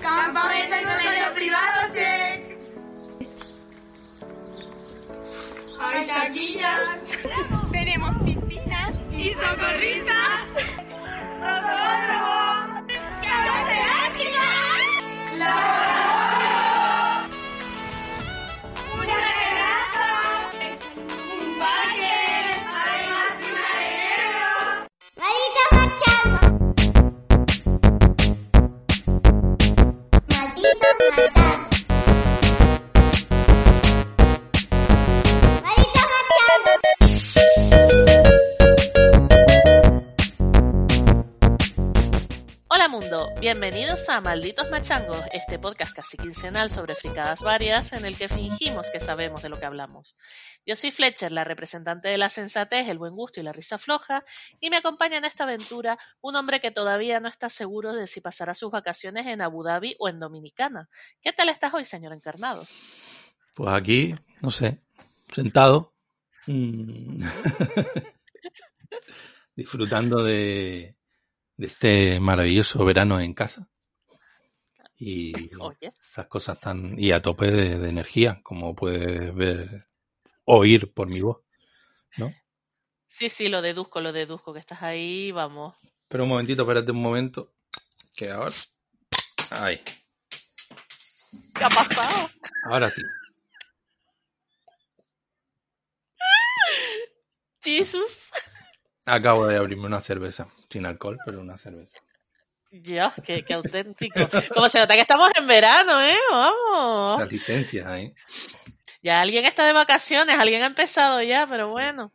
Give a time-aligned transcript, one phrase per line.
[0.00, 2.58] Campamento en colegio privado, check.
[5.80, 7.00] Hay taquillas.
[7.70, 10.46] Tenemos piscina y socorrisa.
[11.40, 12.30] Nosotros.
[13.22, 15.38] ¡Cabras elásticas!
[15.38, 15.79] La
[43.40, 48.90] bienvenidos a Malditos Machangos, este podcast casi quincenal sobre fricadas varias en el que fingimos
[48.90, 50.14] que sabemos de lo que hablamos.
[50.66, 54.24] Yo soy Fletcher, la representante de la sensatez, el buen gusto y la risa floja,
[54.60, 58.20] y me acompaña en esta aventura un hombre que todavía no está seguro de si
[58.20, 60.90] pasará sus vacaciones en Abu Dhabi o en Dominicana.
[61.22, 62.66] ¿Qué tal estás hoy, señor encarnado?
[63.54, 64.80] Pues aquí, no sé,
[65.32, 65.94] sentado,
[66.46, 67.24] mm,
[69.56, 70.94] disfrutando de,
[71.60, 73.68] de este maravilloso verano en casa.
[74.96, 75.32] Y
[75.98, 76.98] esas cosas tan...
[76.98, 79.86] Y a tope de, de energía, como puedes ver,
[80.44, 81.42] oír por mi voz,
[82.16, 82.32] ¿no?
[83.08, 85.76] Sí, sí, lo deduzco, lo deduzco, que estás ahí, vamos.
[86.08, 87.52] Pero un momentito, espérate un momento,
[88.14, 88.54] que ahora...
[89.50, 89.82] Ahí,
[91.54, 92.30] ¿Qué ha pasado?
[92.64, 93.02] ahora sí.
[97.62, 98.30] Jesus.
[99.04, 101.98] Acabo de abrirme una cerveza, sin alcohol, pero una cerveza.
[102.70, 104.20] Ya, qué, qué auténtico.
[104.54, 106.16] Como se nota que estamos en verano, ¿eh?
[106.30, 107.20] Vamos.
[107.20, 108.14] Las licencias ahí.
[109.02, 112.12] Ya alguien está de vacaciones, alguien ha empezado ya, pero bueno.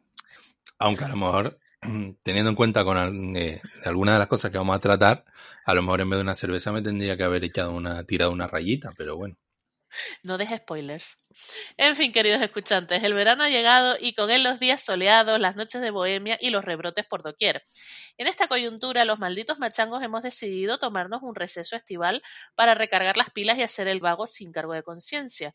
[0.80, 1.60] Aunque a lo mejor,
[2.24, 5.26] teniendo en cuenta con eh, de algunas de las cosas que vamos a tratar,
[5.66, 8.32] a lo mejor en vez de una cerveza me tendría que haber echado una, tirado
[8.32, 9.36] una rayita, pero bueno.
[10.24, 11.24] No dejes spoilers.
[11.78, 15.56] En fin, queridos escuchantes, el verano ha llegado y con él los días soleados, las
[15.56, 17.64] noches de bohemia y los rebrotes por doquier.
[18.18, 22.24] En esta coyuntura, los malditos machangos hemos decidido tomarnos un receso estival
[22.56, 25.54] para recargar las pilas y hacer el vago sin cargo de conciencia.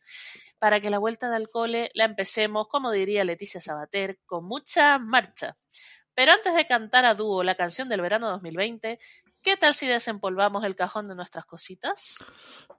[0.58, 5.56] Para que la vuelta del cole la empecemos, como diría Leticia Sabater, con mucha marcha.
[6.14, 8.98] Pero antes de cantar a dúo la canción del verano 2020,
[9.42, 12.16] ¿qué tal si desempolvamos el cajón de nuestras cositas?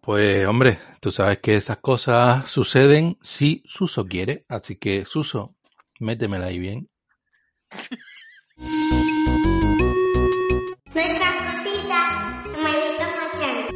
[0.01, 5.55] Pues hombre, tú sabes que esas cosas suceden si Suso quiere, así que Suso,
[5.99, 6.89] métemela ahí bien.
[10.93, 11.35] Nuestras
[13.19, 13.71] cositas.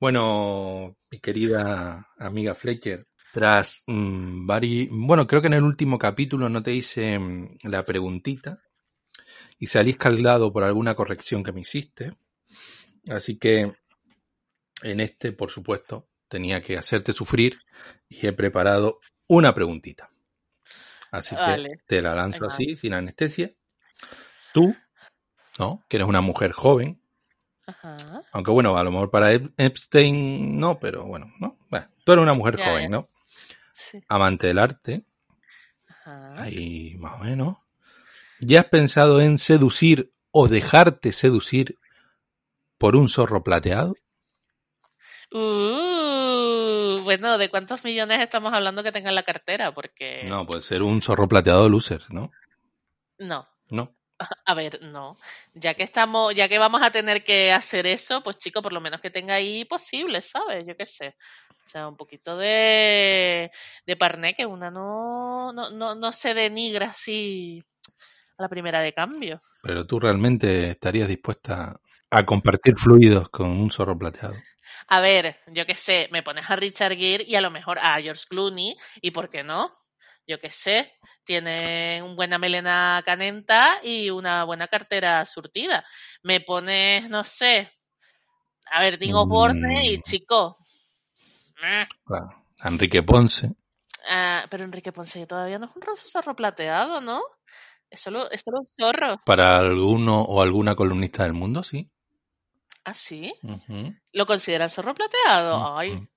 [0.00, 4.88] Bueno, mi querida amiga Fletcher, tras mm, vari...
[4.90, 8.58] Bueno, creo que en el último capítulo no te hice mm, la preguntita
[9.60, 12.16] y salí escaldado por alguna corrección que me hiciste.
[13.08, 13.72] Así que
[14.82, 17.60] en este, por supuesto, tenía que hacerte sufrir
[18.08, 18.98] y he preparado
[19.28, 20.10] una preguntita.
[21.12, 21.68] Así Vale.
[21.70, 23.52] que te la lanzo así, sin anestesia.
[24.52, 24.74] Tú,
[25.58, 25.84] ¿no?
[25.88, 27.00] Que eres una mujer joven,
[27.66, 28.22] Ajá.
[28.32, 31.58] aunque bueno, a lo mejor para Ep- Epstein no, pero bueno, ¿no?
[31.68, 32.88] Bueno, tú eres una mujer Ya, joven, ya.
[32.88, 33.08] ¿no?
[33.74, 34.02] Sí.
[34.08, 35.04] Amante del arte,
[35.88, 36.42] Ajá.
[36.42, 37.56] ahí más o menos.
[38.40, 41.78] ¿Ya has pensado en seducir o dejarte seducir
[42.78, 43.94] por un zorro plateado?
[45.32, 49.72] Uh, bueno, ¿de cuántos millones estamos hablando que tenga en la cartera?
[49.72, 52.30] Porque No, puede ser un zorro plateado loser, ¿no?
[53.18, 53.46] no.
[53.68, 53.94] No.
[54.46, 55.18] A ver, no.
[55.54, 58.80] Ya que estamos, ya que vamos a tener que hacer eso, pues chico, por lo
[58.80, 60.66] menos que tenga ahí posible, ¿sabes?
[60.66, 61.16] Yo qué sé.
[61.64, 63.50] O sea, un poquito de,
[63.86, 67.62] de parné que una no, no, no, no se denigra así
[68.40, 69.42] a la primera de cambio.
[69.62, 71.78] Pero tú realmente estarías dispuesta
[72.10, 74.34] a compartir fluidos con un zorro plateado.
[74.88, 78.00] A ver, yo qué sé, me pones a Richard Gere y a lo mejor a
[78.00, 79.70] George Clooney, ¿y por qué no?
[80.26, 80.92] Yo qué sé,
[81.24, 85.84] tiene una buena melena canenta y una buena cartera surtida.
[86.22, 87.70] Me pones, no sé,
[88.70, 90.02] a ver, Dingo Borne y Mm.
[90.02, 90.56] chico.
[91.62, 92.44] eh, Claro.
[92.64, 93.50] Enrique Ponce.
[94.08, 97.22] ah, pero Enrique Ponce todavía no es un zorro plateado, ¿no?
[97.90, 99.20] Es solo, es solo un zorro.
[99.24, 101.90] Para alguno o alguna columnista del mundo, sí.
[102.84, 103.34] ¿Ah, sí?
[104.12, 105.76] ¿Lo consideran zorro plateado?
[105.76, 106.08] Ay.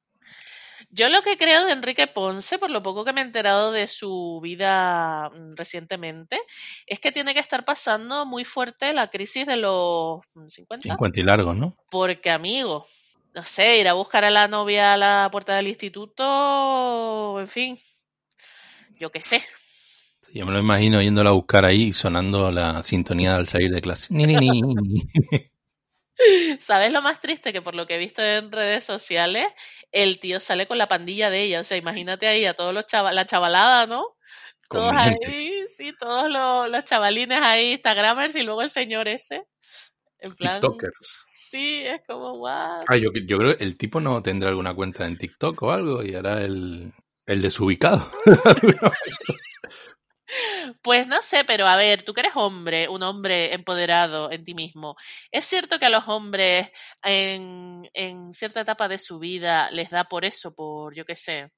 [0.90, 3.88] Yo lo que creo de Enrique Ponce, por lo poco que me he enterado de
[3.88, 6.40] su vida mm, recientemente,
[6.86, 10.90] es que tiene que estar pasando muy fuerte la crisis de los mm, 50.
[10.90, 11.75] 50 y largos, ¿no?
[11.90, 12.86] Porque, amigo,
[13.34, 17.80] no sé, ir a buscar a la novia a la puerta del instituto, en fin,
[19.00, 19.44] yo qué sé.
[20.35, 23.81] Yo me lo imagino yéndola a buscar ahí y sonando la sintonía al salir de
[23.81, 24.07] clase.
[24.09, 25.03] Ni, ni, ni.
[26.59, 27.53] ¿Sabes lo más triste?
[27.53, 29.47] Que por lo que he visto en redes sociales,
[29.91, 31.59] el tío sale con la pandilla de ella.
[31.59, 34.06] O sea, imagínate ahí a todos los chaval, la chavalada, ¿no?
[34.69, 35.27] Todos Conveniente.
[35.27, 39.44] ahí, sí, todos los, los chavalines ahí, Instagramers, y luego el señor ese.
[40.18, 41.25] En plan, TikTokers.
[41.27, 42.81] sí, es como, guau.
[42.88, 46.01] Ah, yo, yo creo que el tipo no tendrá alguna cuenta en TikTok o algo
[46.01, 46.91] y hará el,
[47.27, 48.03] el desubicado.
[50.81, 54.53] Pues no sé, pero a ver, tú que eres hombre, un hombre empoderado en ti
[54.53, 54.95] mismo,
[55.31, 56.69] ¿es cierto que a los hombres
[57.03, 61.51] en, en cierta etapa de su vida les da por eso, por, yo qué sé,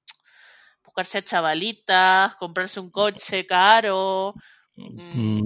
[0.83, 4.33] buscarse a chavalitas, comprarse un coche caro?
[4.75, 5.45] Mm,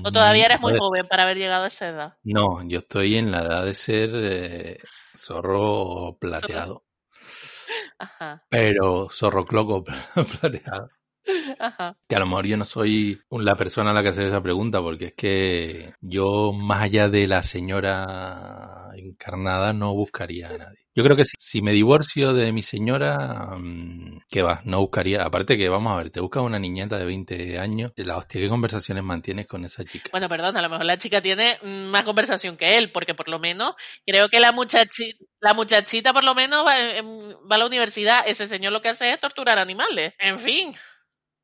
[0.00, 2.14] Mm, ¿O todavía eres muy joven para haber llegado a esa edad?
[2.24, 4.78] No, yo estoy en la edad de ser eh,
[5.16, 6.84] zorro plateado.
[7.98, 9.84] Ajá, Pero zorro cloco
[10.40, 10.88] plateado.
[11.58, 11.96] ajá.
[12.08, 14.80] Que a lo mejor yo no soy la persona a la que hacer esa pregunta,
[14.80, 20.80] porque es que yo, más allá de la señora encarnada, no buscaría a nadie.
[20.94, 24.60] Yo creo que si, si me divorcio de mi señora, mm, ¿qué va?
[24.64, 25.22] No buscaría.
[25.22, 28.48] Aparte que, vamos a ver, te buscas una niñeta de 20 años, la hostia, ¿qué
[28.48, 30.10] conversaciones mantienes con esa chica?
[30.10, 33.38] Bueno, perdón, a lo mejor la chica tiene más conversación que él, porque por lo
[33.38, 33.74] menos
[34.04, 37.06] creo que la muchachita, la muchachita por lo menos va, em,
[37.50, 38.24] va a la universidad.
[38.26, 40.14] Ese señor lo que hace es torturar animales.
[40.18, 40.74] En fin.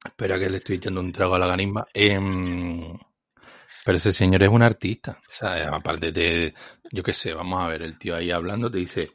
[0.07, 1.87] Espera que le estoy echando un trago a la ganisma.
[1.93, 2.97] Em,
[3.85, 5.21] pero ese señor es un artista.
[5.29, 6.55] O sea, aparte de,
[6.91, 9.13] yo qué sé, vamos a ver, el tío ahí hablando te dice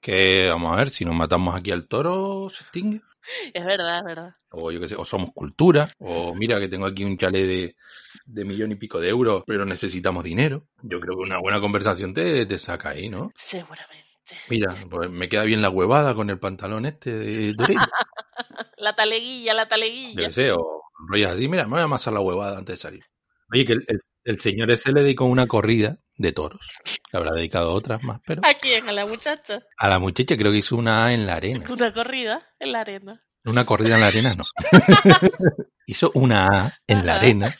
[0.00, 3.00] que, vamos a ver, si nos matamos aquí al toro, se extingue.
[3.54, 4.36] Es verdad, es verdad.
[4.50, 7.76] O yo qué sé, o somos cultura, o mira que tengo aquí un chalet de,
[8.26, 10.66] de millón y pico de euros, pero necesitamos dinero.
[10.82, 13.32] Yo creo que una buena conversación te, te saca ahí, ¿no?
[13.34, 14.04] Seguramente.
[14.48, 17.54] Mira, pues me queda bien la huevada con el pantalón este de.
[18.78, 20.26] La taleguilla, la taleguilla.
[20.26, 23.04] qué sé, o rollos así, mira, me voy a amasar la huevada antes de salir.
[23.52, 26.66] Oye, que el, el- el señor ese le dedicó una corrida de toros.
[27.12, 28.88] Le habrá dedicado otras más, pero ¿A quién?
[28.88, 29.60] A la muchacha.
[29.76, 31.64] a la muchacha creo que hizo una en la arena.
[31.68, 33.22] Una corrida en la arena.
[33.44, 34.44] Una corrida en la arena, no.
[35.86, 37.20] hizo una A en la Ajá.
[37.20, 37.54] arena.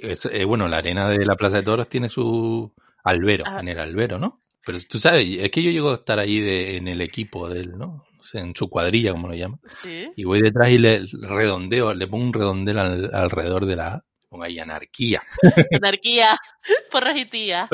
[0.00, 2.72] Es, eh, bueno, la arena de la Plaza de Toros tiene su
[3.04, 3.58] albero, Ah.
[3.60, 4.38] en el albero, ¿no?
[4.64, 7.60] Pero tú sabes, es que yo llego a estar ahí de, en el equipo de
[7.60, 8.04] él, ¿no?
[8.34, 9.60] En su cuadrilla, como lo llaman.
[9.68, 10.10] Sí.
[10.16, 14.04] Y voy detrás y le redondeo, le pongo un redondel al- alrededor de la A.
[14.30, 15.22] Pongo ahí anarquía.
[15.82, 16.36] Anarquía,
[16.92, 17.66] porros y tía.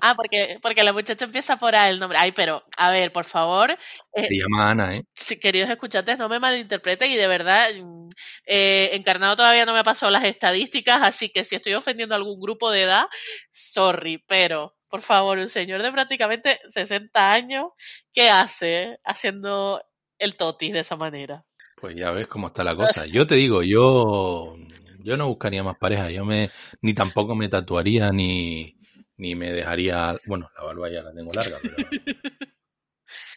[0.00, 2.16] Ah, porque, porque la muchacha empieza por A el nombre.
[2.18, 3.72] Ay, pero, a ver, por favor,
[4.14, 5.02] eh, Se llama Ana, ¿eh?
[5.14, 8.08] si, queridos escuchantes, no me malinterpreten y de verdad, mm,
[8.46, 12.16] eh, Encarnado todavía no me ha pasado las estadísticas, así que si estoy ofendiendo a
[12.16, 13.04] algún grupo de edad,
[13.50, 17.66] sorry, pero, por favor, un señor de prácticamente 60 años,
[18.14, 19.82] ¿qué hace haciendo
[20.18, 21.44] el totis de esa manera?
[21.76, 23.06] Pues ya ves cómo está la cosa.
[23.06, 24.56] Yo te digo, yo,
[25.00, 26.10] yo no buscaría más pareja.
[26.10, 26.50] Yo me,
[26.82, 28.76] ni tampoco me tatuaría, ni,
[29.16, 31.76] ni me dejaría, bueno, la barba ya la tengo larga, pero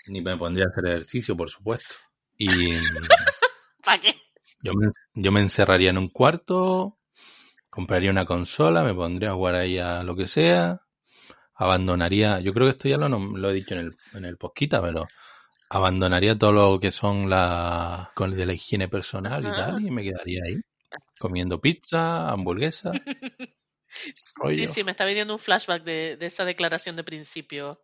[0.07, 1.93] ni me pondría a hacer ejercicio, por supuesto.
[2.37, 2.47] Y
[3.83, 4.15] ¿Para qué?
[4.63, 6.97] yo me, yo me encerraría en un cuarto,
[7.69, 10.81] compraría una consola, me pondría a jugar ahí a lo que sea,
[11.55, 14.81] abandonaría, yo creo que esto ya lo, lo he dicho en el, en el posquita,
[14.81, 15.07] pero
[15.71, 19.53] abandonaría todo lo que son la, con de la higiene personal y Ah.
[19.53, 20.61] tal, y me quedaría ahí,
[21.19, 23.01] comiendo pizza, hamburguesa,
[24.15, 24.67] Sí, Rollo.
[24.67, 27.77] sí, me está viniendo un flashback de, de esa declaración de principio.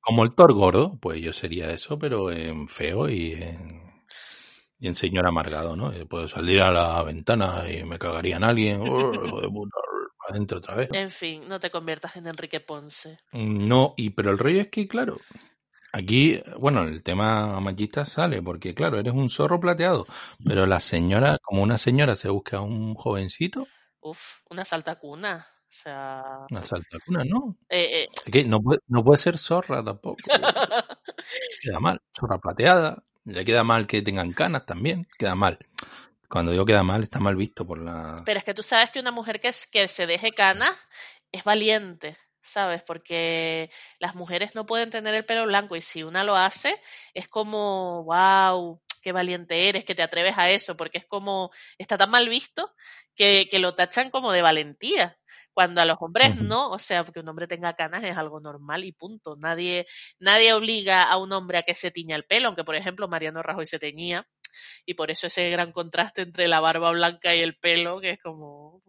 [0.00, 3.82] como el Thor gordo, pues yo sería eso, pero en feo y en,
[4.78, 5.92] y en señor amargado, ¿no?
[5.92, 9.76] Eh, Puedo salir a la ventana y me cagaría en alguien, "Oh, hijo de puta",
[10.28, 10.90] adentro otra vez.
[10.92, 13.18] En fin, no te conviertas en Enrique Ponce.
[13.32, 15.26] No, y pero el rollo es que, claro,
[15.92, 20.06] aquí, bueno, el tema machista sale, porque claro, eres un zorro plateado,
[20.44, 23.66] pero la señora, como una señora se busca a un jovencito,
[24.00, 25.46] Uf, una saltacuna.
[25.62, 26.22] O sea.
[26.50, 27.56] una saltacuna, ¿no?
[27.68, 30.16] eh, eh, no puede, no puede ser zorra tampoco.
[31.62, 35.58] Queda mal, zorra plateada, le queda mal que tengan canas también, queda mal.
[36.28, 38.22] Cuando digo queda mal, está mal visto por la...
[38.24, 40.76] Pero es que tú sabes que una mujer que, es- que se deje canas
[41.32, 42.82] es valiente, ¿sabes?
[42.82, 46.80] Porque las mujeres no pueden tener el pelo blanco y si una lo hace,
[47.14, 51.96] es como, wow, qué valiente eres, que te atreves a eso, porque es como, está
[51.96, 52.72] tan mal visto
[53.14, 55.16] que, que lo tachan como de valentía.
[55.52, 58.84] Cuando a los hombres no, o sea, que un hombre tenga canas es algo normal
[58.84, 59.36] y punto.
[59.36, 59.84] Nadie,
[60.20, 63.42] nadie obliga a un hombre a que se tiña el pelo, aunque por ejemplo Mariano
[63.42, 64.26] Rajoy se teñía,
[64.86, 68.18] y por eso ese gran contraste entre la barba blanca y el pelo, que es
[68.22, 68.82] como...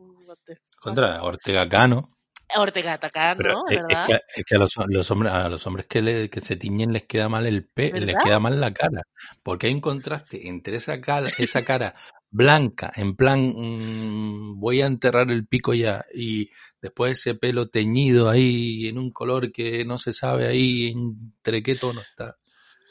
[0.79, 2.17] Contra Ortega Cano.
[2.57, 3.63] Ortega Tacán, ¿no?
[3.69, 3.77] es,
[4.07, 6.91] que, es que a, los, los hombres, a los hombres que, le- que se tiñen
[6.93, 9.03] les queda mal el pe, les queda mal la cara.
[9.43, 11.95] Porque hay un contraste entre esa cara, esa cara
[12.29, 16.49] blanca, en plan, mm, voy a enterrar el pico ya, y
[16.81, 21.75] después ese pelo teñido ahí en un color que no se sabe ahí entre qué
[21.75, 22.37] tono está.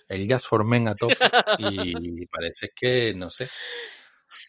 [0.08, 1.14] El jazz formen a tope
[1.58, 3.48] y parece que, no sé,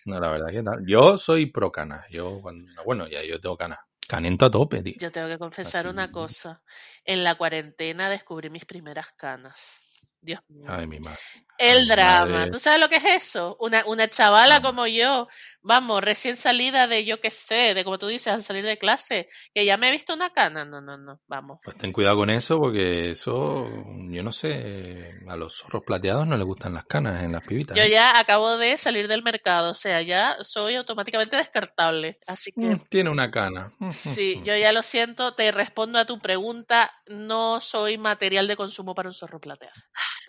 [0.08, 0.84] no, la verdad que tal.
[0.86, 3.80] Yo soy pro canas, yo cuando, bueno, ya yo tengo canas,
[4.12, 4.94] canento a tope, tío.
[5.00, 6.62] Yo tengo que confesar Así- una cosa.
[7.06, 9.80] En la cuarentena descubrí mis primeras canas.
[10.22, 10.66] Dios mío.
[10.70, 11.20] Ay, mi madre.
[11.58, 12.26] El drama.
[12.26, 12.50] madre.
[12.52, 13.56] ¿Tú sabes lo que es eso?
[13.60, 14.68] Una, una chavala No.
[14.70, 15.28] como yo,
[15.62, 19.28] vamos, recién salida de yo qué sé, de como tú dices, al salir de clase,
[19.54, 20.66] que ya me he visto una cana.
[20.66, 21.60] No, no, no, vamos.
[21.64, 23.68] Pues ten cuidado con eso porque eso,
[24.10, 27.78] yo no sé, a los zorros plateados no les gustan las canas en las pibitas.
[27.78, 27.92] Yo ¿eh?
[27.92, 32.18] ya acabo de salir del mercado, o sea, ya soy automáticamente descartable.
[32.26, 33.72] Así que Mm, Tiene una cana.
[33.92, 38.96] sí, yo ya lo siento, te respondo a tu pregunta, no soy material de consumo
[38.96, 39.76] para un zorro plateado.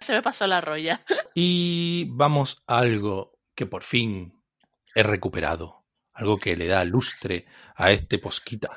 [0.02, 1.04] Se me pasó la roya.
[1.35, 4.42] Y vamos a algo que por fin
[4.94, 5.87] he recuperado.
[6.12, 8.76] Algo que le da lustre a este posquita.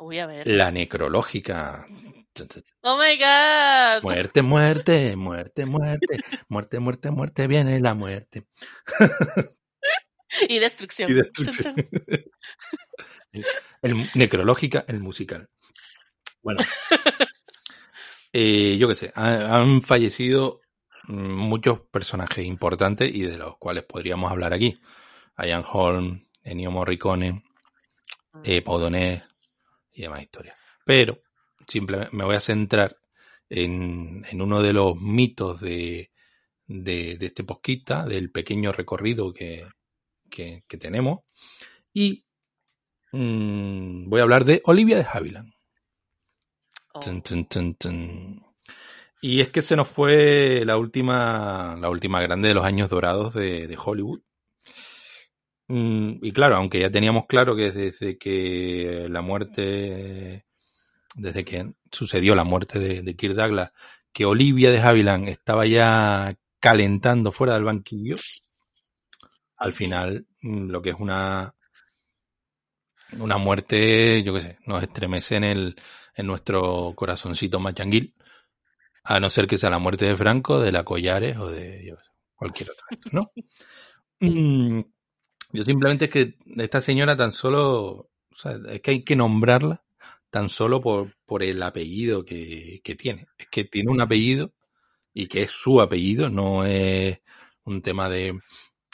[0.00, 0.48] Voy a ver.
[0.48, 1.86] La necrológica.
[2.82, 4.02] Oh my god.
[4.02, 6.18] Muerte, muerte, muerte, muerte.
[6.48, 7.46] Muerte, muerte, muerte.
[7.46, 8.46] Viene la muerte.
[10.48, 11.10] Y destrucción.
[11.10, 11.74] Y destrucción.
[13.82, 15.48] El, necrológica, el musical.
[16.42, 16.60] Bueno.
[18.38, 20.60] Eh, yo qué sé, ha- han fallecido
[21.08, 24.78] muchos personajes importantes y de los cuales podríamos hablar aquí.
[25.38, 27.42] Ian Holm, Ennio Morricone,
[28.44, 29.22] eh, Donés
[29.94, 30.54] y demás historias.
[30.84, 31.22] Pero
[31.66, 32.98] simplemente me voy a centrar
[33.48, 36.10] en, en uno de los mitos de,
[36.66, 39.66] de, de este posquita, del pequeño recorrido que,
[40.30, 41.20] que, que tenemos.
[41.94, 42.26] Y
[43.12, 45.55] mm, voy a hablar de Olivia de Havilland.
[46.96, 47.00] Oh.
[47.00, 48.42] Tun, tun, tun, tun.
[49.20, 53.34] Y es que se nos fue la última, la última grande de los años dorados
[53.34, 54.20] de, de Hollywood.
[55.68, 60.46] Mm, Y claro, aunque ya teníamos claro que desde que la muerte,
[61.16, 63.72] desde que sucedió la muerte de, de Kirk Douglas,
[64.12, 68.16] que Olivia de Havilland estaba ya calentando fuera del banquillo,
[69.58, 71.54] al final mm, lo que es una
[73.18, 75.76] una muerte, yo qué sé, nos estremece en el
[76.16, 78.14] en nuestro corazoncito machanguil,
[79.04, 81.96] a no ser que sea la muerte de Franco, de la Collares o de yo
[81.96, 83.32] qué sé, cualquier otra, ¿no?
[84.20, 84.80] Mm,
[85.52, 87.84] Yo simplemente es que esta señora tan solo,
[88.30, 89.84] o sea, es que hay que nombrarla
[90.30, 93.28] tan solo por, por el apellido que, que tiene.
[93.38, 94.52] Es que tiene un apellido
[95.14, 97.20] y que es su apellido, no es
[97.64, 98.38] un tema de,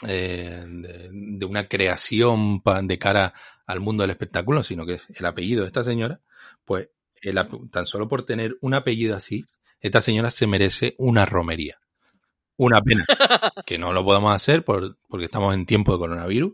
[0.06, 3.34] eh, de, de una creación pa- de cara
[3.66, 6.20] al mundo del espectáculo, sino que es el apellido de esta señora,
[6.64, 6.88] pues
[7.22, 9.44] el tan solo por tener un apellido así,
[9.80, 11.78] esta señora se merece una romería.
[12.56, 13.04] Una pena
[13.66, 16.52] que no lo podamos hacer por, porque estamos en tiempo de coronavirus,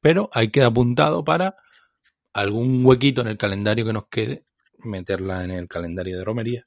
[0.00, 1.56] pero hay que apuntado para
[2.32, 4.44] algún huequito en el calendario que nos quede,
[4.78, 6.66] meterla en el calendario de romería,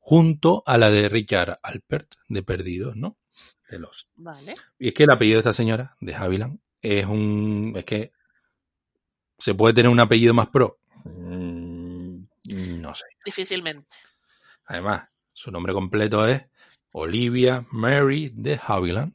[0.00, 3.18] junto a la de Richard Alpert, de Perdidos, ¿no?
[3.68, 4.54] De los Vale.
[4.78, 7.72] y es que el apellido de esta señora, de Haviland, es un.
[7.76, 8.12] Es que.
[9.38, 10.78] ¿Se puede tener un apellido más pro?
[12.86, 13.04] No sé.
[13.24, 13.96] Difícilmente.
[14.66, 16.42] Además, su nombre completo es
[16.92, 19.12] Olivia Mary de Haviland.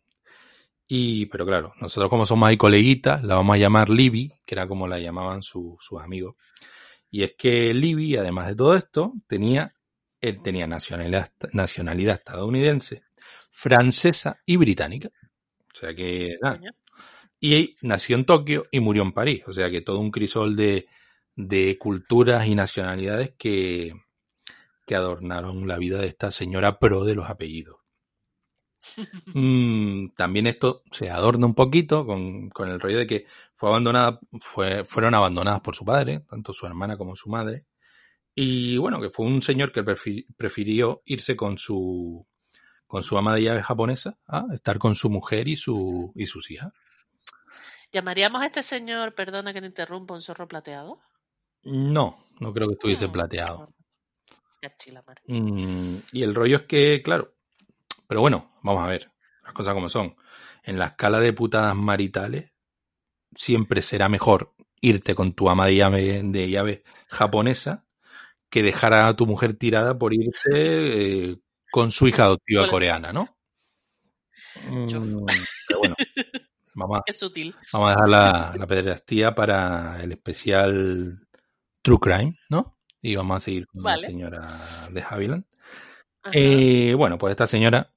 [0.88, 4.68] Y, pero claro, nosotros como somos ahí coleguitas, la vamos a llamar Libby, que era
[4.68, 6.36] como la llamaban su- sus amigos.
[7.10, 9.72] Y es que Libby, además de todo esto, tenía,
[10.20, 13.04] él tenía nacionalidad, nacionalidad estadounidense,
[13.50, 15.10] francesa y británica.
[15.74, 16.60] O sea que, nada,
[17.40, 19.44] y nació en Tokio y murió en París.
[19.48, 20.88] O sea que todo un crisol de,
[21.36, 23.94] de culturas y nacionalidades que,
[24.86, 27.78] que adornaron la vida de esta señora pro de los apellidos.
[29.34, 34.20] Mm, también esto se adorna un poquito con, con el rollo de que fue abandonada,
[34.42, 37.66] fue, fueron abandonadas por su padre, tanto su hermana como su madre.
[38.36, 42.26] Y bueno, que fue un señor que prefi- prefirió irse con su,
[42.88, 46.52] con su ama de llaves japonesa a estar con su mujer y, su, y sus
[46.52, 46.72] hijas.
[47.92, 51.00] ¿Llamaríamos a este señor, perdona que te interrumpa, un zorro plateado?
[51.64, 53.74] No, no creo que estuviese Mm, plateado.
[55.28, 57.36] Mm, y el rollo es que, claro,
[58.08, 59.12] pero bueno, vamos a ver,
[59.44, 60.16] las cosas como son.
[60.64, 62.52] En la escala de putadas maritales,
[63.36, 67.86] siempre será mejor irte con tu ama de llave, de llave japonesa
[68.50, 71.38] que dejar a tu mujer tirada por irse eh,
[71.72, 73.38] con su hija adoptiva coreana, ¿no?
[74.68, 74.88] Mm,
[75.68, 75.96] pero bueno,
[76.76, 77.56] vamos a, sutil.
[77.72, 81.28] Vamos a dejar la, la pederastía para el especial
[81.82, 82.78] True Crime, ¿no?
[83.02, 84.02] Y vamos a seguir con Vale.
[84.02, 84.48] la señora
[84.92, 85.46] de Haviland.
[86.32, 87.92] Eh, bueno, pues esta señora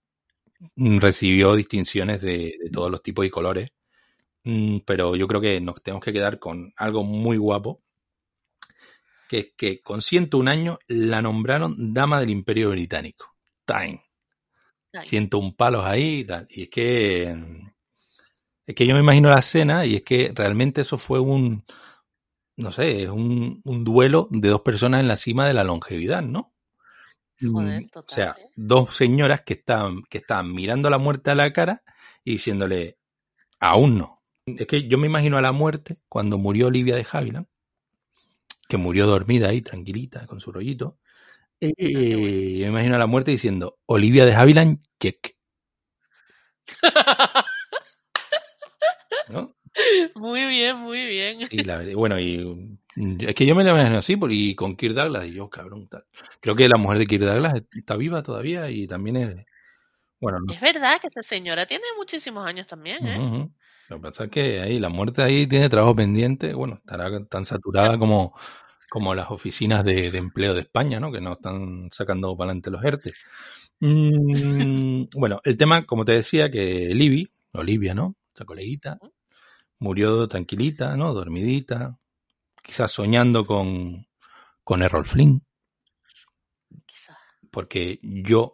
[0.77, 3.71] mm, recibió distinciones de, de todos los tipos y colores
[4.45, 7.83] Mm, pero yo creo que nos tenemos que quedar con algo muy guapo,
[9.29, 13.35] que es que con 101 años la nombraron Dama del Imperio Británico.
[13.65, 14.03] Time.
[14.93, 16.47] Ay, 101 palos ahí y tal.
[16.51, 17.35] Y es que...
[18.67, 21.65] Es que yo me imagino la escena y es que realmente eso fue un...
[22.57, 26.53] No sé, un, un duelo de dos personas en la cima de la longevidad, ¿no?
[27.41, 28.51] Joder, Mm, total, o sea, ¿eh?
[28.55, 31.83] dos señoras que estaban, que estaban mirando a la muerte a la cara
[32.23, 32.99] y diciéndole,
[33.61, 34.23] aún no.
[34.47, 37.47] Es que yo me imagino a la muerte cuando murió Olivia de Havilland,
[38.69, 40.99] que murió dormida ahí, tranquilita, con su rollito.
[41.61, 42.37] Eh, Ah, bueno.
[42.59, 45.37] yo me imagino a la muerte diciendo, Olivia de Havilland, check.
[49.29, 49.55] ¿no?
[50.15, 51.41] muy bien, muy bien.
[51.51, 52.39] Y la bueno, y
[52.97, 55.89] mm, es que yo me la imagino así, y con Kirk Douglas, y yo, cabrón,
[55.89, 56.05] tal.
[56.41, 59.47] Creo que la mujer de Kirk Douglas está viva todavía y también es,
[60.21, 63.49] bueno, no Es verdad que esta señora tiene muchísimos años también, ¿eh?
[63.91, 67.45] Lo que pasa es que ahí la muerte ahí tiene trabajo pendiente, bueno, estará tan
[67.45, 68.35] saturada como,
[68.89, 71.13] como las oficinas de, de empleo de España, ¿no?
[71.13, 73.13] Que no están sacando para adelante los ERTE.
[73.81, 78.17] Mm, bueno, el tema, como te decía, que Libby, Olivia, ¿no?
[78.35, 78.99] Esa coleguita,
[79.79, 81.15] murió tranquilita, ¿no?
[81.15, 81.99] Dormidita,
[82.63, 84.07] quizás soñando con,
[84.65, 85.43] con Errol Flynn,
[86.87, 87.17] Quizás.
[87.51, 88.53] porque yo,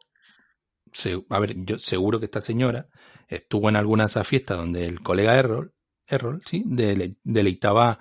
[0.92, 2.88] se- a ver, yo seguro que esta señora
[3.28, 5.74] estuvo en alguna de esas fiestas donde el colega Errol,
[6.06, 7.98] Errol, sí, dele- deleitaba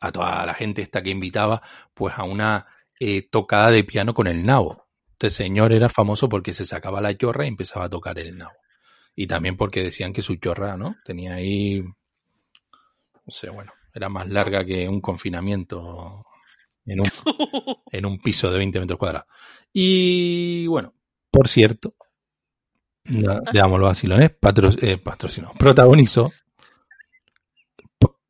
[0.00, 1.62] a toda la gente esta que invitaba,
[1.94, 2.66] pues a una
[3.00, 4.86] eh, tocada de piano con el nabo.
[5.12, 8.54] Este señor era famoso porque se sacaba la chorra y empezaba a tocar el nabo.
[9.16, 10.96] Y también porque decían que su chorra, ¿no?
[11.04, 11.82] Tenía ahí,
[13.26, 16.24] no sé, bueno, era más larga que un confinamiento
[16.86, 17.06] en un
[17.92, 19.28] en un piso de 20 metros cuadrados.
[19.72, 20.94] Y bueno,
[21.30, 21.94] por cierto,
[23.04, 26.32] no, digamos los vacilones, patro, eh, patrocinó, protagonizó.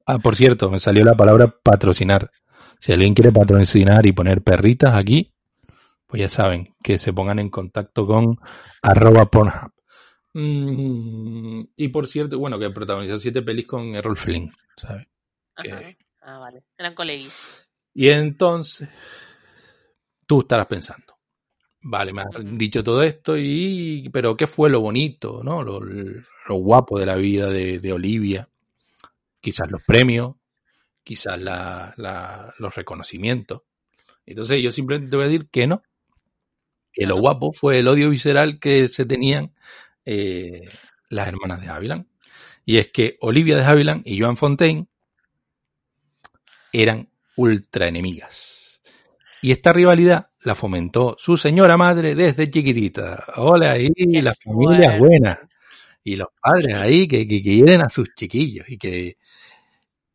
[0.07, 2.31] Ah, por cierto, me salió la palabra patrocinar.
[2.79, 5.33] Si alguien quiere patrocinar y poner perritas aquí,
[6.07, 8.39] pues ya saben, que se pongan en contacto con
[8.83, 9.73] arroba Pornhub.
[10.35, 15.07] Mm, y por cierto, bueno, que protagonizó siete pelis con Errol Flynn, ¿sabes?
[15.63, 15.97] Que-.
[16.23, 16.63] Ah, vale.
[16.79, 17.69] Eran coleguis.
[17.95, 18.89] Y entonces,
[20.27, 21.19] tú estarás pensando,
[21.83, 25.63] vale, me has dicho todo esto, y pero ¿qué fue lo bonito, no?
[25.63, 28.49] Lo, lo guapo de la vida de, de Olivia?
[29.41, 30.37] Quizás los premios,
[31.05, 33.63] quizás la, la- los reconocimientos.
[34.27, 35.83] Entonces yo simplemente te voy a decir que no,
[36.93, 39.53] que lo guapo fue el odio visceral que se tenían
[40.05, 40.63] eh,
[41.11, 42.07] las hermanas de Havilland.
[42.65, 44.87] Y es que Olivia de Havilland y Joan Fontaine
[46.73, 48.81] eran ultra enemigas.
[49.43, 53.25] Y esta rivalidad la fomentó su señora madre desde chiquitita.
[53.37, 55.39] Hola ahí, las familias buenas.
[56.03, 59.17] Y los padres ahí que, que, quieren a sus chiquillos y que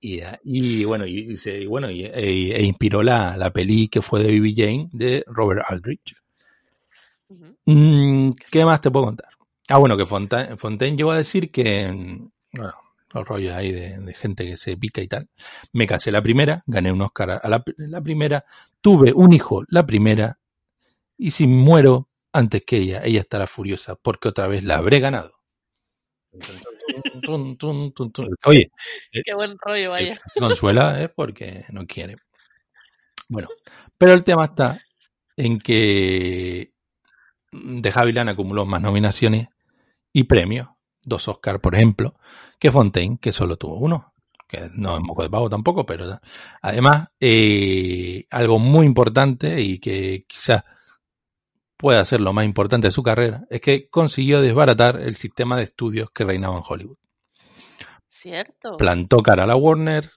[0.01, 4.23] y, y bueno y, y bueno y, e, e inspiró la, la peli que fue
[4.23, 4.53] de B.B.
[4.55, 6.15] Jane de Robert Aldrich.
[7.65, 9.29] Mm, ¿Qué más te puedo contar?
[9.69, 12.73] Ah, bueno, que Fontaine, Fontaine llegó a decir que, mm, bueno,
[13.13, 15.29] los rollos ahí de, de gente que se pica y tal.
[15.73, 18.45] Me casé la primera, gané un Oscar a la, la primera,
[18.81, 20.39] tuve un hijo la primera,
[21.17, 25.33] y si muero antes que ella, ella estará furiosa porque otra vez la habré ganado.
[27.23, 28.27] Tun, tun, tun, tun.
[28.45, 28.71] Oye,
[29.23, 30.21] Qué buen rollo, el vaya.
[30.38, 32.17] consuela es porque no quiere.
[33.27, 33.47] Bueno,
[33.97, 34.79] pero el tema está
[35.35, 36.71] en que
[37.51, 39.47] de Havilland acumuló más nominaciones
[40.13, 40.67] y premios,
[41.10, 42.15] dos Oscars, por ejemplo,
[42.58, 44.13] que Fontaine, que solo tuvo uno,
[44.48, 46.19] que no es moco de pavo tampoco, pero
[46.62, 50.63] además, eh, algo muy importante y que quizás
[51.78, 55.63] pueda ser lo más importante de su carrera, es que consiguió desbaratar el sistema de
[55.63, 56.98] estudios que reinaba en Hollywood.
[58.08, 58.76] Cierto.
[58.76, 60.12] Plantó cara a la Warner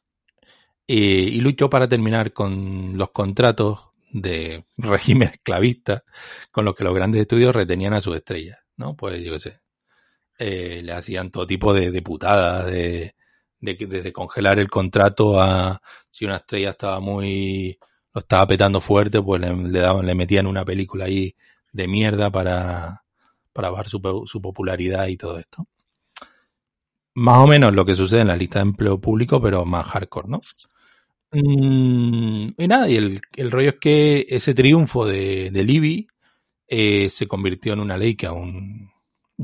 [0.88, 6.05] eh, y luchó para terminar con los contratos de régimen esclavista
[6.50, 8.96] con los que los grandes estudios retenían a sus estrellas, ¿no?
[8.96, 9.61] Pues yo qué sé,
[10.44, 13.14] eh, le hacían todo tipo de, de putadas, de,
[13.61, 17.78] de, desde congelar el contrato a si una estrella estaba muy
[18.12, 21.35] lo estaba petando fuerte, pues le, daban, le metían una película ahí
[21.72, 23.05] de mierda para,
[23.52, 25.66] para bajar su, su popularidad y todo esto.
[27.14, 30.28] Más o menos lo que sucede en la lista de empleo público, pero más hardcore,
[30.28, 30.40] ¿no?
[31.31, 36.07] Mm, y nada, y el, el, rollo es que ese triunfo de, de Libby
[36.66, 38.91] eh, se convirtió en una ley que aún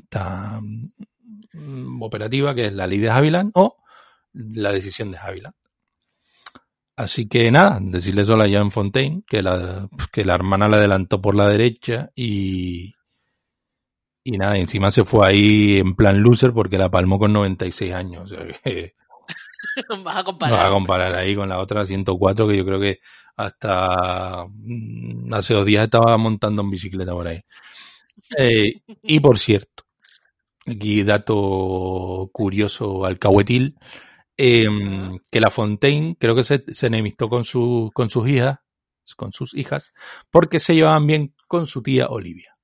[0.03, 3.77] está mm, operativa, que es la ley de Havilland o
[4.33, 5.55] la decisión de Havilland.
[6.97, 11.21] Así que nada, decirle solo a Jean Fontaine que la, que la hermana la adelantó
[11.21, 12.93] por la derecha y,
[14.25, 18.25] y nada, encima se fue ahí en plan loser porque la palmó con 96 años.
[18.25, 18.95] O sea, que,
[20.05, 20.59] Vas a comparar.
[20.59, 22.99] vas a comparar ahí con la otra 104 que yo creo que
[23.37, 27.41] hasta mm, hace dos días estaba montando en bicicleta por ahí.
[28.37, 29.85] Eh, y por cierto,
[30.71, 33.77] aquí dato curioso alcahuetil,
[34.37, 34.67] eh,
[35.31, 38.59] que la Fontaine creo que se, se enemistó con, su, con sus hijas,
[39.17, 39.93] con sus hijas,
[40.31, 42.57] porque se llevaban bien con su tía Olivia.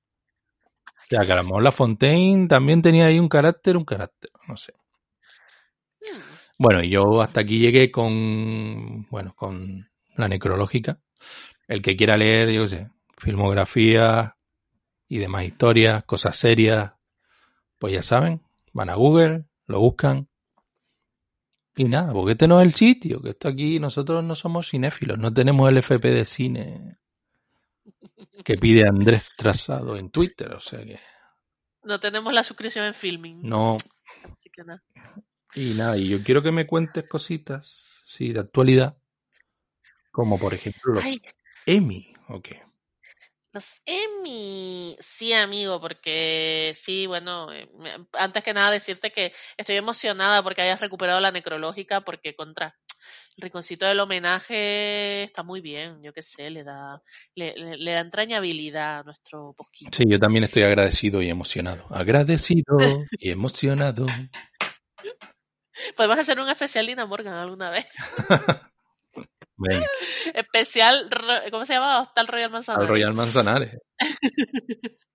[0.87, 4.31] O sea, que a lo mejor la Fontaine también tenía ahí un carácter, un carácter,
[4.47, 4.73] no sé.
[6.01, 6.19] Hmm.
[6.57, 10.99] Bueno, y yo hasta aquí llegué con, bueno, con la necrológica.
[11.67, 14.37] El que quiera leer, yo qué sé, filmografía
[15.07, 16.93] y demás historias, cosas serias,
[17.85, 18.41] pues ya saben,
[18.73, 20.27] van a Google, lo buscan.
[21.75, 25.19] Y nada, porque este no es el sitio, que esto aquí nosotros no somos cinéfilos,
[25.19, 26.97] no tenemos el FP de cine
[28.43, 30.99] que pide Andrés Trazado en Twitter, o sea que
[31.83, 33.47] No tenemos la suscripción en filming.
[33.47, 33.77] no,
[34.35, 34.81] Así que nada.
[35.53, 38.97] Y nada, y yo quiero que me cuentes cositas, sí, de actualidad,
[40.11, 41.21] como por ejemplo los Ay,
[41.67, 42.47] Emmy, ok.
[43.55, 47.69] Los Emmy, sí, amigo, porque sí, bueno, eh,
[48.11, 52.75] antes que nada decirte que estoy emocionada porque hayas recuperado la necrológica, porque contra
[53.37, 57.01] el rinconcito del homenaje está muy bien, yo qué sé, le da,
[57.33, 59.97] le, le- le da entrañabilidad a nuestro posquito.
[59.97, 61.85] Sí, yo también estoy agradecido y emocionado.
[61.91, 62.65] Agradecido
[63.17, 64.05] y emocionado.
[65.95, 67.85] Podemos hacer un especial Lina Morgan alguna vez.
[70.33, 71.09] Especial,
[71.51, 72.01] ¿cómo se llama?
[72.01, 72.83] Hostal Royal Manzanares.
[72.83, 73.77] al Royal Manzanares.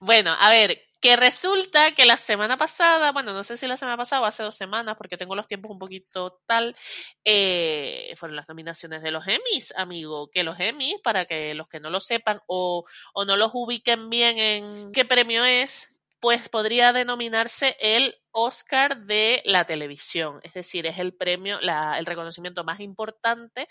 [0.00, 3.96] Bueno, a ver, que resulta que la semana pasada, bueno, no sé si la semana
[3.96, 6.76] pasada o hace dos semanas, porque tengo los tiempos un poquito tal,
[7.24, 10.30] eh, fueron las nominaciones de los Emmys, amigo.
[10.30, 14.10] Que los Emmys, para que los que no lo sepan o, o no los ubiquen
[14.10, 15.91] bien en qué premio es,
[16.22, 20.38] pues podría denominarse el Oscar de la televisión.
[20.44, 23.68] Es decir, es el premio, la, el reconocimiento más importante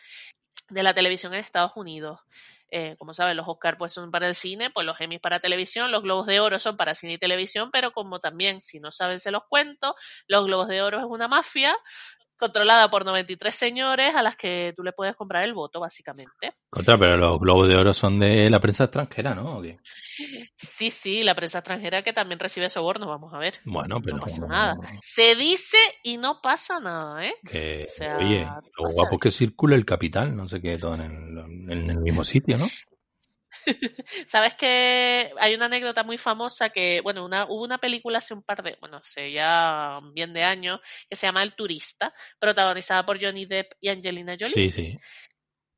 [0.69, 2.19] de la televisión en Estados Unidos.
[2.69, 5.93] Eh, como saben, los Oscars pues, son para el cine, pues los Emmys para televisión,
[5.93, 9.19] los Globos de Oro son para cine y televisión, pero como también, si no saben,
[9.19, 9.95] se los cuento,
[10.27, 11.73] los Globos de Oro es una mafia
[12.41, 16.55] controlada por 93 señores a las que tú le puedes comprar el voto, básicamente.
[16.71, 19.61] Contra, pero los globos de oro son de la prensa extranjera, ¿no?
[20.57, 23.59] Sí, sí, la prensa extranjera que también recibe sobornos, vamos a ver.
[23.63, 24.75] Bueno, pero No pasa nada.
[25.01, 27.33] Se dice y no pasa nada, ¿eh?
[27.45, 30.95] Que, O sea, oye, lo guapo es que circula el capital, no sé qué, todo
[30.95, 32.67] en el, en el mismo sitio, ¿no?
[34.27, 38.43] Sabes que hay una anécdota muy famosa que, bueno, una, hubo una película hace un
[38.43, 43.21] par de, bueno, hace ya bien de años, que se llama El Turista, protagonizada por
[43.21, 44.95] Johnny Depp y Angelina Jolie, Sí, sí.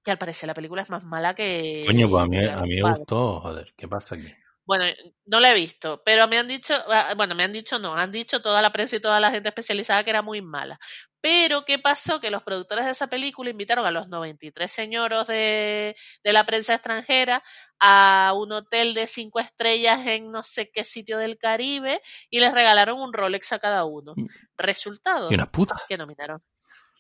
[0.04, 1.84] que al parecer la película es más mala que...
[1.86, 4.34] Coño, pues a mí, a mí me gustó, joder, ¿qué pasa aquí?
[4.66, 4.86] Bueno,
[5.26, 8.12] no la he visto, pero me han dicho, ah, bueno, me han dicho no, han
[8.12, 10.80] dicho toda la prensa y toda la gente especializada que era muy mala.
[11.24, 12.20] Pero, ¿qué pasó?
[12.20, 16.74] Que los productores de esa película invitaron a los 93 señoros de, de la prensa
[16.74, 17.42] extranjera
[17.80, 22.54] a un hotel de cinco estrellas en no sé qué sitio del Caribe y les
[22.54, 24.16] regalaron un Rolex a cada uno.
[24.18, 24.26] Mm.
[24.58, 25.82] Resultado, Y unas putas.
[25.88, 26.44] que nominaron.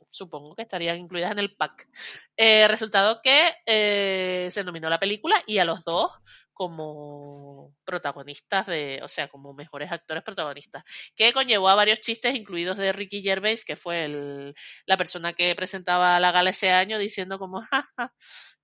[0.09, 1.89] Supongo que estarían incluidas en el pack.
[2.37, 6.09] Eh, resultado que eh, se nominó la película y a los dos
[6.53, 10.83] como protagonistas de, o sea, como mejores actores protagonistas,
[11.15, 14.53] que conllevó a varios chistes, incluidos de Ricky Gervais, que fue el,
[14.85, 18.13] la persona que presentaba la gala ese año, diciendo como, jaja,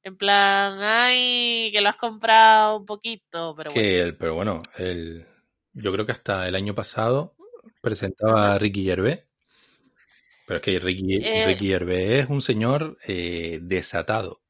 [0.04, 3.74] en plan, ay, que lo has comprado un poquito, pero bueno.
[3.74, 5.28] Que el- pero bueno, el,
[5.74, 7.36] yo creo que hasta el año pasado
[7.82, 9.20] presentaba a Ricky Gervais.
[10.48, 11.46] Pero es que Ricky, Eh.
[11.46, 14.42] Ricky Gervais es un señor eh, desatado.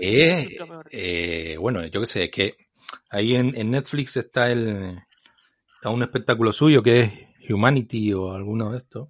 [0.00, 0.56] Eh,
[0.90, 2.56] eh, bueno, yo qué sé, es que
[3.10, 4.98] ahí en, en Netflix está el
[5.74, 7.12] está un espectáculo suyo que es
[7.50, 9.08] Humanity o alguno de estos.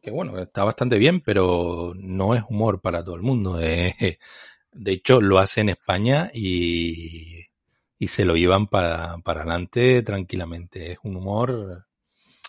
[0.00, 3.60] Que bueno, está bastante bien, pero no es humor para todo el mundo.
[3.60, 4.18] eh.
[4.72, 7.44] de hecho, lo hace en España y,
[7.98, 10.92] y se lo llevan para, para adelante tranquilamente.
[10.92, 11.86] Es un humor,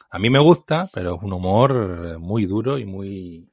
[0.10, 3.50] a mí me gusta, pero es un humor muy duro y muy,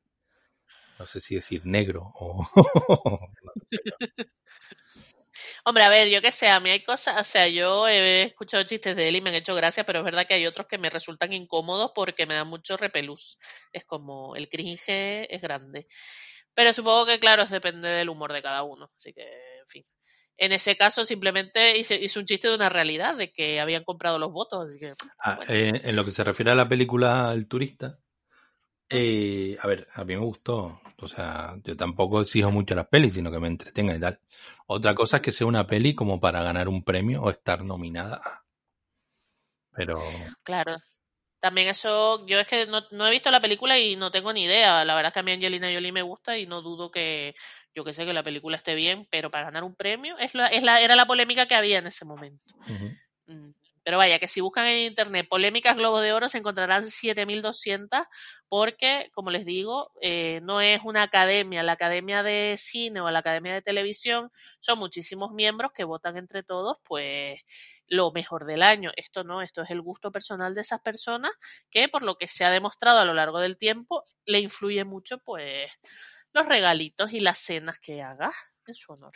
[1.02, 2.46] no sé si decir negro o...
[5.64, 8.62] Hombre, a ver, yo qué sé, a mí hay cosas, o sea, yo he escuchado
[8.62, 10.78] chistes de él y me han hecho gracia, pero es verdad que hay otros que
[10.78, 13.38] me resultan incómodos porque me dan mucho repelús.
[13.72, 15.88] Es como, el cringe es grande.
[16.54, 18.92] Pero supongo que, claro, depende del humor de cada uno.
[18.96, 19.82] Así que, en fin.
[20.36, 24.30] En ese caso, simplemente hice, un chiste de una realidad, de que habían comprado los
[24.30, 24.68] votos.
[24.68, 25.52] Así que, Ah, bueno.
[25.52, 27.98] eh, en lo que se refiere a la película El Turista,
[28.92, 30.80] eh, a ver, a mí me gustó.
[31.00, 34.20] O sea, yo tampoco exijo mucho las pelis, sino que me entretenga y tal.
[34.66, 38.20] Otra cosa es que sea una peli como para ganar un premio o estar nominada.
[39.74, 40.00] Pero
[40.44, 40.76] Claro.
[41.40, 44.44] También eso, yo es que no, no he visto la película y no tengo ni
[44.44, 44.84] idea.
[44.84, 47.34] La verdad es que a mí Angelina Jolie me gusta y no dudo que,
[47.74, 50.46] yo que sé, que la película esté bien, pero para ganar un premio es la,
[50.46, 52.54] es la, era la polémica que había en ese momento.
[53.26, 53.50] Mm,
[53.84, 58.02] Pero vaya, que si buscan en internet polémicas Globo de Oro se encontrarán 7200
[58.48, 61.62] porque, como les digo, eh, no es una academia.
[61.62, 66.42] La academia de cine o la academia de televisión son muchísimos miembros que votan entre
[66.42, 67.40] todos, pues
[67.86, 68.90] lo mejor del año.
[68.96, 71.32] Esto no, esto es el gusto personal de esas personas
[71.70, 75.18] que, por lo que se ha demostrado a lo largo del tiempo, le influye mucho,
[75.18, 75.70] pues,
[76.32, 78.32] los regalitos y las cenas que haga
[78.66, 79.12] en su honor.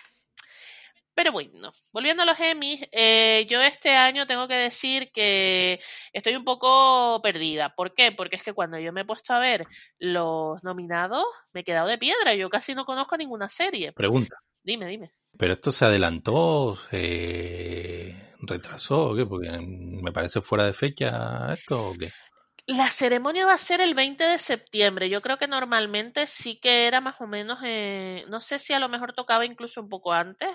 [1.16, 5.80] Pero bueno, volviendo a los Emmys, eh, yo este año tengo que decir que
[6.12, 7.74] estoy un poco perdida.
[7.74, 8.12] ¿Por qué?
[8.12, 9.66] Porque es que cuando yo me he puesto a ver
[9.98, 11.24] los nominados,
[11.54, 12.34] me he quedado de piedra.
[12.34, 13.92] Yo casi no conozco ninguna serie.
[13.92, 14.36] Pregunta.
[14.62, 15.10] Dime, dime.
[15.38, 16.76] ¿Pero esto se adelantó?
[16.90, 19.06] ¿Se retrasó?
[19.06, 19.24] ¿o qué?
[19.24, 22.10] Porque me parece fuera de fecha esto o qué.
[22.68, 25.08] La ceremonia va a ser el 20 de septiembre.
[25.08, 28.80] Yo creo que normalmente sí que era más o menos, eh, no sé si a
[28.80, 30.48] lo mejor tocaba incluso un poco antes,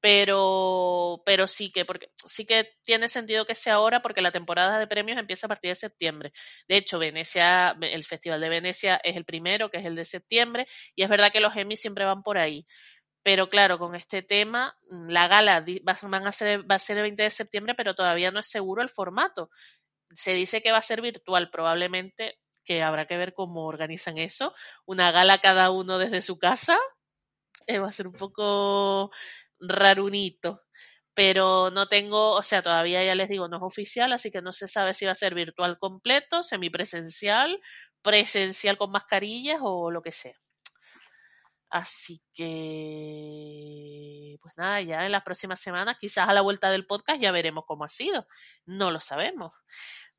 [0.00, 4.80] pero, pero sí que, porque sí que tiene sentido que sea ahora porque la temporada
[4.80, 6.32] de premios empieza a partir de septiembre.
[6.66, 10.66] De hecho, Venecia, el Festival de Venecia es el primero, que es el de septiembre,
[10.96, 12.66] y es verdad que los Emmys siempre van por ahí.
[13.22, 17.30] Pero claro, con este tema, la gala a ser, va a ser el 20 de
[17.30, 19.48] septiembre, pero todavía no es seguro el formato
[20.14, 24.54] se dice que va a ser virtual, probablemente que habrá que ver cómo organizan eso.
[24.86, 26.78] Una gala cada uno desde su casa.
[27.66, 29.10] eh, va a ser un poco
[29.60, 30.62] rarunito.
[31.14, 34.52] Pero no tengo, o sea, todavía ya les digo, no es oficial, así que no
[34.52, 37.60] se sabe si va a ser virtual completo, semipresencial,
[38.02, 40.34] presencial con mascarillas o lo que sea.
[41.70, 47.18] Así que, pues nada, ya en las próximas semanas, quizás a la vuelta del podcast
[47.18, 48.26] ya veremos cómo ha sido.
[48.66, 49.54] No lo sabemos.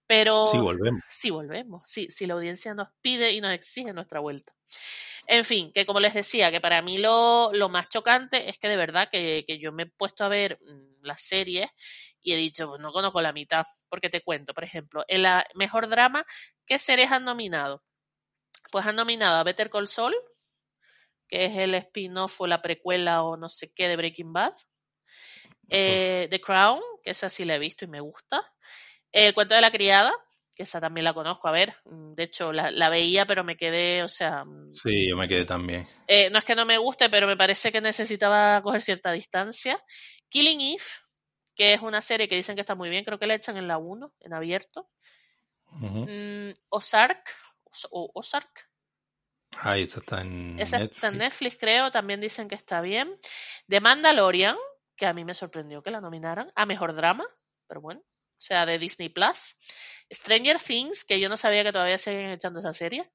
[0.07, 1.01] Pero Sí, volvemos.
[1.09, 4.53] sí volvemos, sí, si la audiencia nos pide y nos exige nuestra vuelta.
[5.27, 8.67] En fin, que como les decía, que para mí lo, lo más chocante es que
[8.69, 11.69] de verdad que, que yo me he puesto a ver mm, las series
[12.21, 15.45] y he dicho, pues no conozco la mitad, porque te cuento, por ejemplo, en la
[15.55, 16.25] mejor drama,
[16.65, 17.83] ¿qué series han nominado?
[18.71, 20.15] Pues han nominado a Better Call Saul,
[21.27, 24.53] que es el spin-off o la precuela o no sé qué de Breaking Bad.
[25.69, 28.41] Eh, The Crown, que esa sí la he visto y me gusta.
[29.13, 30.13] El cuento de la criada,
[30.53, 31.47] que esa también la conozco.
[31.47, 35.15] A ver, de hecho la, la veía, pero me quedé, o sea, mm, Sí, yo
[35.15, 35.87] me quedé también.
[36.07, 39.81] eh, no es que no me guste, pero me parece que necesitaba coger cierta distancia.
[40.29, 40.83] Killing Eve,
[41.55, 43.67] que es una serie que dicen que está muy bien, creo que la echan en
[43.67, 44.89] la 1, en abierto.
[45.71, 47.23] Mm, Ozark,
[47.65, 48.69] Oz- o Ozark,
[49.57, 50.95] Ah, esa está en esa Netflix.
[50.95, 53.15] está en Netflix, creo, también dicen que está bien.
[53.67, 54.57] The Mandalorian,
[54.95, 57.25] que a mí me sorprendió que la nominaran a Mejor Drama,
[57.67, 58.01] pero bueno,
[58.43, 59.55] o sea, de Disney Plus.
[60.11, 63.09] Stranger Things, que yo no sabía que todavía siguen echando esa serie.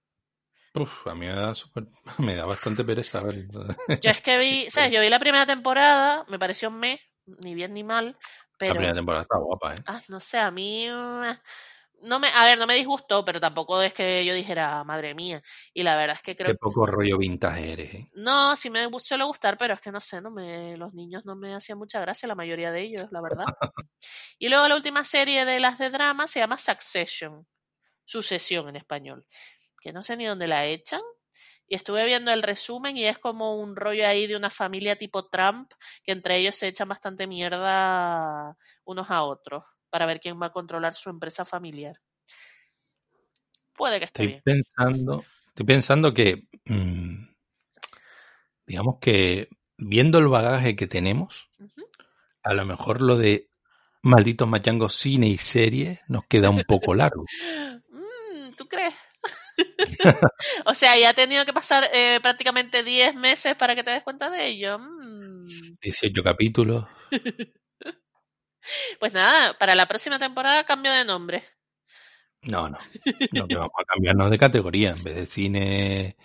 [0.75, 1.87] Uf, a mí me da, súper-
[2.19, 3.47] me da bastante pereza ver.
[4.03, 4.91] Yo es que vi, ¿sabes?
[4.91, 8.17] Yo vi la primera temporada, me pareció un mes, ni bien ni mal, La
[8.59, 9.83] pero primera temporada está guapa, ¿eh?
[9.87, 10.89] ah, no sé, a mí
[12.03, 15.43] no me, a ver, no me disgustó, pero tampoco es que yo dijera, madre mía.
[15.73, 18.11] Y la verdad es que creo Qué poco rollo vintage eres, ¿eh?
[18.15, 21.37] No, sí me suele gustar, pero es que no sé, no me, los niños no
[21.37, 23.45] me hacían mucha gracia, la mayoría de ellos, la verdad.
[24.41, 27.45] Y luego la última serie de las de drama se llama Succession,
[28.05, 29.27] Sucesión en español,
[29.81, 31.01] que no sé ni dónde la echan.
[31.67, 35.29] Y estuve viendo el resumen y es como un rollo ahí de una familia tipo
[35.29, 35.73] Trump,
[36.05, 40.53] que entre ellos se echan bastante mierda unos a otros para ver quién va a
[40.53, 42.01] controlar su empresa familiar.
[43.75, 44.43] Puede que esté Estoy bien.
[44.45, 47.29] pensando, estoy pensando que, mm,
[48.67, 51.49] digamos que viendo el bagaje que tenemos,
[52.43, 53.49] a lo mejor lo de
[54.03, 57.25] malditos machangos cine y serie nos queda un poco largo.
[57.91, 58.95] Mm, ¿Tú crees?
[60.67, 64.03] o sea, ya ha tenido que pasar eh, prácticamente 10 meses para que te des
[64.03, 64.79] cuenta de ello.
[64.79, 65.47] Mm.
[65.81, 66.85] 18 capítulos.
[69.01, 71.43] Pues nada, para la próxima temporada cambio de nombre.
[72.43, 72.79] No, no.
[73.31, 74.91] No, que vamos a cambiarnos de categoría.
[74.91, 76.17] En vez de cine,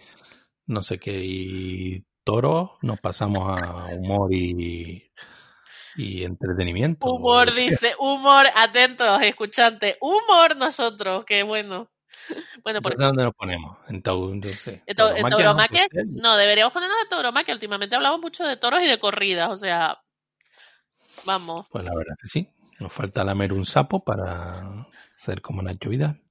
[0.68, 5.12] no sé qué, y toro, nos pasamos a humor y,
[5.98, 7.08] y entretenimiento.
[7.08, 11.90] Humor, o sea, dice, humor, atentos, escuchantes, humor nosotros, qué bueno.
[12.64, 13.78] Bueno, por Entonces, ¿dónde nos ponemos?
[13.90, 15.88] En, tau, no sé, en, tau- en tauromaquia,
[16.22, 16.36] ¿no?
[16.38, 17.54] deberíamos ponernos de tauromaquia.
[17.54, 20.00] Últimamente hablamos mucho de toros y de corridas, o sea,
[21.26, 21.68] vamos.
[21.72, 22.50] Pues la verdad que sí.
[22.80, 26.22] Nos falta lamer un sapo para ser como Nacho Vidal.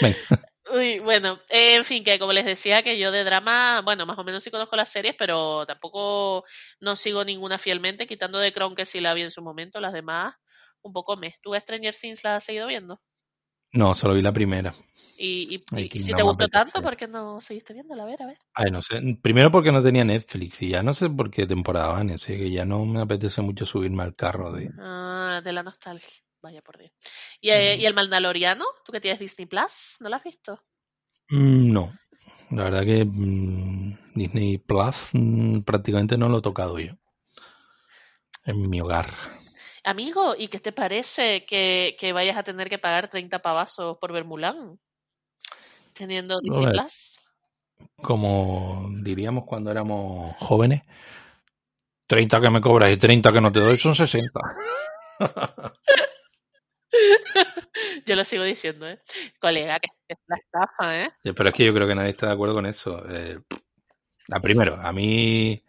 [0.00, 0.16] Venga.
[0.72, 4.24] Uy, bueno, en fin, que como les decía, que yo de drama, bueno, más o
[4.24, 6.44] menos sí conozco las series, pero tampoco
[6.80, 9.92] no sigo ninguna fielmente, quitando de Crown que sí la vi en su momento, las
[9.92, 10.36] demás
[10.82, 11.34] un poco me.
[11.42, 13.00] ¿Tú Stranger Things la has seguido viendo?
[13.72, 14.74] No, solo vi la primera.
[15.16, 16.82] Y, y- si no te gustó tanto.
[16.82, 18.02] ¿por qué no seguiste viéndola?
[18.02, 18.38] A ver, a ver.
[18.54, 19.00] Ay, no sé.
[19.22, 22.10] Primero porque no tenía Netflix y ya no sé por qué temporada van.
[22.10, 24.70] Así que ya no me apetece mucho subirme al carro de...
[24.78, 26.08] Ah, de la nostalgia.
[26.42, 26.90] Vaya por Dios.
[27.40, 27.80] ¿Y, eh, Mm.
[27.82, 28.64] ¿y el Mandaloriano?
[28.84, 29.96] ¿Tú que tienes Disney Plus?
[30.00, 30.60] ¿No lo has visto?
[31.30, 31.92] Mm, No.
[32.50, 35.12] La verdad que mm, Disney Plus
[35.64, 36.94] prácticamente no lo he tocado yo.
[38.44, 39.06] En mi hogar.
[39.84, 44.12] Amigo, ¿y qué te parece que, que vayas a tener que pagar 30 pavazos por
[44.12, 44.78] ver Mulan?
[45.92, 46.70] Teniendo Disney.
[46.70, 47.18] Plus.
[47.96, 50.82] Como diríamos cuando éramos jóvenes,
[52.06, 54.40] 30 que me cobras y 30 que no te doy son 60.
[58.06, 59.00] Yo lo sigo diciendo, ¿eh?
[59.40, 61.10] Colega, que es la estafa, ¿eh?
[61.22, 63.02] Pero es que yo creo que nadie está de acuerdo con eso.
[63.08, 63.40] Eh,
[64.30, 65.64] a primero, a mí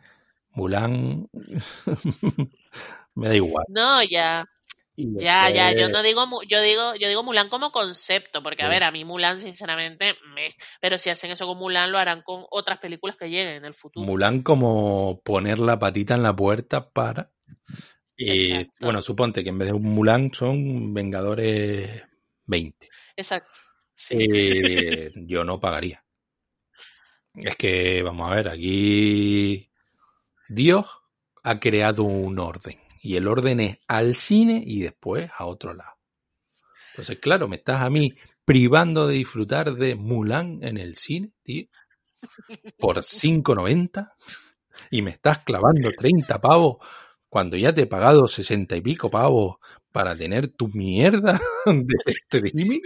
[0.51, 1.29] Mulan
[3.15, 3.65] me da igual.
[3.69, 4.45] No, ya,
[4.95, 5.71] ya, ya.
[5.75, 8.71] Yo no digo, yo digo, yo digo Mulan como concepto, porque a Sí.
[8.71, 10.53] ver, a mí Mulan, sinceramente, me.
[10.81, 13.73] Pero si hacen eso con Mulan, lo harán con otras películas que lleguen en el
[13.73, 14.05] futuro.
[14.05, 17.31] Mulan como poner la patita en la puerta para...
[18.15, 18.71] Y Exacto.
[18.81, 22.03] bueno, suponte que en vez de un Mulan son Vengadores
[22.45, 22.87] 20.
[23.17, 23.59] Exacto.
[23.95, 24.15] Sí.
[24.19, 26.03] Eh, yo no pagaría.
[27.33, 29.71] Es que, vamos a ver, aquí
[30.47, 30.85] Dios
[31.43, 32.79] ha creado un orden.
[33.03, 35.91] Y el orden es al cine y después a otro lado.
[36.91, 38.13] Entonces, claro, me estás a mí
[38.45, 41.65] privando de disfrutar de Mulan en el cine, tío.
[42.77, 44.13] Por 5.90.
[44.89, 46.77] Y me estás clavando 30 pavos
[47.27, 49.57] cuando ya te he pagado 60 y pico pavos
[49.91, 52.79] para tener tu mierda de streaming.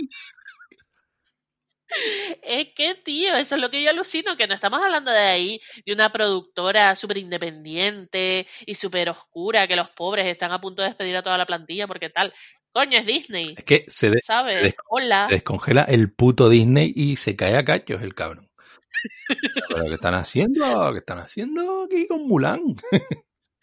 [2.41, 5.61] Es que, tío, eso es lo que yo alucino, que no estamos hablando de ahí
[5.85, 10.89] de una productora súper independiente y súper oscura, que los pobres están a punto de
[10.89, 12.33] despedir a toda la plantilla porque tal.
[12.73, 14.61] Coño, es Disney, Es que se, de- ¿sabes?
[14.61, 15.25] des- Hola.
[15.27, 18.49] se descongela el puto Disney y se cae a cachos el cabrón.
[19.69, 20.91] ¿Pero qué están haciendo?
[20.91, 22.75] ¿Qué están haciendo aquí con Mulan?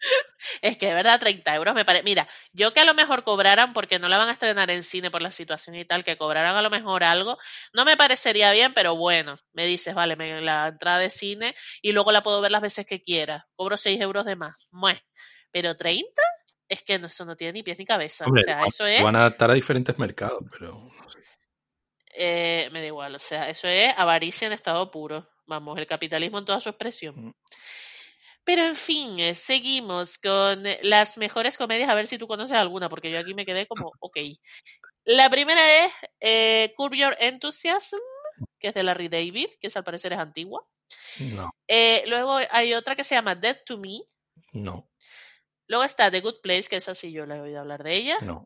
[0.61, 2.03] Es que de verdad 30 euros me parece.
[2.03, 5.09] Mira, yo que a lo mejor cobraran, porque no la van a estrenar en cine
[5.09, 7.37] por la situación y tal, que cobraran a lo mejor algo,
[7.73, 11.91] no me parecería bien, pero bueno, me dices, vale, me, la entrada de cine y
[11.93, 13.47] luego la puedo ver las veces que quiera.
[13.55, 14.55] Cobro 6 euros de más.
[14.71, 15.01] Mue.
[15.51, 16.21] Pero 30
[16.69, 18.25] es que no- eso no tiene ni pies ni cabeza.
[18.25, 19.01] Hombre, o sea, eso es.
[19.03, 21.19] Van a adaptar a diferentes mercados, pero no sé.
[22.17, 25.27] eh, me da igual, o sea, eso es avaricia en estado puro.
[25.47, 27.15] Vamos, el capitalismo en toda su expresión.
[27.17, 27.33] Mm.
[28.45, 32.89] Pero en fin, eh, seguimos con las mejores comedias, a ver si tú conoces alguna,
[32.89, 34.17] porque yo aquí me quedé como, ok.
[35.03, 37.99] La primera es eh, Curb Your Enthusiasm,
[38.59, 40.63] que es de Larry David, que es, al parecer es antigua.
[41.19, 43.99] no, Eh, luego hay otra que se llama Dead to Me.
[44.53, 44.89] no,
[45.67, 48.17] Luego está The Good Place, que esa sí yo la he oído hablar de ella.
[48.21, 48.45] no,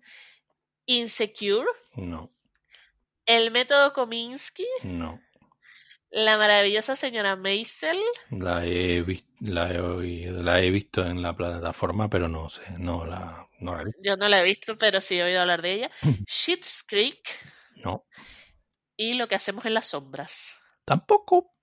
[0.86, 2.32] Insecure, no,
[3.26, 5.22] El Método Kominsky, no.
[6.12, 8.00] La Maravillosa Señora Maisel,
[8.32, 9.06] La he,
[9.42, 13.76] la he, oído- la he visto en la plataforma, pero no sé, no la, no
[13.76, 14.02] la he visto.
[14.04, 15.92] yo no la he visto, pero sí he oído hablar de ella.
[16.28, 17.22] Schitt's Creek
[17.84, 18.06] No,
[18.98, 20.56] y Lo que hacemos en las sombras.
[20.86, 21.54] tampoco.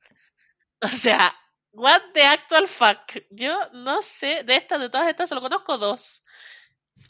[0.80, 1.34] O sea,
[1.72, 3.24] what the actual fuck.
[3.30, 6.22] Yo no sé, de estas, de todas estas, solo conozco dos.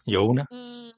[0.06, 0.46] Yo una.
[0.50, 0.90] Mm,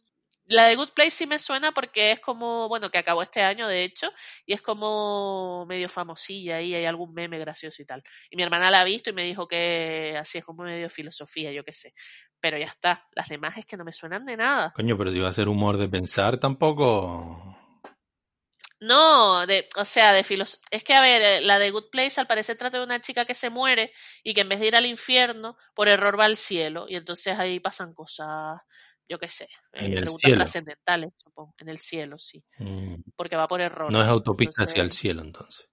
[0.49, 3.69] la de Good Place sí me suena porque es como, bueno, que acabó este año
[3.69, 4.11] de hecho,
[4.47, 8.03] y es como medio famosilla y hay algún meme gracioso y tal.
[8.31, 11.53] Y mi hermana la ha visto y me dijo que así es como medio filosofía,
[11.53, 11.95] yo qué sé.
[12.41, 14.73] Pero ya está, las demás es que no me suenan de nada.
[14.75, 17.57] Coño, pero si va a ser humor de pensar, tampoco.
[18.81, 22.21] No, de, o sea, de filos es que a ver, eh, la de Good Place
[22.21, 24.77] al parecer trata de una chica que se muere y que en vez de ir
[24.77, 28.61] al infierno, por error va al cielo y entonces ahí pasan cosas,
[29.09, 30.37] yo qué sé, En eh, el preguntas cielo.
[30.37, 33.91] trascendentales, supongo, en el cielo, sí, mm, porque va por error.
[33.91, 35.69] No es autopista hacia el cielo, entonces.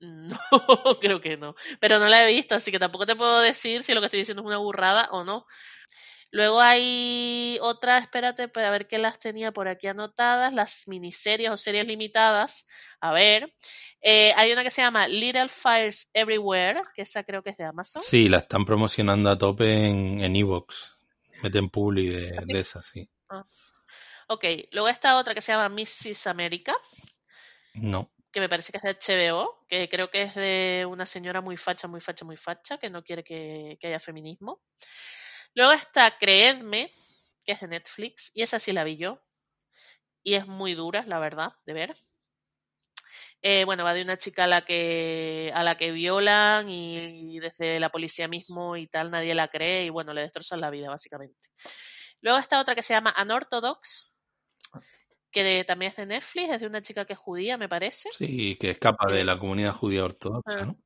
[0.00, 0.38] No,
[1.00, 3.94] creo que no, pero no la he visto, así que tampoco te puedo decir si
[3.94, 5.46] lo que estoy diciendo es una burrada o no.
[6.32, 11.56] Luego hay otra, espérate, para ver qué las tenía por aquí anotadas, las miniseries o
[11.56, 12.68] series limitadas.
[13.00, 13.52] A ver,
[14.00, 17.64] eh, hay una que se llama Little Fires Everywhere, que esa creo que es de
[17.64, 18.02] Amazon.
[18.02, 20.99] Sí, la están promocionando a tope en en Evox.
[21.42, 22.52] Meten publi de, ¿Ah, sí?
[22.52, 23.08] de esas, sí.
[24.28, 26.28] Ok, luego está otra que se llama Mrs.
[26.28, 26.74] America,
[27.74, 31.40] No, que me parece que es de HBO, que creo que es de una señora
[31.40, 34.62] muy facha, muy facha, muy facha, que no quiere que, que haya feminismo.
[35.54, 36.92] Luego está Creedme,
[37.44, 39.20] que es de Netflix, y esa sí la vi yo.
[40.22, 41.94] Y es muy dura, la verdad, de ver.
[43.42, 47.80] Eh, bueno, va de una chica a la que a la que violan y desde
[47.80, 51.48] la policía mismo y tal nadie la cree y bueno, le destrozan la vida básicamente.
[52.20, 54.12] Luego está otra que se llama Unorthodox,
[55.30, 58.10] que también es de Netflix, es de una chica que es judía, me parece.
[58.12, 60.66] Sí, que escapa de Eh, la comunidad judía ortodoxa, ah.
[60.66, 60.76] ¿no?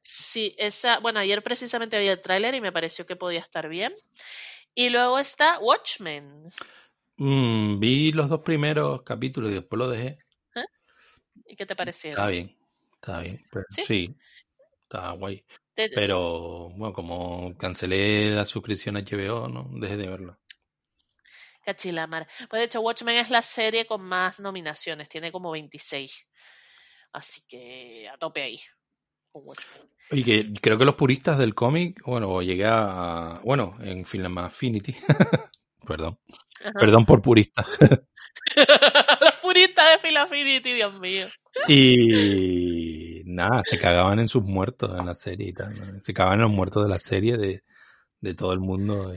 [0.00, 3.92] Sí, esa, bueno, ayer precisamente vi el tráiler y me pareció que podía estar bien.
[4.74, 6.52] Y luego está Watchmen.
[7.16, 10.18] Mm, vi los dos primeros capítulos y después lo dejé.
[11.48, 12.18] ¿Y qué te parecieron?
[12.18, 12.56] Está bien,
[12.94, 13.46] está bien.
[13.70, 13.82] ¿Sí?
[13.84, 14.16] sí,
[14.82, 15.44] está guay.
[15.74, 20.38] Pero bueno, como cancelé la suscripción a HBO, no dejé de verlo.
[21.64, 22.26] Cachilamar.
[22.48, 26.26] Pues de hecho, Watchmen es la serie con más nominaciones, tiene como 26.
[27.12, 28.60] Así que a tope ahí.
[29.32, 29.90] Con Watchmen.
[30.12, 33.40] Y que creo que los puristas del cómic, bueno, llegué a.
[33.44, 34.94] Bueno, en Film Affinity.
[35.86, 36.18] Perdón.
[36.60, 36.72] Ajá.
[36.78, 37.64] Perdón por purista.
[39.20, 41.26] Los puristas de Phil Affinity, Dios mío.
[41.68, 45.74] Y nada, se cagaban en sus muertos en la serie y tal.
[45.74, 46.00] ¿no?
[46.02, 47.62] Se cagaban en los muertos de la serie de,
[48.20, 49.12] de todo el mundo.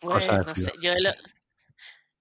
[0.00, 1.14] Pues no sé, yo el,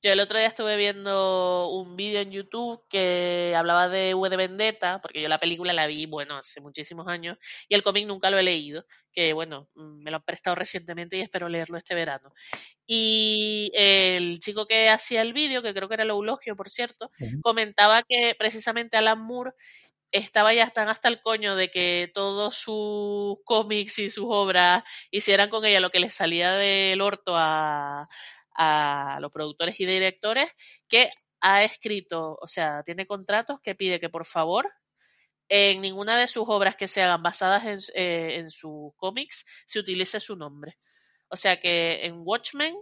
[0.01, 4.37] yo el otro día estuve viendo un vídeo en YouTube que hablaba de V de
[4.37, 7.37] Vendetta, porque yo la película la vi, bueno, hace muchísimos años,
[7.69, 8.83] y el cómic nunca lo he leído,
[9.13, 12.33] que bueno, mm, me lo han prestado recientemente y espero leerlo este verano.
[12.87, 17.11] Y el chico que hacía el vídeo, que creo que era el Eulogio, por cierto,
[17.43, 19.51] comentaba que precisamente Alan Moore
[20.11, 25.49] estaba ya tan hasta el coño de que todos sus cómics y sus obras hicieran
[25.49, 28.09] con ella lo que les salía del orto a,
[28.55, 30.49] a los productores y directores,
[30.87, 31.09] que
[31.41, 34.69] ha escrito, o sea, tiene contratos que pide que por favor
[35.49, 39.79] en ninguna de sus obras que se hagan basadas en, eh, en sus cómics se
[39.79, 40.77] utilice su nombre.
[41.27, 42.75] O sea que en Watchmen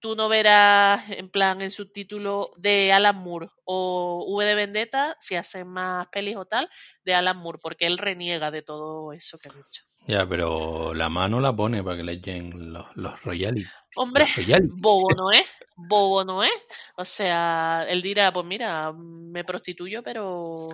[0.00, 5.34] tú no verás en plan en subtítulo de Alan Moore o V de Vendetta si
[5.34, 6.68] hacen más pelis o tal
[7.04, 9.82] de Alan Moore porque él reniega de todo eso que han hecho.
[10.06, 13.68] Ya, pero la mano la pone para que le echen los, los royalties.
[13.96, 15.46] Hombre, Los bobo no es,
[15.76, 16.52] bobo no es.
[16.96, 20.68] O sea, él dirá, pues mira, me prostituyo, pero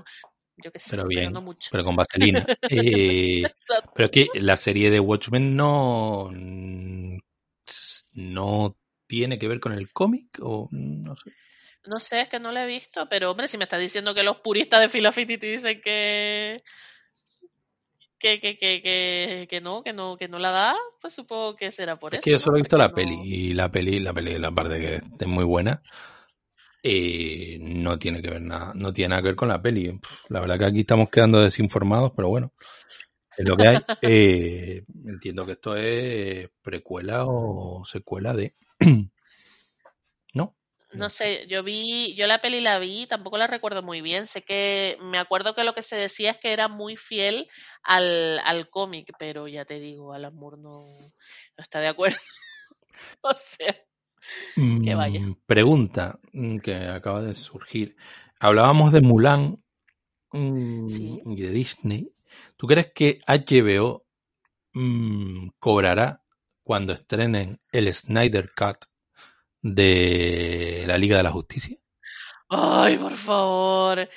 [0.57, 1.71] yo qué sé, Pero bien, no mucho.
[1.73, 2.47] pero con vaselina.
[2.71, 3.43] Eh,
[3.95, 6.31] pero es que la serie de Watchmen no.
[8.13, 8.77] No
[9.07, 11.33] tiene que ver con el cómic o no sé.
[11.87, 14.23] No sé, es que no lo he visto, pero hombre, si me estás diciendo que
[14.23, 16.63] los puristas de Phil Affinity dicen que
[18.19, 21.71] que, que, que, que, que no, que no, que no la da, pues supongo que
[21.71, 22.25] será por es eso.
[22.25, 24.95] que yo solo he visto la peli y la peli, la peli, la parte que
[24.95, 25.83] es muy buena,
[26.83, 29.93] eh, no tiene que ver nada, no tiene nada que ver con la peli.
[29.93, 32.53] Pff, La verdad que aquí estamos quedando desinformados, pero bueno,
[33.37, 33.79] es lo que hay.
[34.03, 38.55] Eh, entiendo que esto es precuela o secuela de.
[40.35, 40.57] ¿No?
[40.93, 44.27] No sé, yo vi, yo la peli la vi, tampoco la recuerdo muy bien.
[44.27, 47.49] Sé que me acuerdo que lo que se decía es que era muy fiel
[47.83, 51.13] al, al cómic, pero ya te digo, Alan Moore no, no
[51.63, 52.17] está de acuerdo.
[53.23, 53.75] o sea,
[54.85, 55.21] Que vaya.
[55.21, 57.97] Mm, Pregunta mm, que acaba de surgir.
[58.39, 59.57] Hablábamos de Mulan
[60.33, 61.21] mm, Sí.
[61.25, 62.13] y de Disney.
[62.57, 64.05] ¿Tú crees que HBO
[64.73, 66.23] mm, cobrará
[66.63, 68.87] cuando estrenen el Snyder Cut
[69.63, 71.79] de la Liga de la Justicia?
[72.49, 74.09] ay, por favor.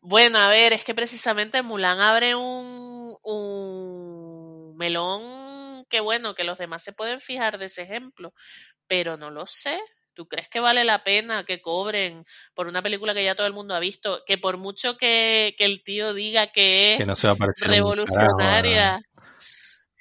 [0.00, 6.58] Bueno, a ver, es que precisamente Mulan abre un, un melón que bueno, que los
[6.58, 8.32] demás se pueden fijar de ese ejemplo,
[8.88, 9.80] pero no lo sé.
[10.16, 13.52] ¿Tú crees que vale la pena que cobren por una película que ya todo el
[13.52, 14.22] mundo ha visto?
[14.26, 17.36] Que por mucho que, que el tío diga que es Que no se va a
[17.36, 19.02] parecer un revolucionaria.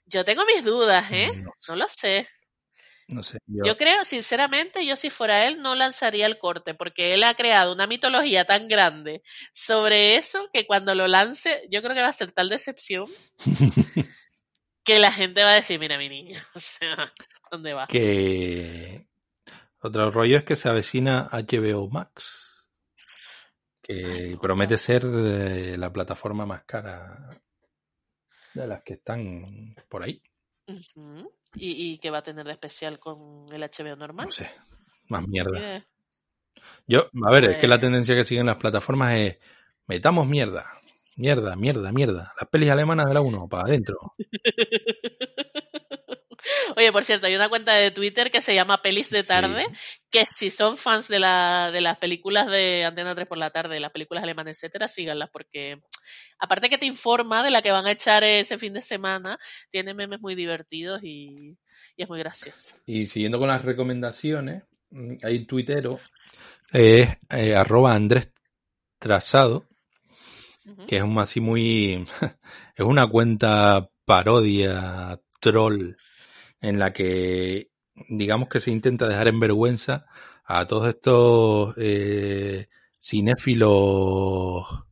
[0.06, 1.32] Yo tengo mis dudas, ¿eh?
[1.36, 2.30] No, No lo sé.
[3.10, 3.40] no sé.
[3.46, 7.74] Yo creo, sinceramente, yo si fuera él no lanzaría el corte, porque él ha creado
[7.74, 12.14] una mitología tan grande sobre eso que cuando lo lance, yo creo que va a
[12.14, 13.12] ser tal decepción
[14.86, 17.12] que la gente va a decir, mira mi niña, o sea,
[17.52, 17.88] ¿dónde va?
[17.88, 19.02] que
[19.86, 22.68] otro rollo es que se avecina HBO Max,
[23.82, 27.30] que Ay, promete ser eh, la plataforma más cara
[28.54, 30.22] de las que están por ahí.
[31.56, 34.26] ¿Y, y qué va a tener de especial con el HBO normal?
[34.28, 34.50] No sé,
[35.10, 35.86] más mierda.
[36.88, 39.38] Yo, a ver, es que la Pues- tendencia que siguen las plataformas es
[39.88, 40.66] metamos mierda,
[41.18, 42.34] mierda, mierda, mierda.
[42.40, 44.16] Las pelis alemanas de la 1 para adentro.
[46.76, 49.76] Oye, por cierto, hay una cuenta de Twitter que se llama Pelis de Tarde, Sí.
[50.12, 53.80] que si son fans de, la, de las películas de Antena 3 por la tarde,
[53.80, 55.80] las películas alemanas, etcétera, síganlas, porque
[56.40, 59.38] aparte que te informa de la que van a echar ese fin de semana,
[59.70, 61.58] tiene memes muy divertidos y,
[61.96, 62.76] y es muy gracioso.
[62.86, 66.00] Y siguiendo con las recomendaciones, mm, hay un tuitero,
[66.72, 68.32] es eh, arroba Andrés
[69.00, 69.66] Trazado,
[70.88, 72.08] que es un así muy...
[72.76, 75.96] es una cuenta parodia, troll,
[76.62, 77.70] en la que
[78.10, 80.06] digamos que se intenta dejar en vergüenza
[80.46, 82.68] a todos estos eh,
[83.00, 84.86] cinéfilos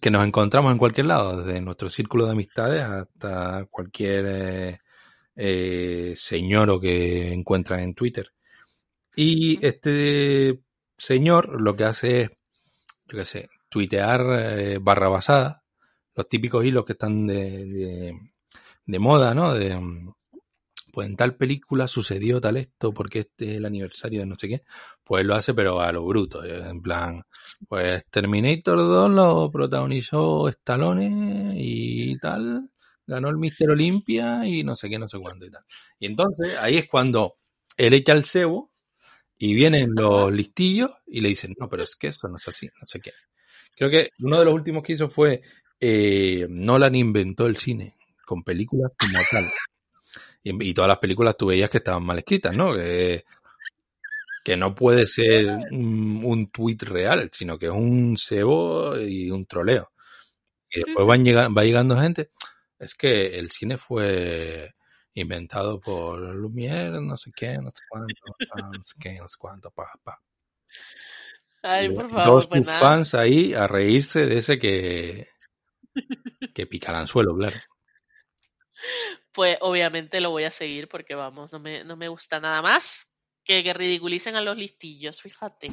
[0.00, 4.78] que nos encontramos en cualquier lado, desde nuestro círculo de amistades hasta cualquier eh,
[5.36, 8.32] eh, señor que encuentran en Twitter.
[9.16, 10.60] Y este
[10.96, 12.30] señor lo que hace es,
[13.06, 14.20] yo qué sé, tuitear
[14.60, 15.64] eh, barra basada,
[16.14, 18.12] los típicos hilos que están de,
[18.90, 19.54] de moda, ¿no?
[19.54, 19.78] De,
[20.90, 24.48] pues en tal película sucedió tal esto porque este es el aniversario de no sé
[24.48, 24.62] qué,
[25.04, 27.22] pues lo hace pero a lo bruto, eh, en plan,
[27.68, 32.70] pues Terminator 2 lo protagonizó Stallone y tal,
[33.06, 35.64] ganó el Mister Olimpia y no sé qué, no sé cuánto y tal.
[35.98, 37.36] Y entonces ahí es cuando
[37.76, 38.72] él echa el cebo
[39.38, 42.66] y vienen los listillos y le dicen, no, pero es que eso no es así,
[42.80, 43.12] no sé qué.
[43.76, 45.42] Creo que uno de los últimos que hizo fue
[45.80, 47.99] eh, Nolan inventó el cine
[48.30, 49.44] con películas como tal.
[50.44, 52.74] Y, y todas las películas tú veías que estaban mal escritas, ¿no?
[52.74, 53.24] Que,
[54.44, 59.46] que no puede ser un, un tuit real, sino que es un cebo y un
[59.46, 59.90] troleo.
[60.70, 62.30] Y después van llega- va llegando gente.
[62.78, 64.72] Es que el cine fue
[65.14, 68.14] inventado por Lumière, no sé qué, no sé cuánto,
[68.78, 70.18] no sé qué, no sé cuánto, pa, pa.
[71.62, 75.28] Ay, por favor, pues tus fans ahí a reírse de ese que,
[76.54, 77.56] que pica el anzuelo, claro.
[79.32, 83.12] Pues obviamente lo voy a seguir porque vamos, no me, no me gusta nada más
[83.44, 85.72] que, que ridiculicen a los listillos, fíjate.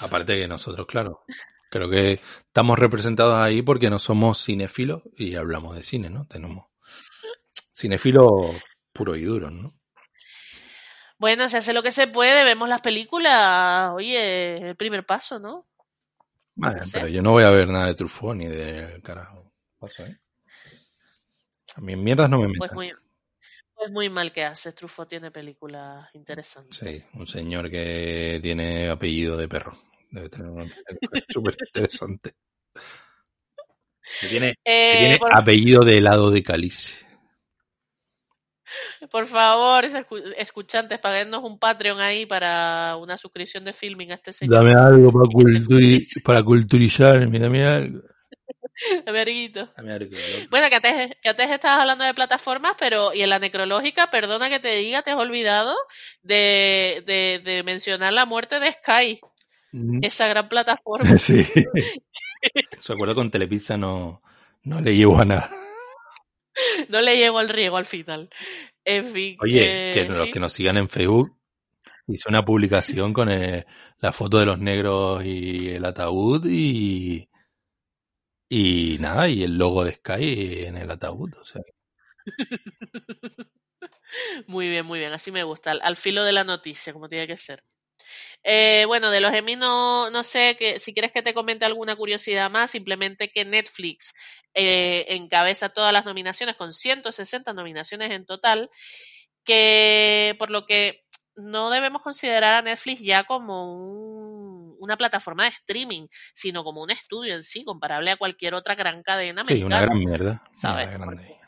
[0.00, 1.24] Aparte que nosotros, claro,
[1.70, 6.26] creo que estamos representados ahí porque no somos cinéfilos y hablamos de cine, ¿no?
[6.26, 6.66] Tenemos
[7.74, 8.26] cinéfilos
[8.92, 9.74] puros y duros, ¿no?
[11.18, 15.68] Bueno, se hace lo que se puede, vemos las películas, oye, el primer paso, ¿no?
[16.54, 16.90] Vale, No sé.
[16.94, 19.52] pero yo no voy a ver nada de Truffaut ni de carajo.
[19.78, 20.18] Paso, ¿eh?
[21.76, 22.58] A mí en mierdas no me metan.
[22.58, 22.92] Pues muy,
[23.74, 26.78] pues muy mal que haces, Truffaut tiene películas interesantes.
[26.78, 29.78] Sí, un señor que tiene apellido de perro.
[30.10, 30.60] Debe tener un
[31.28, 32.34] súper interesante.
[34.20, 37.06] Que tiene, que Eh, tiene por, apellido de helado de cáliz.
[39.10, 39.84] por favor,
[40.36, 44.56] escuchantes, paguennos un Patreon ahí para una suscripción de filming a este señor.
[44.56, 48.00] Dame algo para, culturi- para culturizarme, dame algo.
[49.06, 50.16] Loco.
[50.50, 54.48] Bueno, que antes, que antes estabas hablando de plataformas, pero y en la necrológica, perdona
[54.48, 55.76] que te diga, te has olvidado
[56.22, 59.20] de, de, de mencionar la muerte de Sky,
[59.72, 60.00] Mm.
[60.02, 61.16] esa gran plataforma.
[61.16, 61.44] Sí.
[62.80, 64.22] Se acuerdo con Telepizza no,
[64.64, 65.50] no le llevo a nada.
[66.88, 68.28] No le llego al riego al final.
[68.84, 69.36] En fin.
[69.40, 71.36] Oye, eh, que los que nos sigan en Facebook,
[72.06, 73.64] hice una publicación con eh,
[73.98, 77.28] la foto de los negros y el ataúd y,
[78.50, 81.34] y nada, y el logo de Sky en el ataúd.
[81.40, 81.62] O sea,
[84.46, 87.36] Muy bien, muy bien, así me gusta, al, filo de la noticia, como tiene que
[87.36, 87.62] ser.
[88.44, 91.96] Eh, bueno, de los Emmy no, no sé que si quieres que te comente alguna
[91.96, 94.14] curiosidad más, simplemente que Netflix
[94.54, 98.70] eh, encabeza todas las nominaciones con 160 nominaciones en total,
[99.44, 101.02] que por lo que
[101.36, 104.29] no debemos considerar a Netflix ya como un-
[104.80, 109.02] una plataforma de streaming, sino como un estudio en sí, comparable a cualquier otra gran
[109.02, 109.80] cadena sí, una americana.
[109.80, 110.42] gran mierda.
[110.52, 110.88] ¿sabes?
[110.88, 111.16] Una grande.
[111.16, 111.40] Porque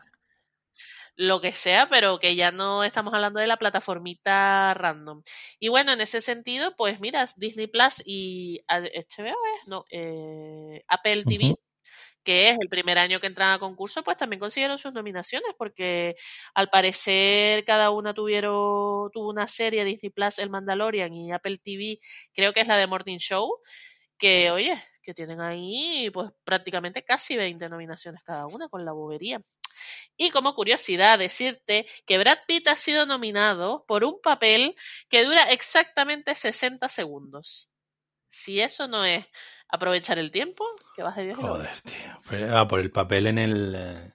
[1.16, 5.22] lo que sea, pero que ya no estamos hablando de la plataformita random.
[5.58, 11.24] Y bueno, en ese sentido, pues mira, Disney Plus y HBO es, no, eh, Apple
[11.24, 11.54] TV.
[12.24, 16.16] Que es el primer año que entran a concurso, pues también consiguieron sus nominaciones, porque
[16.54, 21.98] al parecer cada una tuvieron, tuvo una serie, Disney Plus, El Mandalorian y Apple TV,
[22.34, 23.48] creo que es la de Morning Show,
[24.18, 29.40] que oye, que tienen ahí pues prácticamente casi 20 nominaciones cada una con la bobería.
[30.16, 34.76] Y como curiosidad, decirte que Brad Pitt ha sido nominado por un papel
[35.08, 37.70] que dura exactamente 60 segundos.
[38.28, 39.26] Si eso no es
[39.72, 40.64] aprovechar el tiempo,
[40.94, 42.20] que vas de lo Joder, tío.
[42.28, 44.12] Pues, Ah, por el papel en el eh,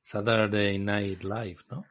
[0.00, 1.86] Saturday Night Live, ¿no?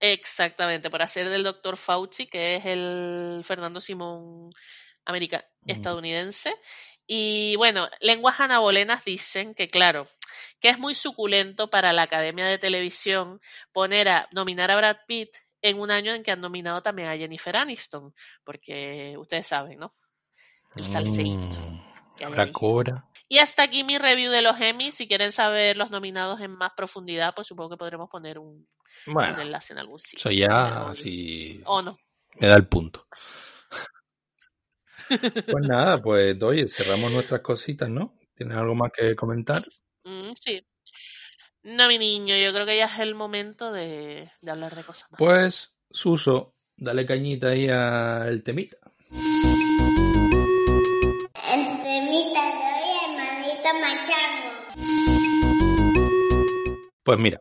[0.00, 4.50] Exactamente, por hacer del doctor Fauci, que es el Fernando Simón
[5.04, 5.70] america Mm.
[5.70, 6.54] estadounidense.
[7.06, 10.06] Y bueno, lenguas anabolenas dicen que, claro,
[10.60, 13.40] que es muy suculento para la Academia de Televisión
[13.72, 15.30] poner a nominar a Brad Pitt
[15.62, 18.12] en un año en que han nominado también a Jennifer Aniston,
[18.44, 19.92] porque ustedes saben, ¿no?
[20.78, 21.58] El salseíto.
[21.60, 22.38] Mm.
[22.38, 22.52] ahí.
[22.52, 23.04] cobra.
[23.28, 24.90] Y hasta aquí mi review de los Emmy.
[24.90, 28.66] Si quieren saber los nominados en más profundidad, pues supongo que podremos poner un,
[29.06, 30.18] enlace en algún sitio.
[30.18, 31.98] eso ya O- sí O no.
[32.40, 33.06] me da el punto.
[35.08, 38.18] Pues nada, pues oye, cerramos nuestras cositas, ¿no?
[38.34, 39.62] ¿Tienes algo más que comentar?
[40.04, 40.62] Mm, sí.
[41.62, 45.10] No, mi niño, yo creo que ya es el momento de, de hablar de cosas
[45.10, 45.18] más.
[45.18, 48.76] Pues Suso dale cañita ahí al temita.
[57.08, 57.40] Pues mira,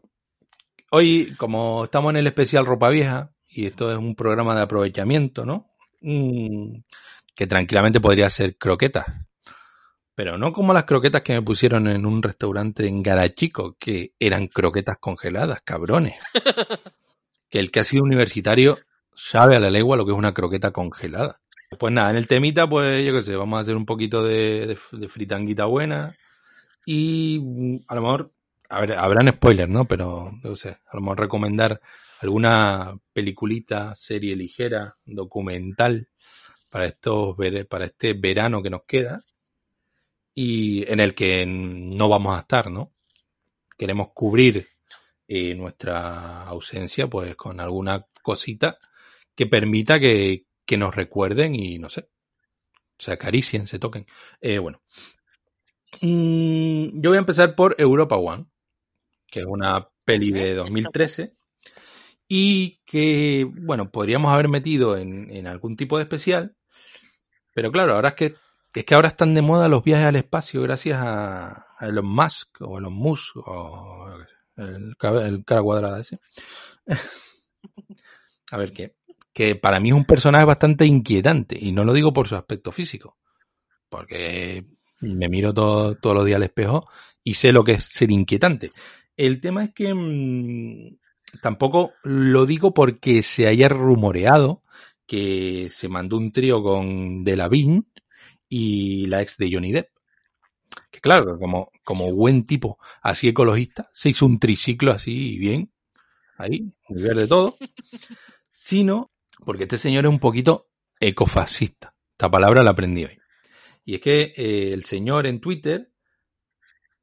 [0.91, 5.43] hoy como estamos en el especial ropa vieja, y esto es un programa de aprovechamiento,
[5.43, 5.75] ¿no?
[5.99, 6.77] Mm,
[7.35, 9.05] que tranquilamente podría ser croquetas.
[10.15, 14.47] Pero no como las croquetas que me pusieron en un restaurante en Garachico, que eran
[14.47, 16.15] croquetas congeladas, cabrones.
[17.49, 18.77] que el que ha sido universitario
[19.13, 21.41] sabe a la legua lo que es una croqueta congelada.
[21.77, 24.65] Pues nada, en el temita, pues yo qué sé, vamos a hacer un poquito de,
[24.65, 26.15] de, de fritanguita buena.
[26.85, 28.31] Y mm, a lo mejor,
[28.69, 29.85] habrán spoilers, ¿no?
[29.85, 31.81] Pero, qué sé, a lo mejor recomendar
[32.21, 36.09] alguna peliculita, serie ligera, documental
[36.69, 37.35] para estos
[37.69, 39.19] para este verano que nos queda
[40.33, 42.93] y en el que no vamos a estar, ¿no?
[43.77, 44.67] Queremos cubrir
[45.27, 48.77] eh, nuestra ausencia pues con alguna cosita
[49.35, 52.09] que permita que, que nos recuerden y no sé,
[52.97, 54.05] se acaricien, se toquen.
[54.41, 54.81] Eh, bueno,
[56.01, 58.45] Mm, yo voy a empezar por Europa One,
[59.29, 61.35] que es una peli de 2013
[62.27, 66.55] y que, bueno, podríamos haber metido en, en algún tipo de especial,
[67.53, 68.35] pero claro, ahora es que
[68.75, 72.61] es que ahora están de moda los viajes al espacio gracias a, a Elon Musk
[72.61, 74.07] o Elon Musk o
[74.55, 74.95] el
[75.45, 76.19] cara cuadrada ese.
[78.51, 78.95] a ver qué.
[79.33, 82.71] Que para mí es un personaje bastante inquietante y no lo digo por su aspecto
[82.71, 83.17] físico,
[83.89, 84.65] porque
[85.01, 86.87] me miro todo- todos los días al espejo
[87.23, 88.69] y sé lo que es ser inquietante.
[89.17, 90.97] El tema es que mm,
[91.41, 94.63] tampoco lo digo porque se haya rumoreado
[95.07, 97.83] que se mandó un trío con Delavigne
[98.47, 99.89] y la ex de Johnny Depp.
[100.91, 105.71] Que claro, como, como buen tipo así ecologista, se hizo un triciclo así bien,
[106.37, 107.57] ahí, muy verde todo,
[108.49, 109.11] sino
[109.45, 111.95] porque este señor es un poquito ecofascista.
[112.11, 113.19] Esta palabra la aprendí hoy.
[113.85, 115.91] Y es que eh, el señor en Twitter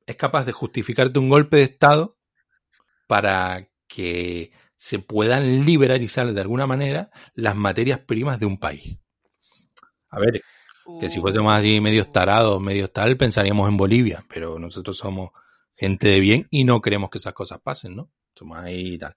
[0.06, 2.18] es capaz de justificarte un golpe de Estado
[3.06, 8.98] para que se puedan liberalizar de alguna manera las materias primas de un país.
[10.10, 10.42] A ver,
[11.00, 15.30] que si fuésemos así medios tarados, medios tal, pensaríamos en Bolivia, pero nosotros somos
[15.74, 18.10] gente de bien y no queremos que esas cosas pasen, ¿no?
[18.34, 19.16] Somos ahí y tal.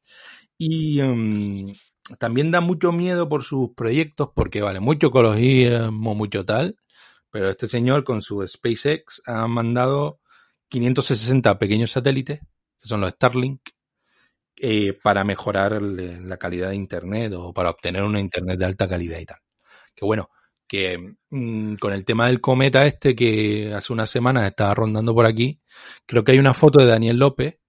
[0.58, 1.72] Y mm,
[2.18, 6.78] también da mucho miedo por sus proyectos, porque vale, mucho ecologismo, mucho tal,
[7.30, 10.20] pero este señor con su SpaceX ha mandado
[10.70, 13.62] 560 pequeños satélites, que son los Starlink,
[14.60, 19.20] eh, para mejorar la calidad de Internet o para obtener una Internet de alta calidad
[19.20, 19.38] y tal.
[19.96, 20.30] Que bueno,
[20.68, 25.28] que mm, con el tema del cometa este que hace unas semanas estaba rondando por
[25.28, 25.62] aquí,
[26.06, 27.60] creo que hay una foto de Daniel López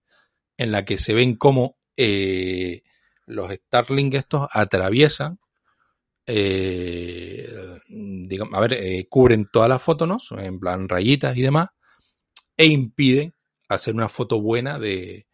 [0.57, 2.82] en la que se ven cómo eh,
[3.26, 5.38] los Starlink estos atraviesan,
[6.26, 7.49] eh,
[7.88, 10.18] digamos, a ver, cubren todas las fotos, ¿no?
[10.38, 11.68] En plan rayitas y demás,
[12.59, 13.34] e impiden
[13.70, 15.28] hacer una foto buena de,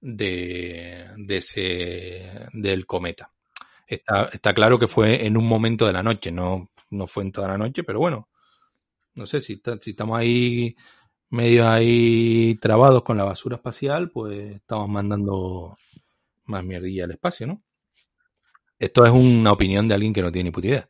[0.00, 3.32] de, de ese, del cometa.
[3.86, 7.32] Está, está claro que fue en un momento de la noche, no, no fue en
[7.32, 8.28] toda la noche, pero bueno,
[9.14, 10.76] no sé si, está- si estamos ahí
[11.30, 15.76] medio ahí trabados con la basura espacial, pues estamos mandando
[16.46, 17.62] más mierdilla al espacio, ¿no?
[18.78, 20.88] Esto es una opinión de alguien que no tiene ni puta idea.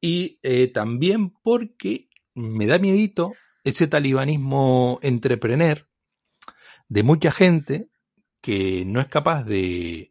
[0.00, 3.34] Y eh, también porque me da miedito
[3.64, 5.86] ese talibanismo entrepreneur
[6.88, 7.88] de mucha gente
[8.40, 10.10] que no es capaz de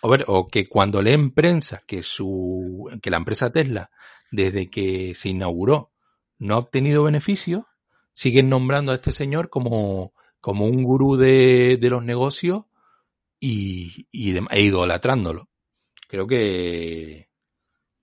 [0.00, 3.90] o, ver, o que cuando leen prensa que su que la empresa Tesla
[4.30, 5.92] desde que se inauguró
[6.38, 7.64] no ha obtenido beneficios
[8.12, 12.64] siguen nombrando a este señor como como un gurú de, de los negocios
[13.40, 15.48] y, y e idolatrándolo.
[16.08, 17.28] Creo que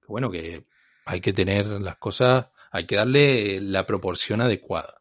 [0.07, 0.65] bueno que
[1.05, 4.95] hay que tener las cosas hay que darle la proporción adecuada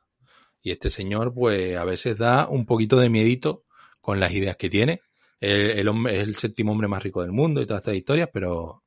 [0.62, 3.64] y este señor, pues, a veces da un poquito de miedito
[4.01, 5.01] con las ideas que tiene.
[5.41, 8.31] El, el hombre es el séptimo hombre más rico del mundo y todas estas historias,
[8.33, 8.83] pero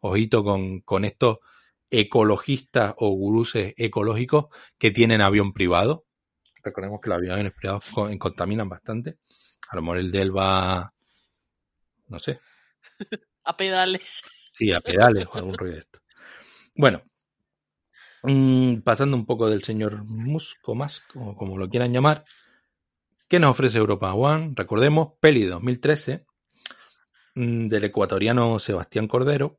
[0.00, 1.38] ojito con, con estos
[1.90, 4.46] ecologistas o guruses ecológicos
[4.78, 6.04] que tienen avión privado.
[6.62, 9.18] Recordemos que los aviones privados co- contaminan bastante.
[9.70, 10.92] A lo mejor el de él va,
[12.08, 12.38] no sé,
[13.44, 14.02] A pedales.
[14.52, 16.00] Sí, a pedales o algún rollo de esto.
[16.74, 17.02] Bueno,
[18.28, 22.24] mm, pasando un poco del señor Musk o Musk, o como lo quieran llamar,
[23.28, 24.52] ¿qué nos ofrece Europa One?
[24.54, 26.26] Recordemos, peli de 2013
[27.34, 29.58] mm, del ecuatoriano Sebastián Cordero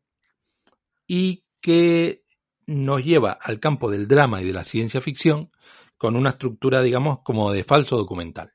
[1.07, 2.23] y que
[2.67, 5.51] nos lleva al campo del drama y de la ciencia ficción
[5.97, 8.53] con una estructura, digamos, como de falso documental.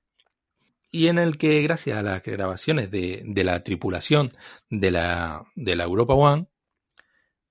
[0.92, 4.32] y en el que gracias a las grabaciones de, la tripulación
[4.70, 6.46] de la, de la Europa One,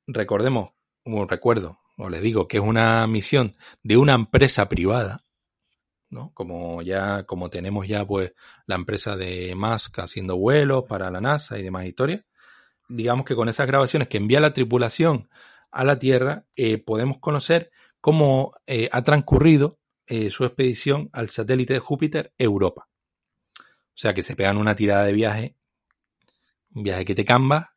[0.08, 0.72] recordemos,
[1.04, 5.26] como recuerdo, o les digo que es una misión de una empresa privada,
[6.10, 6.32] ¿no?
[6.34, 8.34] Como ya, como tenemos ya pues
[8.66, 12.24] la empresa de Musk haciendo vuelos para la NASA y demás historias,
[12.90, 15.30] digamos que con esas grabaciones que envía la tripulación
[15.72, 21.74] a la Tierra, eh, podemos conocer cómo eh, ha transcurrido eh, su expedición al satélite
[21.74, 22.90] de Júpiter Europa.
[23.58, 25.56] O sea que se pegan una tirada de viaje,
[26.74, 27.73] un viaje que te camba,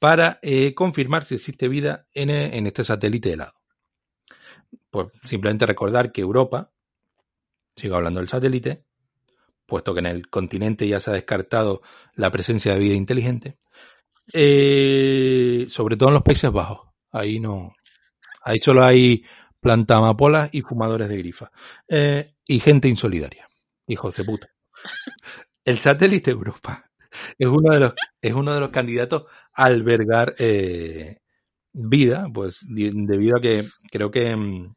[0.00, 3.54] para eh, confirmar si existe vida en, eh, en este satélite helado.
[4.90, 6.72] Pues simplemente recordar que Europa,
[7.76, 8.84] sigo hablando del satélite,
[9.66, 11.82] puesto que en el continente ya se ha descartado
[12.14, 13.58] la presencia de vida inteligente,
[14.32, 16.88] eh, sobre todo en los Países Bajos.
[17.12, 17.74] Ahí no.
[18.42, 19.24] Ahí solo hay
[19.60, 21.52] planta amapolas y fumadores de grifa.
[21.86, 23.48] Eh, y gente insolidaria.
[23.86, 24.48] Hijos de puta.
[25.64, 26.89] El satélite Europa
[27.38, 31.18] es uno de los, es uno de los candidatos a albergar eh,
[31.72, 34.74] vida, pues debido a que creo que, mm,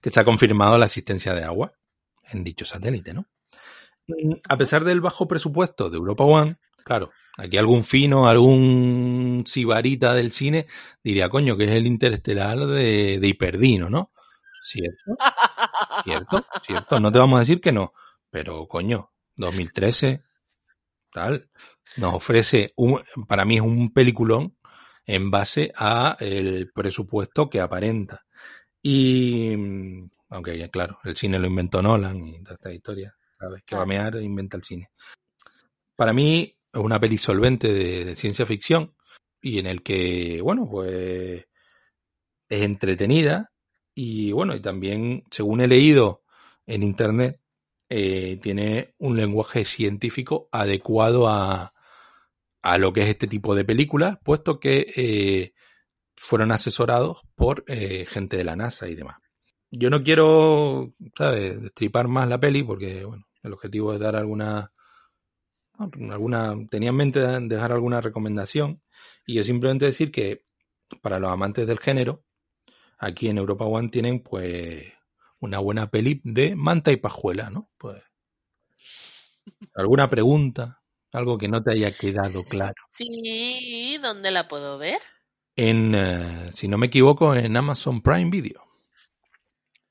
[0.00, 1.72] que se ha confirmado la existencia de agua
[2.30, 3.26] en dicho satélite, ¿no?
[4.08, 10.14] Mm, A pesar del bajo presupuesto de Europa One, claro, aquí algún fino, algún sibarita
[10.14, 10.66] del cine
[11.02, 14.12] diría, coño, que es el interestelar de, de Hiperdino, ¿no?
[14.64, 15.16] Cierto,
[16.04, 17.00] cierto, cierto.
[17.00, 17.92] No te vamos a decir que no,
[18.30, 20.22] pero coño, 2013,
[21.14, 21.48] tal,
[21.96, 24.56] nos ofrece un, para mí es un peliculón
[25.06, 28.24] en base a el presupuesto que aparenta.
[28.82, 29.54] Y
[30.28, 33.14] aunque claro, el cine lo inventó Nolan y toda esta historia,
[33.48, 34.88] vez que va a mear inventa el cine.
[35.96, 38.94] Para mí es una peli solvente de, de ciencia ficción
[39.40, 41.44] y en el que, bueno, pues
[42.48, 43.52] es entretenida
[43.94, 46.24] y bueno, y también, según he leído
[46.66, 47.40] en internet,
[47.88, 51.74] eh, tiene un lenguaje científico adecuado a,
[52.64, 55.52] a lo que es este tipo de películas, puesto que eh,
[56.16, 59.18] fueron asesorados por eh, gente de la NASA y demás.
[59.70, 64.72] Yo no quiero, ¿sabes?, destripar más la peli porque, bueno, el objetivo es dar alguna,
[65.78, 68.80] alguna, tenía en mente dejar alguna recomendación
[69.26, 70.46] y yo simplemente decir que
[71.02, 72.24] para los amantes del género,
[72.98, 74.93] aquí en Europa One tienen pues
[75.44, 77.70] una buena peli de manta y pajuela, ¿no?
[77.78, 78.02] Pues
[79.74, 80.82] alguna pregunta,
[81.12, 82.74] algo que no te haya quedado claro.
[82.90, 85.00] Sí, ¿dónde la puedo ver?
[85.56, 88.62] En, eh, si no me equivoco, en Amazon Prime Video.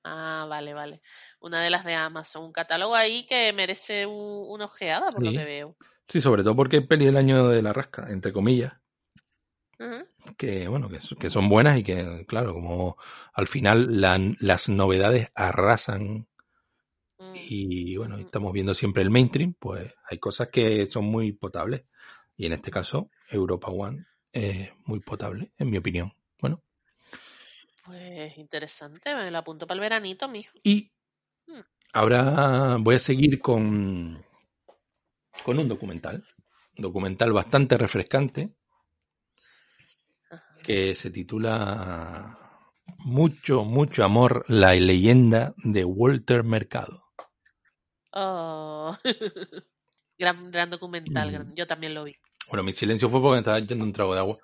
[0.03, 1.01] Ah, vale, vale.
[1.39, 2.43] Una de las de Amazon.
[2.45, 5.77] Un catálogo ahí que merece un- una ojeada, por lo que veo.
[6.09, 8.73] Sí, sobre todo porque es peli del año de la rasca, entre comillas.
[10.38, 12.97] Que bueno, que, son buenas y que, claro, como
[13.34, 16.27] al final la- las novedades arrasan
[17.19, 17.36] Mm.
[17.49, 21.84] y bueno, estamos viendo siempre el mainstream, pues hay cosas que son muy potables.
[22.38, 26.13] Y en este caso, Europa One es muy potable, en mi opinión.
[26.39, 26.63] Bueno,
[27.86, 30.57] Pues interesante, me la apunto para el veranito, mijo.
[30.63, 30.91] y
[31.47, 31.59] Mm.
[31.93, 34.21] ahora voy a seguir con,
[35.45, 36.25] con un documental.
[36.77, 38.53] Un documental bastante refrescante.
[40.64, 42.38] Que se titula
[42.99, 47.03] Mucho, mucho amor, la leyenda de Walter Mercado.
[48.14, 48.95] Oh.
[50.18, 52.16] gran, gran documental, gran- yo también lo vi.
[52.49, 54.38] Bueno, mi silencio fue porque me estaba echando un trago de agua.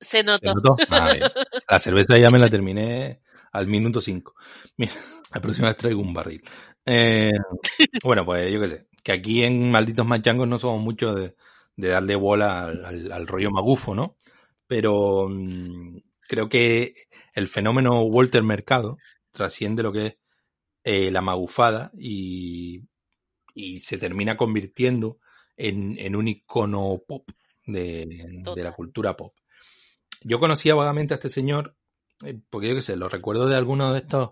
[0.00, 0.76] Se ¿Se notó.
[0.90, 1.12] Ah.
[1.68, 4.34] La cerveza ya me la terminé al minuto 5.
[4.76, 4.92] Mira,
[5.34, 6.42] la próxima vez traigo un barril.
[6.86, 7.30] Eh,
[8.02, 11.36] bueno, pues yo qué sé, que aquí en Malditos Machangos no somos muchos de,
[11.76, 14.16] de darle bola al, al- al rollo magufo, ¿no?
[14.72, 16.94] Pero mm, creo que
[17.34, 18.96] el fenómeno Walter Mercado
[19.30, 20.16] trasciende lo que es
[20.82, 22.80] eh, la magufada y,
[23.54, 25.18] y se termina convirtiendo
[25.58, 27.28] en, en un icono pop
[27.66, 29.34] de, de la cultura pop.
[30.22, 31.76] Yo conocía vagamente a este señor,
[32.24, 34.30] eh, porque yo qué sé, lo recuerdo de algunos de estos,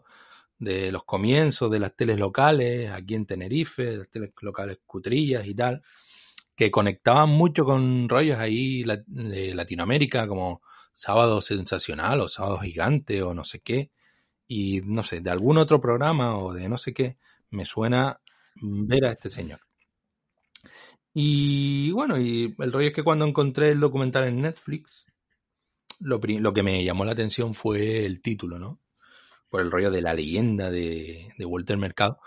[0.58, 5.54] de los comienzos de las teles locales, aquí en Tenerife, las teles locales cutrillas y
[5.54, 5.82] tal,
[6.60, 10.60] que conectaban mucho con rollos ahí de Latinoamérica, como
[10.92, 13.90] Sábado Sensacional o Sábado Gigante o no sé qué,
[14.46, 17.16] y no sé, de algún otro programa o de no sé qué,
[17.48, 18.20] me suena
[18.60, 19.60] ver a este señor.
[21.14, 25.06] Y bueno, y el rollo es que cuando encontré el documental en Netflix,
[25.98, 28.80] lo, lo que me llamó la atención fue el título, ¿no?
[29.48, 32.20] Por el rollo de la leyenda de, de Walter Mercado.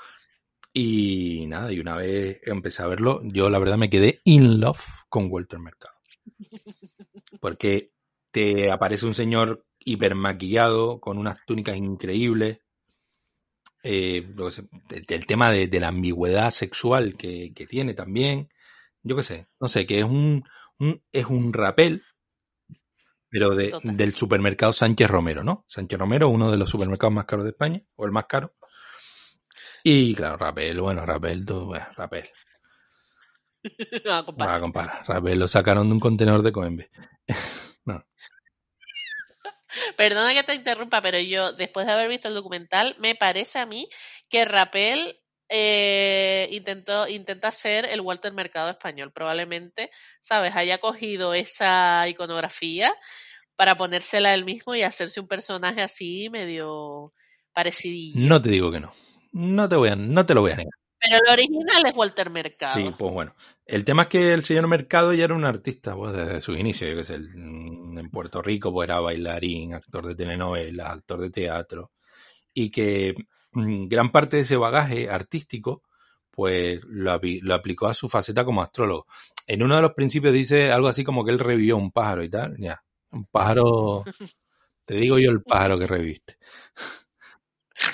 [0.74, 4.84] Y nada, y una vez empecé a verlo, yo la verdad me quedé in love
[5.08, 5.94] con Walter Mercado.
[7.40, 7.86] Porque
[8.32, 12.60] te aparece un señor hipermaquillado, con unas túnicas increíbles,
[13.84, 14.26] eh,
[14.90, 18.50] el, tema de, la ambigüedad sexual que, tiene también.
[19.04, 20.44] Yo qué sé, no sé, que es un,
[21.12, 22.04] es un rapel,
[23.30, 25.66] pero de, del supermercado Sánchez Romero, ¿no?
[25.68, 28.56] Sánchez Romero, uno de los supermercados más caros de España, o el más caro.
[29.84, 32.24] Y claro, rapel, bueno, rapel, tú, bueno, rapel.
[34.08, 34.54] Va a comparar.
[34.54, 35.08] Va a comparar.
[35.08, 36.90] Rapel lo sacaron de un contenedor de Coembe.
[37.86, 38.06] no.
[39.98, 43.66] Perdona que te interrumpa, pero yo, después de haber visto el documental, me parece a
[43.66, 43.90] mí
[44.30, 45.20] que Rapel
[45.50, 49.12] eh, intentó, intenta ser el Walter Mercado español.
[49.12, 50.56] Probablemente, ¿sabes?
[50.56, 52.94] Haya cogido esa iconografía
[53.56, 57.14] para ponérsela él mismo y hacerse un personaje así medio
[57.54, 58.20] parecidillo.
[58.20, 58.94] No te digo que no.
[59.34, 60.74] No te voy a, no te lo voy a negar.
[61.00, 62.76] Pero el original es Walter Mercado.
[62.76, 63.36] Sí, pues bueno.
[63.66, 66.88] El tema es que el señor Mercado ya era un artista pues, desde su inicio.
[66.88, 71.92] que en Puerto Rico pues, era bailarín, actor de telenovelas, actor de teatro.
[72.54, 73.16] Y que
[73.52, 75.84] mm, gran parte de ese bagaje artístico
[76.32, 79.06] pues lo, lo, aplicó a su faceta como astrólogo.
[79.46, 82.30] En uno de los principios dice algo así como que él revivió un pájaro y
[82.30, 82.56] tal.
[82.58, 82.82] Ya,
[83.12, 84.04] un pájaro...
[84.86, 86.38] Te digo yo el pájaro que reviste.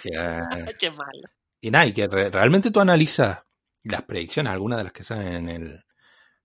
[0.79, 1.29] Qué malo.
[1.61, 3.39] Y nada, y que realmente tú analizas
[3.83, 5.83] las predicciones, algunas de las que salen en el,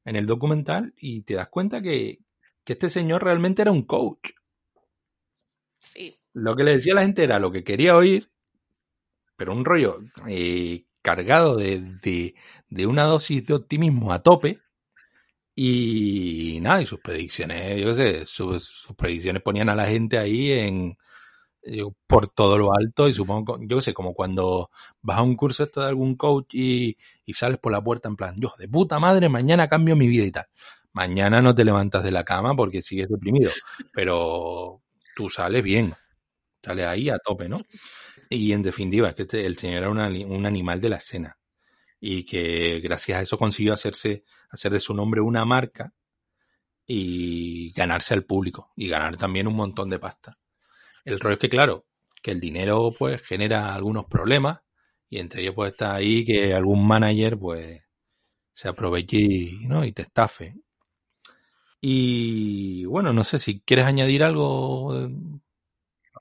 [0.05, 2.19] en el documental, y te das cuenta que,
[2.67, 4.31] este señor realmente era un coach.
[5.79, 6.19] Sí.
[6.33, 8.31] Lo que le decía a la gente era lo que quería oír,
[9.37, 12.35] pero un rollo eh, cargado de,
[12.69, 14.61] de, una dosis de optimismo a tope.
[15.55, 20.51] Y nada, y sus predicciones, yo qué sé, sus predicciones ponían a la gente ahí
[20.51, 20.97] en,
[22.07, 24.71] por todo lo alto y supongo, yo sé, como cuando
[25.03, 26.97] vas a un curso esto de algún coach y,
[27.33, 30.31] sales por la puerta en plan, yo, de puta madre, mañana cambio mi vida y
[30.31, 30.47] tal.
[30.93, 33.51] Mañana no te levantas de la cama porque sigues deprimido,
[33.93, 34.83] pero
[35.17, 35.95] tú sales bien,
[36.63, 37.63] sales ahí a tope, ¿no?
[38.31, 41.39] Y en definitiva, es que este, el señor era un animal de la escena
[42.01, 45.95] y que gracias a eso consiguió hacerse, hacer de su nombre una marca
[46.87, 50.39] y ganarse al público y ganar también un montón de pasta.
[51.05, 51.87] El rollo es que, claro,
[52.23, 54.61] que el dinero pues genera algunos problemas
[55.11, 57.83] y entre ellos pues está ahí que algún manager pues
[58.53, 59.85] se aproveche y, ¿no?
[59.85, 60.55] y te estafe.
[61.81, 65.09] Y bueno, no sé si quieres añadir algo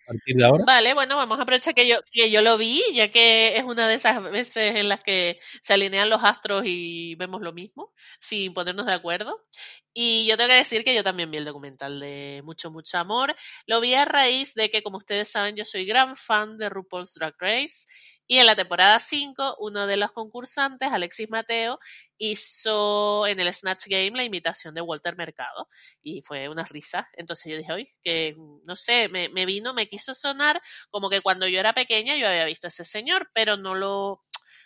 [0.05, 0.63] partir de ahora.
[0.65, 3.87] Vale, bueno, vamos a aprovechar que yo, que yo lo vi, ya que es una
[3.87, 8.53] de esas veces en las que se alinean los astros y vemos lo mismo, sin
[8.53, 9.43] ponernos de acuerdo.
[9.93, 13.35] Y yo tengo que decir que yo también vi el documental de Mucho, Mucho Amor.
[13.67, 17.13] Lo vi a raíz de que, como ustedes saben, yo soy gran fan de RuPaul's
[17.13, 17.85] Drag Race
[18.33, 21.77] y en la temporada 5, uno de los concursantes, Alexis Mateo,
[22.17, 25.67] hizo en el Snatch Game la imitación de Walter Mercado
[26.01, 27.07] y fue una risa.
[27.13, 30.59] Entonces yo dije, oye, que no sé, me, me vino, me quiso sonar
[30.89, 34.23] como que cuando yo era pequeña yo había visto a ese señor, pero no lo,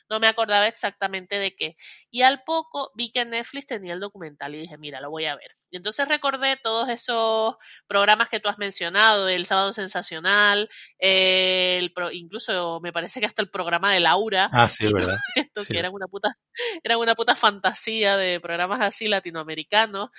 [0.09, 1.75] no me acordaba exactamente de qué.
[2.09, 5.35] Y al poco vi que Netflix tenía el documental y dije, mira, lo voy a
[5.35, 5.57] ver.
[5.69, 7.55] Y entonces recordé todos esos
[7.87, 13.49] programas que tú has mencionado, el Sábado Sensacional, el incluso me parece que hasta el
[13.49, 14.49] programa de Laura.
[14.53, 15.17] Ah, sí, verdad.
[15.35, 16.37] Esto que era una puta,
[16.83, 20.09] era una puta fantasía de programas así latinoamericanos.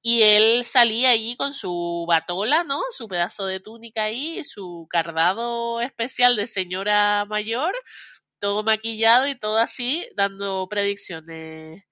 [0.00, 2.80] Y él salía allí con su batola, ¿no?
[2.90, 7.74] Su pedazo de túnica ahí, su cardado especial de señora mayor,
[8.40, 11.84] todo maquillado y todo así, dando predicciones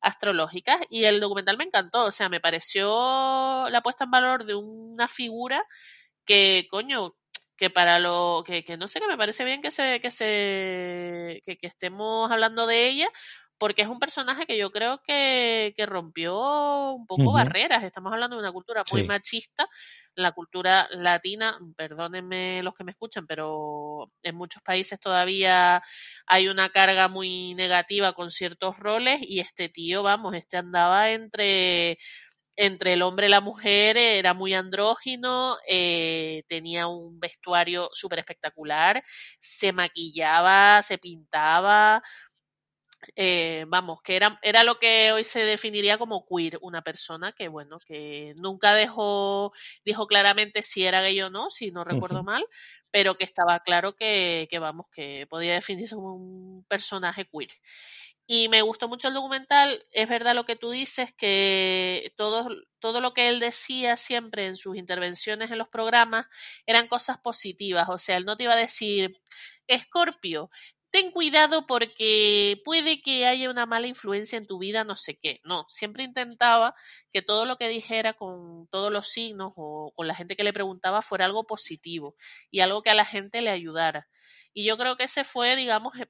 [0.00, 0.80] astrológicas.
[0.90, 5.08] Y el documental me encantó, o sea, me pareció la puesta en valor de una
[5.08, 5.64] figura
[6.24, 7.14] que, coño,
[7.56, 11.42] que para lo que, que no sé, que me parece bien que se, que se,
[11.44, 13.10] que, que estemos hablando de ella,
[13.58, 17.82] porque es un personaje que yo creo que, que rompió un poco barreras.
[17.82, 19.68] Estamos hablando de una cultura muy machista,
[20.14, 25.82] la cultura latina, perdónenme los que me escuchan, pero en muchos países todavía
[26.26, 31.98] hay una carga muy negativa con ciertos roles y este tío, vamos, este andaba entre
[32.58, 39.00] entre el hombre y la mujer era muy andrógino, eh, tenía un vestuario súper espectacular,
[39.38, 42.02] se maquillaba, se pintaba,
[43.16, 47.48] eh, vamos, que era, era lo que hoy se definiría como queer, una persona que,
[47.48, 49.52] bueno, que nunca dejó,
[49.84, 52.44] dijo claramente si era gay o no, si no recuerdo mal,
[52.90, 57.50] pero que estaba claro que, que, vamos, que podía definirse como un personaje queer.
[58.30, 63.00] Y me gustó mucho el documental, es verdad lo que tú dices, que todo, todo
[63.00, 66.26] lo que él decía siempre en sus intervenciones en los programas
[66.66, 69.18] eran cosas positivas, o sea, él no te iba a decir,
[69.66, 70.50] Escorpio,
[70.90, 75.40] ten cuidado porque puede que haya una mala influencia en tu vida, no sé qué.
[75.44, 76.74] No, siempre intentaba
[77.12, 80.52] que todo lo que dijera con todos los signos o con la gente que le
[80.52, 82.16] preguntaba fuera algo positivo
[82.50, 84.08] y algo que a la gente le ayudara.
[84.54, 86.08] Y yo creo que ese fue, digamos, eh,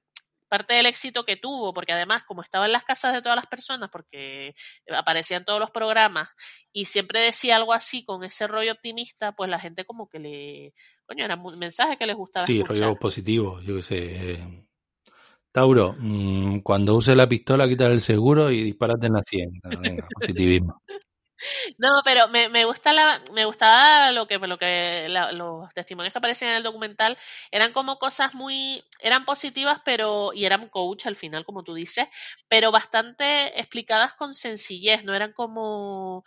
[0.49, 3.47] parte del éxito que tuvo, porque además, como estaba en las casas de todas las
[3.49, 4.55] personas, porque
[4.97, 6.35] aparecía en todos los programas,
[6.73, 10.75] y siempre decía algo así con ese rollo optimista, pues la gente como que le,
[11.05, 12.87] coño, era un mensaje que les gustaba Sí, escuchar.
[12.87, 13.97] rollo positivo, yo qué sé.
[13.99, 14.65] eh,
[15.59, 19.51] Tauro, mm, cuando use la pistola, quita el seguro y dispárate en la sien.
[19.65, 20.83] Ah, Venga, positivismo.
[21.79, 26.13] No, pero me, me gusta la, me gustaba lo que, lo que la- los testimonios
[26.13, 27.17] que aparecían en el documental
[27.51, 32.07] eran como cosas muy, eran positivas, pero, y eran coach al final, como tú dices,
[32.49, 36.25] pero bastante explicadas con sencillez, no eran como,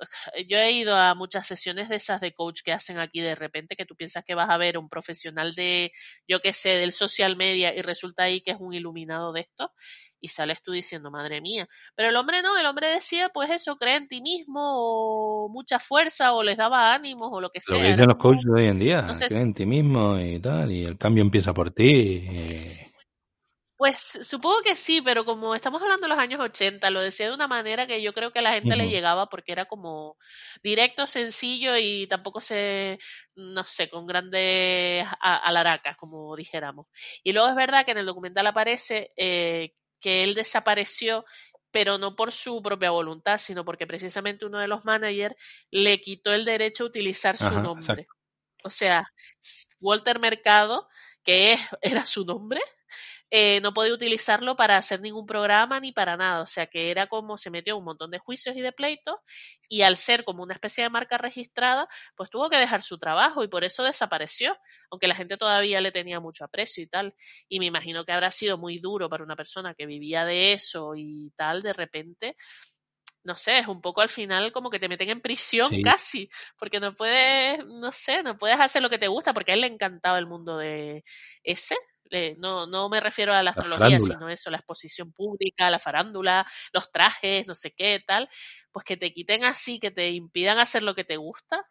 [0.48, 3.76] yo he ido a muchas sesiones de esas de coach que hacen aquí de repente
[3.76, 5.92] que tú piensas que vas a ver un profesional de,
[6.28, 9.72] yo qué sé, del social media y resulta ahí que es un iluminado de esto
[10.20, 11.68] y sales tú diciendo, madre mía.
[11.94, 15.78] Pero el hombre no, el hombre decía, pues eso, cree en ti mismo o mucha
[15.78, 17.76] fuerza o les daba ánimos o lo que sea.
[17.76, 20.72] Lo que dicen los coaches de hoy en día, cree en ti mismo y tal,
[20.72, 21.84] y el cambio empieza por ti.
[21.84, 22.93] y-
[23.84, 27.34] Pues supongo que sí, pero como estamos hablando de los años 80, lo decía de
[27.34, 30.16] una manera que yo creo que a la gente le llegaba porque era como
[30.62, 32.98] directo, sencillo y tampoco se,
[33.34, 36.86] no sé, con grandes alaracas, como dijéramos.
[37.22, 41.26] Y luego es verdad que en el documental aparece eh, que él desapareció,
[41.70, 45.36] pero no por su propia voluntad, sino porque precisamente uno de los managers
[45.70, 48.06] le quitó el derecho a utilizar su nombre.
[48.62, 49.12] O sea,
[49.82, 50.88] Walter Mercado,
[51.22, 52.62] que es, era su nombre,
[53.36, 56.40] eh, no podía utilizarlo para hacer ningún programa ni para nada.
[56.42, 59.16] O sea que era como se metió en un montón de juicios y de pleitos
[59.68, 63.42] y al ser como una especie de marca registrada, pues tuvo que dejar su trabajo
[63.42, 64.56] y por eso desapareció,
[64.90, 67.14] aunque la gente todavía le tenía mucho aprecio y tal.
[67.48, 70.92] Y me imagino que habrá sido muy duro para una persona que vivía de eso
[70.96, 72.36] y tal, de repente.
[73.24, 75.82] No sé, es un poco al final como que te meten en prisión Sí.
[75.82, 76.28] casi,
[76.58, 79.62] porque no puedes, no sé, no puedes hacer lo que te gusta, porque a él
[79.62, 81.04] le encantaba el mundo de
[81.42, 81.74] ese,
[82.14, 84.14] eh, no, no me refiero a la astrología, farándula.
[84.14, 88.28] sino eso, la exposición pública, la farándula, los trajes, no sé qué, tal,
[88.72, 91.64] pues que te quiten así, que te impidan hacer lo que te gusta,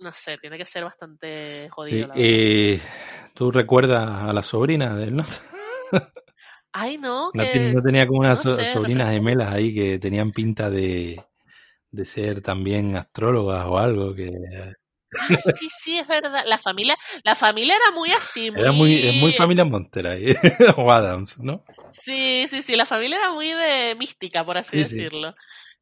[0.00, 2.06] no sé, tiene que ser bastante Sí, jodido.
[2.08, 2.20] la verdad.
[2.24, 2.80] eh,
[3.34, 5.24] ¿Tú recuerdas a la sobrina de él, no?
[6.72, 9.74] Ay, no, No, que- ten- no tenía como unas no so- sé, sobrinas gemelas ahí
[9.74, 11.20] que tenían pinta de,
[11.90, 14.30] de ser también astrólogas o algo, que
[15.16, 16.44] Ah, sí, sí, es verdad.
[16.46, 18.60] La familia, la familia era muy así, muy...
[18.60, 20.26] era muy, muy familia Montera ahí,
[20.76, 21.64] o Adams, ¿no?
[21.90, 25.08] Sí, sí, sí, la familia era muy de mística, por así Sí, sí.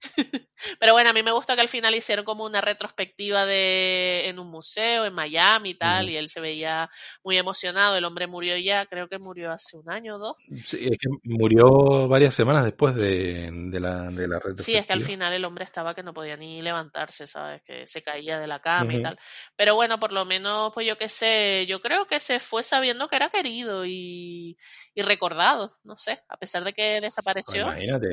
[0.80, 4.38] Pero bueno, a mí me gusta que al final hicieron como una retrospectiva de en
[4.38, 6.88] un museo en Miami y tal, y él se veía
[7.24, 7.96] muy emocionado.
[7.96, 10.36] El hombre murió ya, creo que murió hace un año o dos.
[10.66, 14.92] Sí, es que murió varias semanas después de, de la, de la Sí, es que
[14.94, 15.02] al retrospectiva.
[15.02, 17.62] final el hombre estaba que no podía ni levantarse, ¿sabes?
[17.62, 19.00] Que se caía de la cama y Ujú.
[19.00, 19.18] tal.
[19.54, 23.06] Pero bueno, por lo menos, pues yo qué sé, yo creo que se fue sabiendo
[23.08, 24.56] que era querido y,
[24.94, 27.00] y recordado, no sé, a pesar de que
[27.44, 27.62] Pues desapareció.
[27.62, 28.08] imagínate,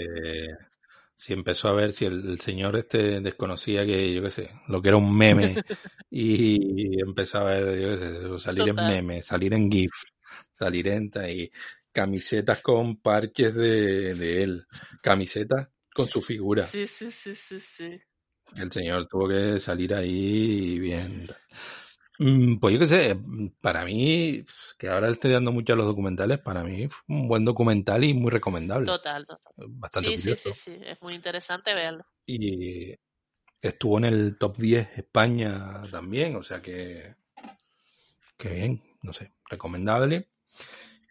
[1.23, 4.81] si empezó a ver si el, el señor este desconocía que, yo qué sé, lo
[4.81, 5.55] que era un meme
[6.11, 8.89] y empezó a ver, yo qué sé, salir Total.
[8.91, 9.93] en meme, salir en GIF,
[10.51, 11.49] salir en y
[11.93, 14.67] camisetas con parches de, de él,
[15.01, 16.63] camisetas con su figura.
[16.63, 18.01] Sí, sí, sí, sí, sí.
[18.57, 21.29] El señor tuvo que salir ahí bien.
[22.19, 23.17] Mm, Pues yo qué sé,
[23.61, 24.45] para mí,
[24.77, 28.03] que ahora le estoy dando mucho a los documentales, para mí fue un buen documental
[28.03, 28.85] y muy recomendable.
[28.85, 29.53] Total, total.
[29.57, 30.53] Bastante Sí, sí, curioso.
[30.53, 32.05] sí, sí, es muy interesante verlo.
[32.25, 32.93] Y
[33.61, 37.15] estuvo en el top 10 España también, o sea que,
[38.37, 40.29] que bien, no sé, recomendable.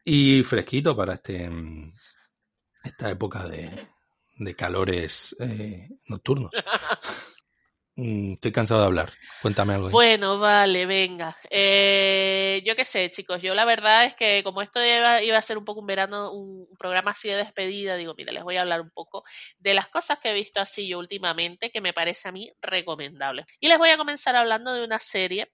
[0.05, 1.93] Y fresquito para este mm,
[2.85, 3.71] esta época de,
[4.39, 6.51] de calores eh, nocturnos.
[7.97, 9.13] Mm, Estoy cansado de hablar.
[9.43, 9.91] Cuéntame algo.
[9.91, 11.37] Bueno, vale, venga.
[11.51, 15.59] Eh, yo qué sé, chicos, yo la verdad es que como esto iba, a ser
[15.59, 18.63] un poco un verano, un, un programa así de despedida, digo, mira, les voy a
[18.63, 19.25] hablar un poco
[19.59, 23.45] de las cosas que he visto así yo últimamente que me parece a mí recomendable.
[23.61, 25.53] Y les voy a comenzar hablando de una serie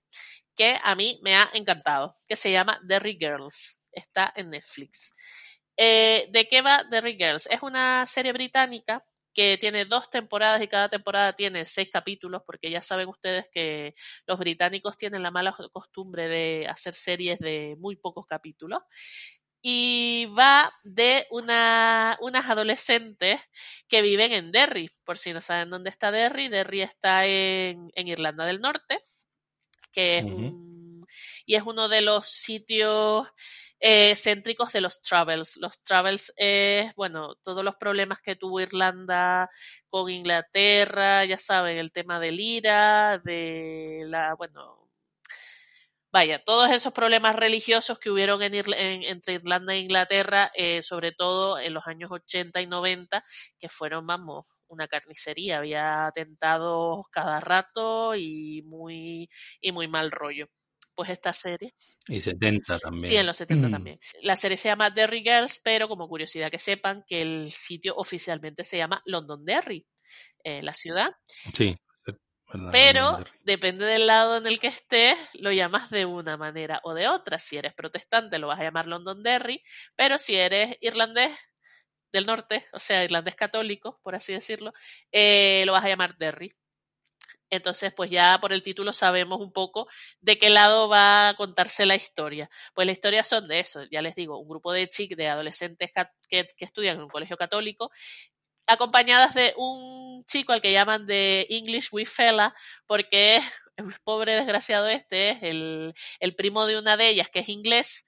[0.55, 3.83] que a mí me ha encantado, que se llama Derry Girls.
[3.93, 5.15] Está en Netflix.
[5.77, 7.47] Eh, ¿De qué va Derry Girls?
[7.47, 9.05] Es una serie británica
[9.39, 13.95] que tiene dos temporadas y cada temporada tiene seis capítulos, porque ya saben ustedes que
[14.27, 18.81] los británicos tienen la mala costumbre de hacer series de muy pocos capítulos.
[19.63, 23.41] Y va de una, unas adolescentes
[23.87, 24.91] que viven en Derry.
[25.05, 29.05] Por si no saben dónde está Derry, Derry está en, en Irlanda del Norte,
[29.93, 30.33] que es Ujú.
[30.33, 31.07] un,
[31.47, 33.29] y es uno de los sitios
[33.81, 35.57] eh, céntricos de los Travels.
[35.59, 39.49] Los Travels es, bueno, todos los problemas que tuvo Irlanda
[39.89, 44.89] con Inglaterra, ya saben, el tema del IRA, de la, bueno,
[46.11, 48.55] vaya, todos esos problemas religiosos que hubieron en,
[49.05, 53.23] entre Irlanda e Inglaterra, eh, sobre todo en los años 80 y 90,
[53.59, 59.29] que fueron, vamos, una carnicería, había atentados cada rato y muy,
[59.61, 60.49] y muy mal rollo.
[60.99, 61.77] Pues esta serie.
[62.09, 63.07] Y 70 también.
[63.07, 64.01] Sí, en los 70 también.
[64.23, 68.65] La serie se llama Derry Girls, pero como curiosidad que sepan que el sitio oficialmente
[68.65, 69.87] se llama Londonderry,
[70.43, 71.13] eh, la ciudad.
[71.55, 71.79] Sí.
[72.73, 77.07] Pero depende del lado en el que estés, lo llamas de una manera o de
[77.07, 77.39] otra.
[77.39, 79.63] Si eres protestante, lo vas a llamar Londonderry,
[79.95, 81.31] pero si eres irlandés
[82.11, 84.73] del norte, o sea, irlandés católico, por así decirlo,
[85.13, 86.53] eh, lo vas a llamar Derry.
[87.51, 89.89] Entonces, pues ya por el título sabemos un poco
[90.21, 92.51] de qué lado va a contarse la historia.
[92.75, 95.91] Pues la historia son de eso, ya les digo, un grupo de chicos, de adolescentes
[96.29, 97.91] que, estudian en un colegio católico
[98.67, 102.55] acompañadas de un chico al que llaman de English We Fella,
[102.87, 103.41] porque
[103.77, 108.05] el pobre desgraciado este es el, el primo de una de ellas que es inglés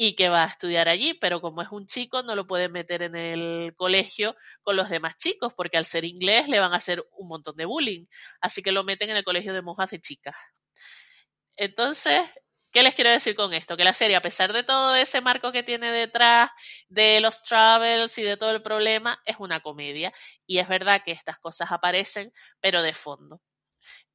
[0.00, 3.02] y que va a estudiar allí, pero como es un chico no lo pueden meter
[3.02, 7.04] en el colegio con los demás chicos, porque al ser inglés le van a hacer
[7.18, 8.06] un montón de bullying,
[8.40, 10.36] así que lo meten en el colegio de monjas de chicas.
[11.56, 12.22] Entonces,
[12.70, 13.78] ¿Qué les quiero decir con esto?
[13.78, 16.50] Que la serie, a pesar de todo ese marco que tiene detrás,
[16.88, 20.12] de los travels y de todo el problema, es una comedia.
[20.46, 22.30] Y es verdad que estas cosas aparecen,
[22.60, 23.40] pero de fondo.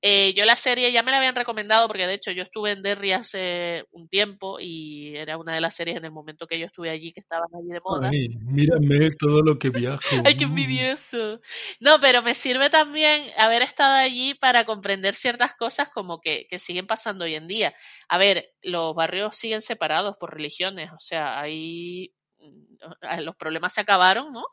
[0.05, 2.81] Eh, yo la serie ya me la habían recomendado porque de hecho yo estuve en
[2.81, 6.65] Derry hace un tiempo y era una de las series en el momento que yo
[6.65, 8.09] estuve allí que estaban allí de moda.
[8.09, 10.01] Ay, mírame todo lo que viajo.
[10.27, 11.39] Ay, qué envidioso.
[11.79, 16.59] No, pero me sirve también haber estado allí para comprender ciertas cosas como que, que
[16.59, 17.73] siguen pasando hoy en día.
[18.09, 23.79] A ver, los barrios siguen separados por religiones, o sea, hay mm, los problemas se
[23.79, 24.43] acabaron, ¿no?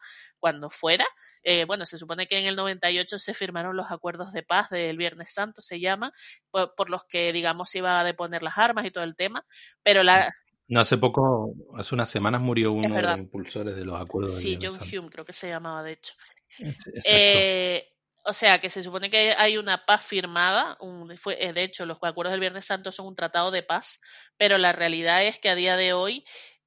[0.41, 1.05] Cuando fuera.
[1.43, 4.97] Eh, bueno, se supone que en el 98 se firmaron los acuerdos de paz del
[4.97, 6.13] Viernes Santo, se llama,
[6.51, 9.45] por, los que, digamos, se iba a deponer las armas y todo el tema,
[9.83, 10.33] pero la...
[10.67, 14.57] No, hace poco, hace unas semanas murió uno de los impulsores de los acuerdos sí,
[14.61, 16.13] John Hume creo que se llamaba, de hecho.
[17.05, 17.87] Eh,
[18.25, 21.87] o sea, que se supone que hay una paz firmada, un, fue, eh, de hecho
[21.87, 24.01] los acuerdos del Viernes Santo son un tratado de paz,
[24.37, 26.25] pero la realidad es que a día de hoy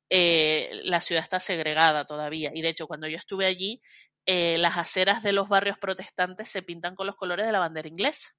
[0.09, 2.51] eh, la ciudad está segregada todavía.
[2.53, 3.81] Y de hecho, cuando yo estuve allí,
[4.25, 7.87] eh, las aceras de los barrios protestantes se pintan con los colores de la bandera
[7.87, 8.31] inglesa.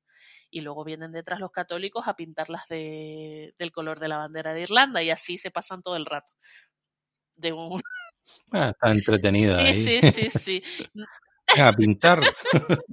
[0.50, 4.62] Y luego vienen detrás los católicos a pintarlas de, del color de la bandera de
[4.62, 5.02] Irlanda.
[5.02, 6.32] Y así se pasan todo el rato.
[7.34, 7.82] De un...
[8.52, 9.58] Ah, está entretenida.
[9.74, 10.62] Sí, sí, sí, sí.
[11.60, 12.20] A pintar.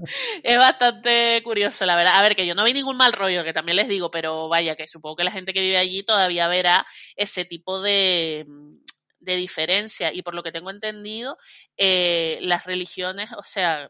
[0.44, 2.18] es bastante curioso, la verdad.
[2.18, 4.76] A ver, que yo no vi ningún mal rollo, que también les digo, pero vaya,
[4.76, 6.86] que supongo que la gente que vive allí todavía verá
[7.16, 8.46] ese tipo de,
[9.20, 10.14] de diferencia.
[10.14, 11.38] Y por lo que tengo entendido,
[11.78, 13.90] eh, las religiones, o sea,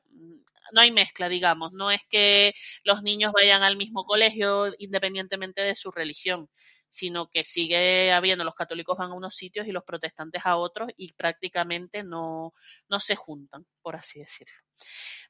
[0.72, 1.74] no hay mezcla, digamos.
[1.74, 2.53] No es que
[2.84, 6.49] los niños vayan al mismo colegio independientemente de su religión
[6.92, 10.89] sino que sigue habiendo, los católicos van a unos sitios y los protestantes a otros
[10.98, 12.54] y prácticamente no,
[12.89, 14.54] no se juntan, por así decirlo.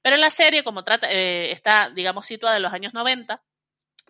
[0.02, 3.44] Pero en la serie, como trata, eh, está, digamos, situada en los años 90,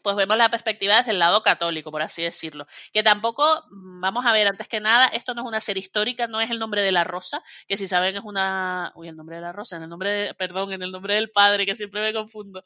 [0.02, 2.66] pues vemos la perspectiva desde el lado católico, por así decirlo.
[2.94, 6.28] Que tampoco, mm, vamos a ver, antes que nada, esto no es una serie histórica,
[6.28, 8.92] no es el nombre de la rosa, que si saben es una...
[8.96, 10.34] Uy, el nombre de la rosa, en el nombre de...
[10.36, 12.64] Perdón, en el nombre del padre, que siempre me confundo.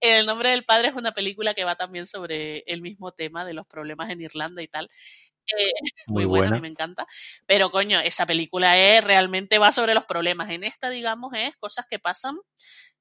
[0.00, 3.44] En el nombre del padre es una película que va también sobre el mismo tema
[3.44, 4.90] de los problemas en Irlanda y tal.
[5.58, 5.72] Eh,
[6.06, 7.06] muy, buena, a mí me encanta.
[7.46, 10.50] Pero coño, esa película es realmente va sobre los problemas.
[10.50, 12.36] En esta, digamos, es cosas que pasan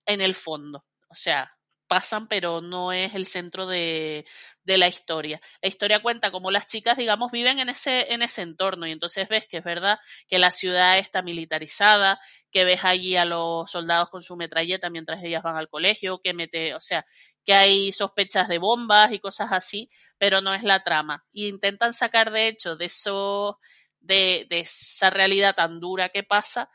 [0.05, 0.85] en el fondo.
[1.09, 1.54] O sea,
[1.87, 4.25] pasan, pero no es el centro de,
[4.63, 5.41] de, la historia.
[5.61, 9.27] La historia cuenta cómo las chicas, digamos, viven en ese, en ese entorno y entonces
[9.29, 12.19] ves que es verdad que la ciudad está militarizada,
[12.51, 16.33] que ves allí a los soldados con su metralleta mientras ellas van al colegio, que
[16.33, 17.05] mete, o sea,
[17.45, 21.25] que hay sospechas de bombas y cosas así, pero no es la trama.
[21.31, 23.59] Y intentan sacar, de hecho, de eso,
[23.99, 26.69] de, de esa realidad tan dura que pasa,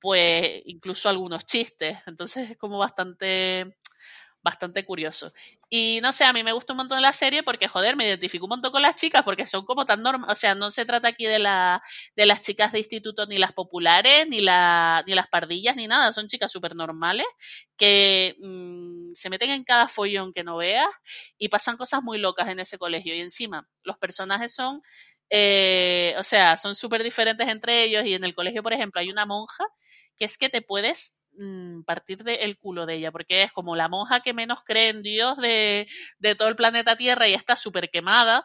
[0.00, 1.98] pues incluso algunos chistes.
[2.06, 3.76] Entonces es como bastante
[4.42, 5.32] bastante curioso.
[5.68, 8.46] Y no sé, a mí me gusta un montón la serie porque, joder, me identifico
[8.46, 10.32] un montón con las chicas porque son como tan normales.
[10.36, 11.82] O sea, no se trata aquí de, la,
[12.16, 16.12] de las chicas de instituto, ni las populares, ni, la, ni las pardillas, ni nada.
[16.12, 17.26] Son chicas súper normales
[17.76, 20.88] que mm, se meten en cada follón que no veas
[21.38, 23.14] y pasan cosas muy locas en ese colegio.
[23.14, 24.82] Y encima, los personajes son.
[25.32, 28.04] Eh, o sea, son súper diferentes entre ellos.
[28.06, 29.64] Y en el colegio, por ejemplo, hay una monja
[30.18, 33.88] que es que te puedes Mm, partir del culo de ella, porque es como la
[33.88, 35.86] monja que menos cree en Dios de,
[36.18, 38.44] de todo el planeta Tierra y está súper quemada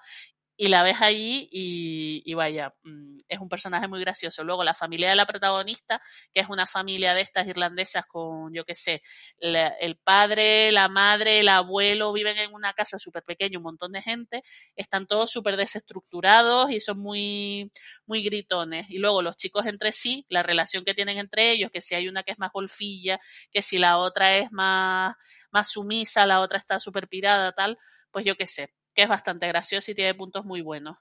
[0.57, 4.43] y la ves allí y, y, vaya, mm, es un personaje muy gracioso.
[4.43, 6.01] Luego la familia de la protagonista,
[6.33, 9.01] que es una familia de estas irlandesas con, yo qué sé,
[9.39, 14.01] el padre, la madre, el abuelo viven en una casa súper pequeña, un montón de
[14.01, 14.43] gente,
[14.75, 17.71] están todos súper desestructurados y son muy,
[18.05, 18.89] muy gritones.
[18.89, 22.07] Y luego los chicos entre sí, la relación que tienen entre ellos, que si hay
[22.07, 23.19] una que es más golfilla,
[23.51, 25.15] que si la otra es más,
[25.51, 27.77] más sumisa, la otra está súper pirada, tal,
[28.11, 30.97] pues yo qué sé que es bastante gracioso y tiene puntos muy buenos.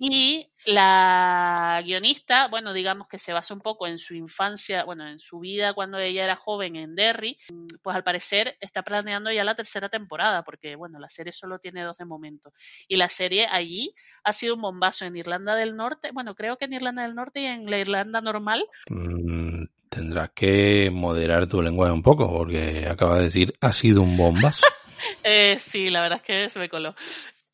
[0.00, 5.18] Y la guionista, bueno, digamos que se basa un poco en su infancia, bueno, en
[5.18, 7.36] su vida cuando ella era joven en Derry,
[7.82, 11.82] pues al parecer está planeando ya la tercera temporada, porque bueno, la serie solo tiene
[11.82, 12.52] dos de momento.
[12.86, 13.92] Y la serie allí
[14.22, 17.40] ha sido un bombazo en Irlanda del Norte, bueno, creo que en Irlanda del Norte
[17.40, 18.64] y en la Irlanda normal.
[18.88, 24.16] Mm, tendrás que moderar tu lenguaje un poco, porque acaba de decir ha sido un
[24.16, 24.62] bombazo.
[25.22, 26.94] Eh, sí, la verdad es que se me coló.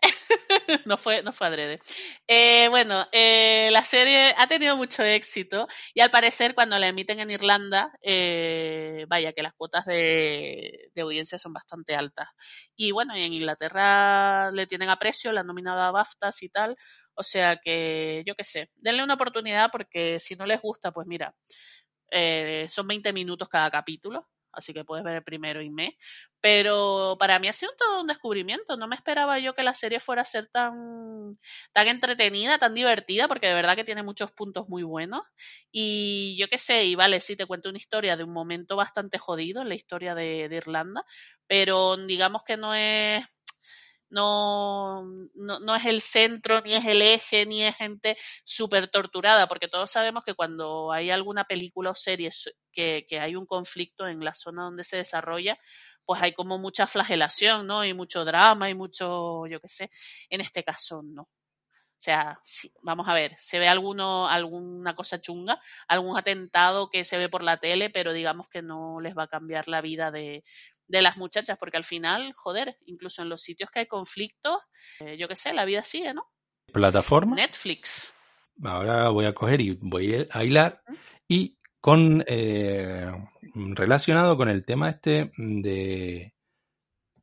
[0.86, 1.80] no fue, no fue adrede.
[2.26, 7.20] Eh, bueno, eh, la serie ha tenido mucho éxito y al parecer cuando la emiten
[7.20, 12.28] en Irlanda, eh, vaya que las cuotas de, audiencia son bastante altas.
[12.76, 16.76] Y bueno, en Inglaterra le tienen aprecio, la han nominado a BAFTAs y tal.
[17.14, 21.06] O sea que, yo qué sé, denle una oportunidad porque si no les gusta, pues
[21.06, 21.34] mira,
[22.10, 25.96] eh, son 20 minutos cada capítulo así que puedes ver el primero y me.
[26.40, 28.76] Pero para mí ha sido todo un descubrimiento.
[28.76, 31.38] No me esperaba yo que la serie fuera a ser tan,
[31.72, 35.22] tan entretenida, tan divertida, porque de verdad que tiene muchos puntos muy buenos.
[35.72, 39.18] Y yo qué sé, y vale, sí te cuento una historia de un momento bastante
[39.18, 41.04] jodido en la historia de, de Irlanda,
[41.46, 43.24] pero digamos que no es
[44.14, 45.04] no,
[45.34, 49.68] no, no, es el centro, ni es el eje, ni es gente súper torturada, porque
[49.68, 52.30] todos sabemos que cuando hay alguna película o serie
[52.72, 55.58] que, que hay un conflicto en la zona donde se desarrolla,
[56.04, 57.84] pues hay como mucha flagelación, ¿no?
[57.84, 59.90] Y mucho drama y mucho, yo qué sé,
[60.30, 61.22] en este caso no.
[61.22, 62.38] O sea,
[62.82, 65.58] vamos a ver, se ve alguno, alguna cosa chunga,
[65.88, 69.28] algún atentado que se ve por la tele, pero digamos que no les va a
[69.28, 70.44] cambiar la vida de,
[70.86, 74.58] de las muchachas, porque al final, joder, incluso en los sitios que hay conflictos,
[75.00, 76.24] eh, yo qué sé, la vida sigue, ¿no?
[76.72, 77.36] ¿Plataforma?
[77.36, 78.12] Netflix.
[78.62, 80.82] Ahora voy a coger y voy a hilar
[81.28, 83.10] y con eh,
[83.52, 86.34] relacionado con el tema este de,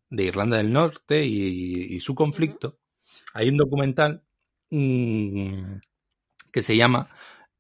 [0.10, 3.32] de Irlanda del Norte y, y su conflicto, uh -huh.
[3.34, 4.24] hay un documental
[4.70, 5.80] mmm,
[6.52, 7.10] que se llama,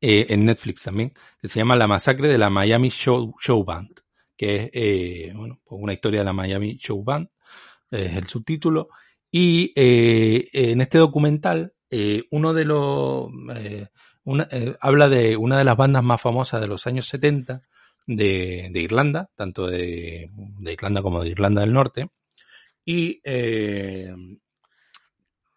[0.01, 4.01] eh, en Netflix también, que se llama La masacre de la Miami Show, Show Band
[4.41, 7.29] que es eh, bueno, pues una historia de la Miami Show Band,
[7.91, 8.89] es el subtítulo.
[9.29, 13.29] Y eh, en este documental, eh, uno de los.
[14.79, 17.61] Habla de una de las bandas más famosas de los años 70
[18.07, 22.09] de, Irlanda, tanto de, de, Irlanda como de Irlanda del Norte,
[22.83, 23.21] y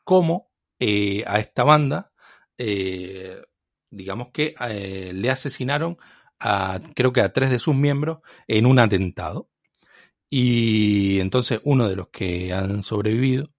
[0.05, 2.12] cómo a esta banda,
[3.90, 4.55] digamos que
[5.15, 5.97] le asesinaron
[6.45, 9.49] a, creo que a tres de sus miembros en un atentado.
[10.31, 13.51] Y entonces uno de los que han sobrevivido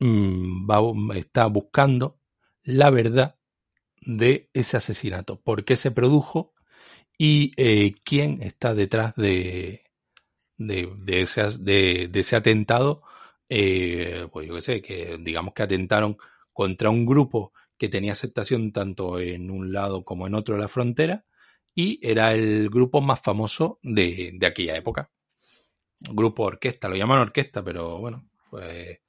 [0.00, 0.80] mmm, va,
[1.16, 2.18] está buscando
[2.62, 3.36] la verdad
[4.02, 6.54] de ese asesinato, por qué se produjo
[7.18, 9.84] y eh, quién está detrás de,
[10.56, 13.02] de, ese, de, de ese, atentado.
[13.48, 16.16] Eh, pues yo qué sé, que digamos que atentaron
[16.52, 20.68] contra un grupo que tenía aceptación tanto en un lado como en otro de la
[20.68, 21.24] frontera
[21.80, 25.10] y era el grupo más famoso de, de aquella época.
[26.00, 29.00] Grupo orquesta, lo llaman orquesta, pero bueno, pues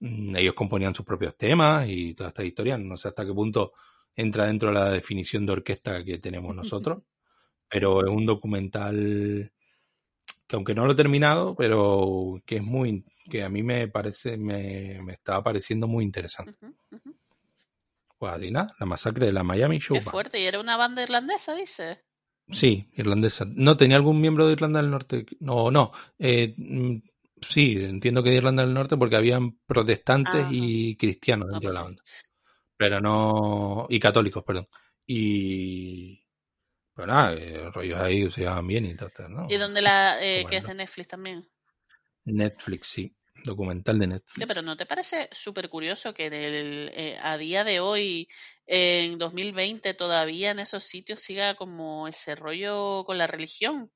[0.00, 2.76] mm, ellos componían sus propios temas y toda esta historia.
[2.76, 3.72] No sé hasta qué punto
[4.14, 7.02] entra dentro de la definición de orquesta que tenemos nosotros,
[7.68, 9.52] pero es un documental
[10.46, 14.36] que aunque no lo he terminado, pero que es muy, que a mí me parece,
[14.36, 16.58] me, me estaba pareciendo muy interesante.
[16.60, 17.14] Uh -huh, uh -huh.
[18.18, 21.02] Pues así nada, la masacre de la Miami Show Qué fuerte, y era una banda
[21.02, 22.04] irlandesa, dice.
[22.52, 23.44] Sí, irlandesa.
[23.46, 25.26] ¿No tenía algún miembro de Irlanda del Norte?
[25.40, 25.92] No, no.
[26.18, 26.54] Eh,
[27.40, 30.50] sí, entiendo que de Irlanda del Norte porque habían protestantes Ajá.
[30.52, 31.84] y cristianos Ah, dentro de pues la sí.
[31.86, 32.02] banda.
[32.76, 33.86] Pero no.
[33.88, 34.68] Y católicos, perdón.
[35.06, 36.24] Y.
[36.94, 39.46] Pero nada, eh, rollos ahí se llevaban bien y tal, ¿no?
[39.48, 41.46] Y donde la, eh, que es de Netflix también.
[42.26, 43.14] Netflix, sí.
[43.44, 44.46] Documental de Sí, Netflix.
[44.48, 48.28] pero ¿no te parece súper curioso que del, eh, a día de hoy,
[48.66, 53.90] en 2020, todavía en esos sitios siga como ese rollo con la religión?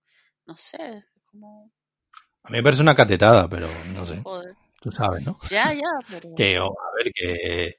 [0.46, 1.70] No sé, como,
[2.42, 4.20] A mí me parece una catetada, pero no sé.
[4.22, 4.54] joder.
[4.80, 5.38] Tú sabes, ¿no?
[5.50, 6.28] Ya, ya, pero...
[6.36, 7.76] Que, oh, a ver, que.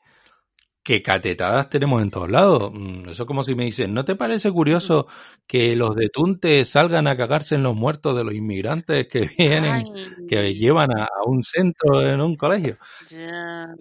[0.85, 2.71] Que catetadas tenemos en todos lados.
[2.71, 5.07] Mm, Eso es como si me dicen, ¿no te parece curioso
[5.47, 9.71] que los de Tunte salgan a cagarse en los muertos de los inmigrantes que vienen,
[9.73, 9.85] Ay,
[10.29, 12.77] que llevan a, a un centro en un colegio?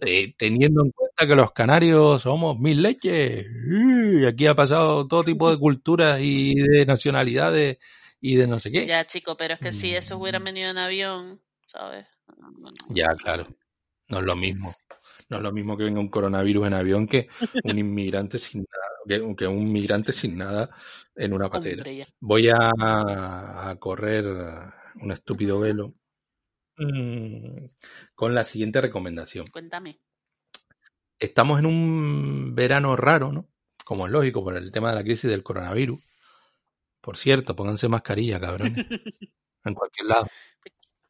[0.01, 5.23] Eh, teniendo en cuenta que los canarios somos mil leches, y aquí ha pasado todo
[5.23, 7.79] tipo de culturas y de nacionalidades
[8.21, 8.87] y de no sé qué.
[8.87, 10.47] Ya, chico, pero es que si esos hubieran Mm.
[10.47, 12.07] venido en avión, ¿sabes?
[12.39, 12.73] No.
[12.89, 13.47] Ya, claro.
[14.09, 14.75] No es lo mismo.
[15.29, 17.29] No es lo mismo que venga un coronavirus en avión que
[17.65, 20.69] un inmigrante sin nada, que, que un migrante sin nada
[21.15, 21.85] en una patera.
[22.21, 22.71] Voy a,
[23.71, 24.25] a correr
[25.01, 25.95] un estúpido velo
[26.77, 27.67] mm,
[28.15, 29.47] con la siguiente recomendación.
[29.47, 30.01] Cuéntame.
[31.19, 33.49] Estamos en un verano raro, ¿no?
[33.85, 36.01] Como es lógico, por el tema de la crisis del coronavirus.
[37.01, 38.75] Por cierto, pónganse mascarilla, cabrones.
[39.67, 40.27] En cualquier lado.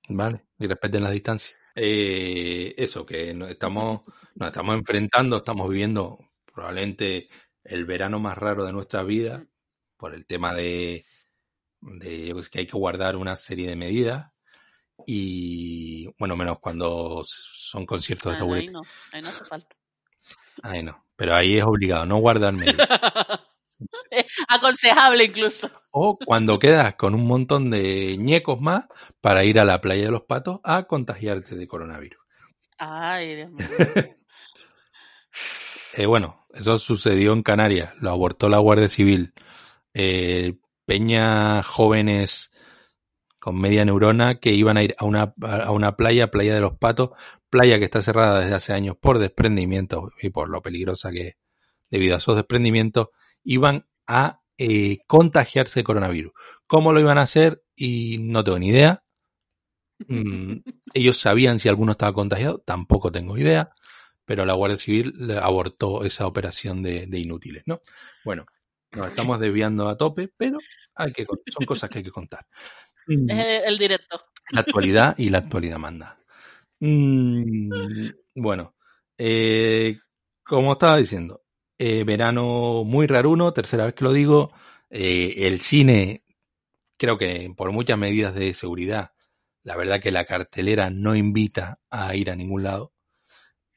[0.09, 0.45] ¿Vale?
[0.61, 1.59] Y respeten las distancias.
[1.75, 4.03] Eh, eso, que nos estamos,
[4.35, 6.19] nos estamos enfrentando, estamos viviendo
[6.53, 7.29] probablemente
[7.65, 9.45] el verano más raro de nuestra vida
[9.97, 11.05] por el tema de,
[11.81, 14.31] de que hay que guardar una serie de medidas
[15.07, 18.73] y bueno, menos cuando son conciertos de Ah, no, ahí taburete.
[18.73, 18.83] no,
[19.13, 19.77] ahí no hace falta.
[20.63, 22.89] Ahí no, pero ahí es obligado, no guardar medidas.
[24.49, 25.71] Aconsejable incluso.
[25.91, 28.87] O cuando quedas con un montón de ñecos más
[29.21, 32.21] para ir a la playa de los patos a contagiarte de coronavirus.
[32.79, 33.67] Ay, Dios mío.
[35.97, 39.33] Eh, bueno, eso sucedió en Canarias, lo abortó la Guardia Civil.
[39.93, 42.51] Eh, peña jóvenes
[43.39, 46.79] con media neurona que iban a ir a una, a una playa, playa de los
[46.79, 47.11] patos,
[47.49, 51.35] playa que está cerrada desde hace años por desprendimientos y por lo peligrosa que es
[51.91, 53.09] debido a esos desprendimientos,
[53.45, 56.33] iban a eh, contagiarse de coronavirus.
[56.67, 57.63] ¿Cómo lo iban a hacer?
[57.77, 59.03] Y no tengo ni idea.
[60.09, 60.57] Mm,
[60.93, 63.71] ellos sabían si alguno estaba contagiado, tampoco tengo idea,
[64.25, 67.81] pero la Guardia Civil abortó esa operación de, de inútiles, ¿no?
[68.25, 68.45] Bueno,
[68.95, 70.59] nos estamos desviando a tope, pero
[70.95, 72.47] hay que, son cosas que hay que contar.
[73.07, 74.21] Mm, Es el, el directo.
[74.51, 76.19] La actualidad y la actualidad manda.
[76.81, 78.75] Mm, bueno,
[79.17, 79.99] eh,
[80.43, 81.44] como estaba diciendo,
[81.87, 84.49] eh, verano muy raruno, tercera vez que lo digo.
[84.91, 86.23] eh, el cine,
[86.97, 89.13] creo que por muchas medidas de seguridad,
[89.63, 92.93] la verdad que la cartelera no invita a ir a ningún lado.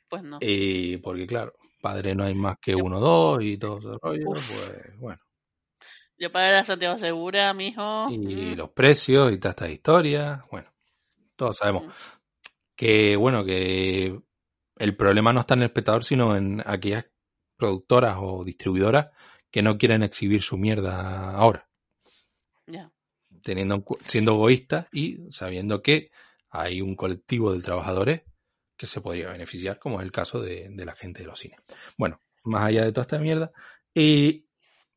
[0.10, 0.38] Pues no.
[0.42, 4.30] Eh, porque claro, padre no hay más que uno o dos y todo ese rollo,
[4.30, 4.52] Uf.
[4.70, 5.22] pues bueno.
[6.20, 8.08] Yo para ir a Santiago Segura, mijo.
[8.10, 10.70] Y mm, los precios y todas estas historias, bueno,
[11.36, 11.90] todos sabemos Mm.
[12.76, 14.20] que, bueno, que
[14.78, 17.06] el problema no está en el espectador, sino en aquellas
[17.58, 19.08] productoras o distribuidoras
[19.52, 21.68] que no quieren exhibir su mierda ahora,
[22.66, 22.92] Ya.
[23.42, 26.12] teniendo siendo egoístas y sabiendo que
[26.50, 28.24] hay un colectivo de trabajadores
[28.78, 31.60] que se podría beneficiar, como es el caso de, de la gente de los cines.
[31.98, 33.52] Bueno, más allá de toda esta mierda,
[33.96, 34.44] eh,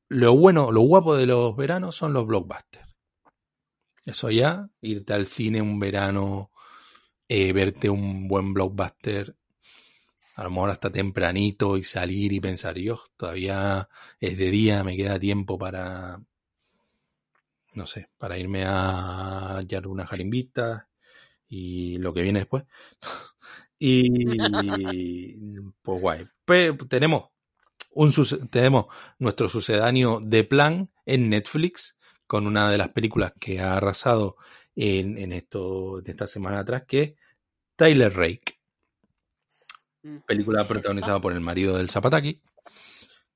[0.08, 2.86] lo bueno, lo guapo de los veranos son los blockbusters.
[4.04, 6.50] Eso ya, irte al cine un verano,
[7.28, 9.36] eh, verte un buen blockbuster,
[10.40, 13.86] a lo mejor hasta tempranito y salir y pensar, yo todavía
[14.18, 16.18] es de día, me queda tiempo para,
[17.74, 20.84] no sé, para irme a hallar unas jarimbitas
[21.46, 22.64] y lo que viene después.
[23.78, 26.26] y pues guay.
[26.46, 27.24] Pues tenemos
[27.90, 28.10] un
[28.48, 28.86] tenemos
[29.18, 34.38] nuestro sucedáneo de plan en Netflix con una de las películas que ha arrasado
[34.74, 37.14] en, en esto de esta semana atrás que es
[37.76, 38.59] Tyler Rake.
[40.26, 42.40] Película protagonizada por el marido del Zapataki,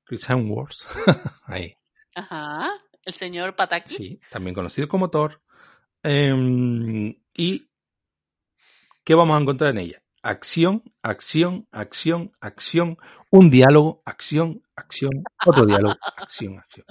[0.03, 0.77] Chris Hemsworth.
[1.45, 1.73] Ahí.
[2.15, 2.71] Ajá.
[3.03, 3.93] El señor Pataki.
[3.93, 5.41] Sí, también conocido como Thor.
[6.01, 7.69] Em, ¿Y
[9.03, 10.01] qué vamos a encontrar en ella?
[10.23, 12.97] Acción, acción, acción, acción,
[13.29, 15.11] un diálogo, acción, acción,
[15.45, 16.85] otro diálogo, acción, acción.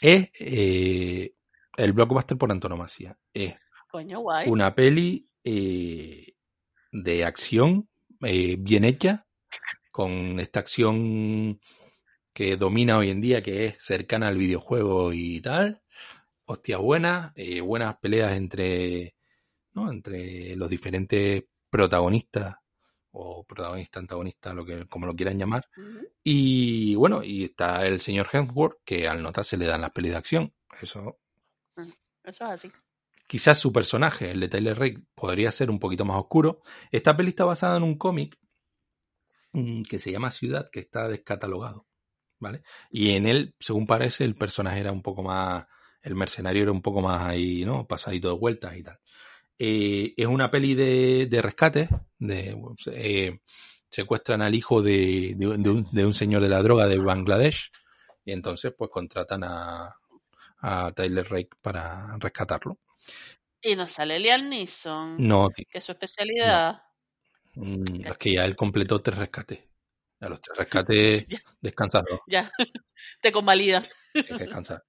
[0.00, 1.34] Es eh,
[1.76, 3.18] el blockbuster por antonomasia.
[3.34, 3.54] Es
[3.90, 4.48] Coño, guay.
[4.48, 6.34] una peli eh,
[6.90, 7.88] de acción
[8.22, 9.26] eh, bien hecha,
[9.90, 11.60] con esta acción
[12.32, 15.82] que domina hoy en día, que es cercana al videojuego y tal.
[16.44, 19.16] Hostia, buenas, eh, buenas peleas entre,
[19.72, 19.90] ¿no?
[19.90, 22.56] entre los diferentes protagonistas,
[23.12, 25.68] o protagonista, antagonista, lo que, como lo quieran llamar.
[26.22, 30.12] Y bueno, y está el señor Hemsworth, que al notar se le dan las pelis
[30.12, 30.54] de acción.
[30.80, 31.18] Eso
[32.24, 32.72] Eso es así.
[33.30, 36.62] Quizás su personaje, el de Tyler Rake, podría ser un poquito más oscuro.
[36.92, 38.36] Esta peli está basada en un cómic
[39.52, 41.86] mm, que se llama Ciudad, que está descatalogado,
[42.38, 42.62] ¿vale?
[42.90, 45.66] Y en él, según parece, el personaje era un poco más,
[46.02, 47.86] el mercenario era un poco más ahí, ¿no?
[47.86, 48.98] Pasadito de vueltas y tal.
[49.58, 51.88] Eh, es una peli de, rescate,
[52.92, 53.40] eh,
[53.90, 57.70] secuestran al hijo de, un- señor de la droga de Bangladesh
[58.24, 59.94] y entonces pues contratan a,
[60.60, 62.78] a Tyler Rake para rescatarlo.
[63.62, 66.82] Y nos sale Liam Neeson, No, tío, que es su especialidad.
[67.54, 69.60] mm, es que ya él completó tres rescates.
[70.20, 71.26] A los tres rescates
[71.62, 72.20] dos.
[72.26, 72.50] Ya,
[73.20, 73.82] te convalida.
[74.14, 74.84] hay que descansar.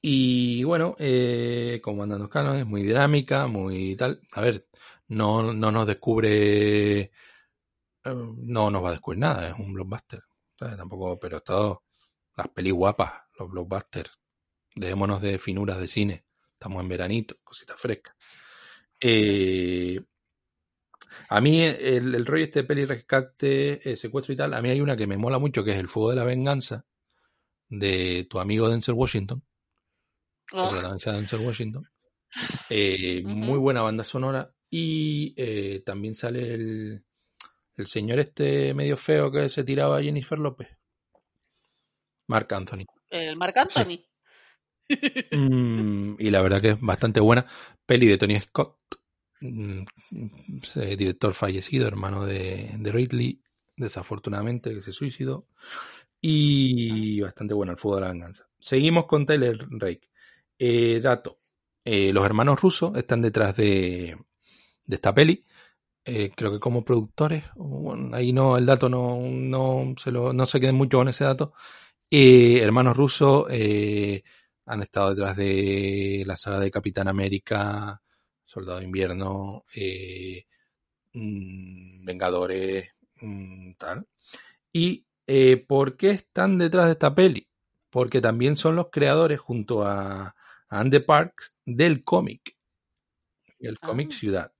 [0.00, 4.20] Y bueno, eh, como andan los cánones, muy dinámica, muy tal.
[4.32, 4.66] A ver,
[5.08, 7.10] no, no nos descubre, eh,
[8.04, 10.22] no nos va a descubrir nada, es un blockbuster.
[10.58, 10.76] ¿sabes?
[10.76, 11.84] Tampoco, pero todo,
[12.36, 14.10] las pelis guapas, los blockbusters.
[14.74, 16.24] Dejémonos de finuras de cine.
[16.58, 18.16] Estamos en veranito, cositas frescas.
[19.00, 20.00] Eh,
[21.28, 24.68] a mí el, el rollo este de peli rescate, eh, secuestro y tal, a mí
[24.68, 26.84] hay una que me mola mucho, que es El Fuego de la Venganza,
[27.68, 29.44] de tu amigo Denzel Washington,
[30.52, 31.84] Oh, protagoniza Denzel Washington.
[32.70, 34.52] Eh, Muy buena banda sonora.
[34.68, 37.02] Y eh, también sale el,
[37.76, 40.68] el señor este medio feo que se tiraba a Jennifer López.
[42.26, 42.84] Mark Anthony.
[43.08, 44.04] el Marc Anthony.
[45.30, 47.46] Mm, y la verdad que es bastante buena.
[47.86, 48.78] Peli de Tony Scott,
[49.40, 49.82] mm,
[50.76, 53.42] eh, director fallecido, hermano de, de Ridley,
[53.76, 55.46] desafortunadamente, que se suicidó.
[56.20, 58.48] Y bastante buena, el fuego de la venganza.
[58.60, 60.08] Seguimos con Tyler Rake.
[60.58, 61.40] Eh, dato.
[61.84, 64.16] eh, los hermanos rusos están detrás de,
[64.86, 65.44] de esta peli.
[66.04, 70.46] Eh, creo que como productores, bueno, ahí no, el dato no, no se lo, no
[70.46, 71.52] se queden mucho con ese dato.
[72.10, 74.24] Eh, hermanos rusos eh,
[74.68, 78.02] han estado detrás de la saga de Capitán América,
[78.44, 80.44] Soldado de Invierno, eh,
[81.14, 82.90] mm, Vengadores,
[83.20, 84.06] mm, tal.
[84.72, 87.48] ¿Y eh, por qué están detrás de esta peli?
[87.90, 90.34] Porque también son los creadores, junto a, a
[90.68, 92.56] Andy Parks, del cómic.
[93.58, 94.16] El cómic Ah.
[94.16, 94.52] Ciudad.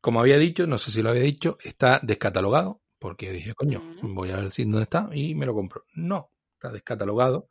[0.00, 4.30] Como había dicho, no sé si lo había dicho, está descatalogado, porque dije, coño, voy
[4.30, 5.84] a ver si dónde está y me lo compro.
[5.94, 7.48] No, está descatalogado.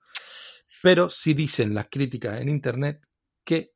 [0.85, 3.07] Pero sí dicen las críticas en internet
[3.43, 3.71] que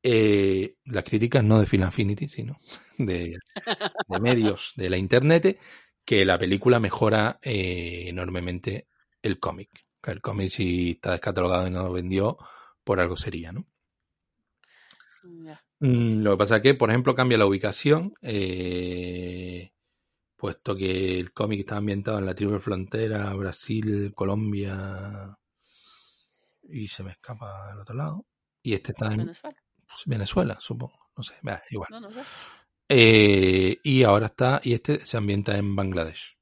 [0.00, 2.60] eh, las críticas no de Film Affinity, sino
[2.96, 3.36] de,
[4.06, 5.58] de medios de la internet,
[6.04, 8.86] que la película mejora eh, enormemente
[9.20, 9.84] el cómic.
[10.00, 12.36] El cómic si está descatalogado y no lo vendió,
[12.84, 13.66] por algo sería, ¿no?
[15.80, 19.72] Mm, lo que pasa es que, por ejemplo, cambia la ubicación, eh,
[20.36, 25.36] puesto que el cómic está ambientado en la triple frontera, Brasil, Colombia,
[26.68, 28.26] y se me escapa al otro lado.
[28.62, 29.56] Y este está en Venezuela.
[29.86, 30.98] pues, Venezuela, supongo.
[31.16, 31.88] No sé, bah, igual.
[31.90, 32.20] No, no sé.
[32.90, 36.38] Eh, y ahora está, y este se ambienta en Bangladesh,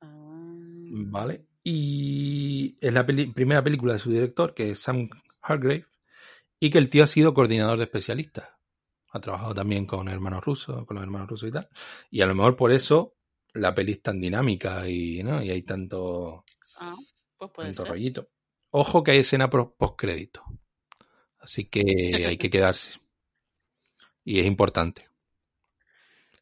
[0.00, 0.54] Ah,
[1.08, 1.46] ¿vale?
[1.62, 5.08] Y es la peli- primera película de su director, que es Sam
[5.42, 5.86] Hargrave,
[6.60, 8.48] y que el tío ha sido coordinador de especialistas.
[9.12, 11.68] Ha trabajado también con hermanos rusos, con los hermanos rusos y tal.
[12.10, 13.14] Y a lo mejor por eso
[13.54, 15.42] la peli es tan dinámica y, ¿no?
[15.42, 16.44] y hay tanto,
[16.78, 16.94] ah,
[17.38, 17.90] pues puede tanto ser.
[17.92, 18.28] rollito.
[18.78, 20.44] Ojo que hay escena post crédito.
[21.38, 21.80] Así que
[22.34, 23.00] hay que quedarse.
[24.22, 25.08] Y es importante.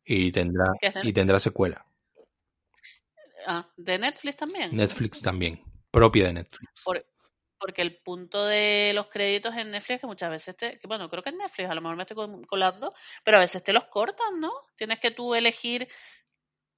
[0.04, 1.86] Y tendrá, ¿Qué es de- y tendrá secuela.
[3.46, 4.74] Ah, de Netflix también.
[4.74, 5.62] Netflix también.
[5.92, 6.72] Propia de Netflix.
[6.82, 7.06] Por-
[7.56, 11.22] porque el punto de los créditos en Netflix que muchas veces te, que bueno, creo
[11.22, 12.92] que en Netflix, a lo mejor me estoy col- colando,
[13.22, 14.50] pero a veces te los cortan, ¿no?
[14.76, 15.86] Tienes que tú elegir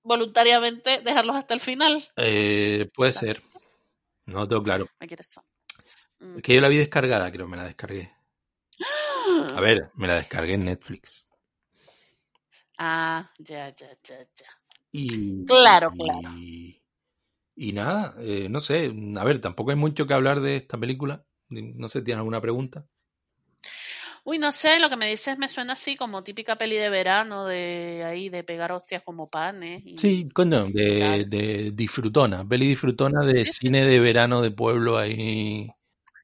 [0.02, 2.06] voluntariamente dejarlos hasta el final.
[2.16, 3.42] Eh, puede ser.
[4.26, 4.86] No lo tengo claro.
[5.00, 5.44] Me quieres son.
[6.20, 6.36] Mm.
[6.38, 8.12] Es que yo la vi descargada, creo, me la descargué.
[9.54, 11.26] A ver, me la descargué en Netflix.
[12.78, 14.46] Ah, ya, ya, ya, ya.
[14.92, 16.34] Y, Claro, y- claro.
[17.58, 18.92] Y nada, eh, no sé.
[19.16, 21.24] A ver, tampoco hay mucho que hablar de esta película.
[21.48, 22.86] No sé, ¿tienes alguna pregunta?
[24.28, 27.46] Uy, no sé, lo que me dices me suena así como típica peli de verano,
[27.46, 29.82] de ahí, de pegar hostias como panes.
[29.86, 29.96] Y...
[29.96, 35.70] Sí, coño, de, de disfrutona, peli disfrutona de Sí, cine de verano de pueblo ahí.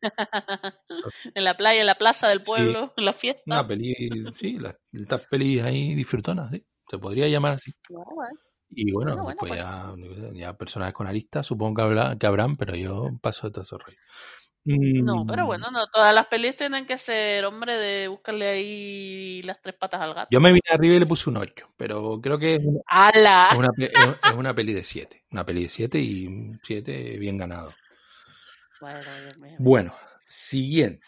[1.35, 2.45] en la playa, en la plaza del Sí.
[2.47, 3.43] pueblo, en la fiesta.
[3.47, 3.95] Una peli,
[4.35, 6.65] sí, las, estas pelis ahí disfrutonas, sí.
[6.91, 7.73] Se podría llamar así.
[7.89, 8.39] Bueno.
[8.71, 9.63] Y bueno, Bueno, bueno, pues, pues.
[9.63, 9.95] ya,
[10.35, 13.79] ya personajes con aristas, supongo que, habrá, que habrán, pero yo paso de todo eso
[14.65, 19.61] No, pero bueno, no todas las pelis tienen que ser, hombre, de buscarle ahí las
[19.61, 20.29] tres patas al gato.
[20.31, 23.49] Yo me vine arriba y le puse un 8, pero creo que es una, ¡Hala!
[23.51, 25.25] es una, pe- es- es una peli de 7.
[25.33, 27.73] Una peli de 7 y un 7 bien ganado.
[28.81, 29.57] Bueno, Dios mío.
[29.59, 29.95] Bueno,
[30.29, 31.07] siguiente.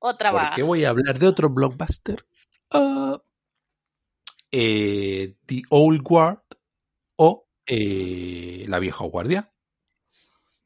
[0.00, 0.48] Otra va.
[0.48, 2.24] Porque voy a hablar de otro blockbuster.
[2.72, 3.20] Ah,
[4.50, 6.42] eh, The Old Guard
[7.16, 9.52] o eh, La Vieja Guardia.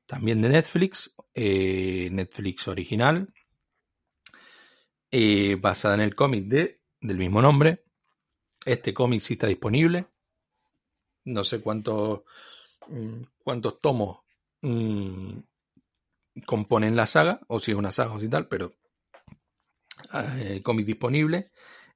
[0.06, 1.14] También de Netflix.
[1.34, 3.32] eh, Netflix original.
[5.10, 7.84] eh, basada en el cómic de, del mismo nombre.
[8.64, 10.06] Este cómic sí está disponible.
[11.26, 12.22] no sé cuántos,
[12.88, 14.20] mm, cuántos tomos
[14.62, 15.38] mm,
[16.46, 18.74] componen la saga, o si es una saga o si tal, pero
[20.12, 21.50] eh, cómic disponible.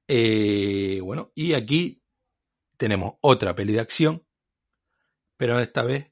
[0.07, 2.01] Bueno, y aquí
[2.77, 4.25] tenemos otra peli de acción,
[5.37, 6.11] pero esta vez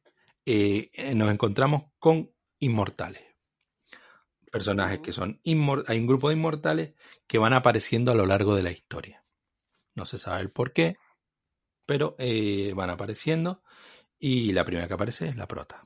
[0.49, 3.23] eh, nos encontramos con inmortales.
[4.51, 5.89] Personajes que son inmortales.
[5.89, 6.93] Hay un grupo de inmortales
[7.27, 9.23] que van apareciendo a lo largo de la historia.
[9.95, 10.97] No se sabe el por qué,
[11.85, 13.61] pero eh, van apareciendo.
[14.19, 15.85] Y la primera que aparece es la prota.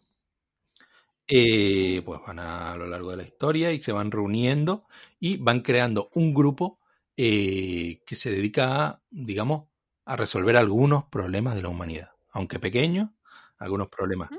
[1.27, 4.85] Eh, pues van a, a, lo largo de la historia y se van reuniendo
[5.19, 6.81] y van creando un grupo
[7.17, 9.69] eh, que se dedica a, digamos,
[10.05, 12.11] a resolver algunos problemas de la humanidad.
[12.31, 13.09] Aunque pequeños,
[13.57, 14.29] algunos problemas.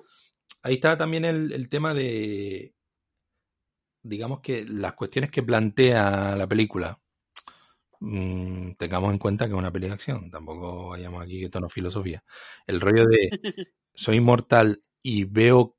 [0.63, 2.75] Ahí está también el, el tema de,
[4.03, 6.99] digamos que las cuestiones que plantea la película,
[8.01, 11.69] mmm, tengamos en cuenta que es una peli de acción, tampoco vayamos aquí que tono
[11.69, 12.23] filosofía.
[12.67, 13.31] El rollo de
[13.95, 15.77] soy inmortal y veo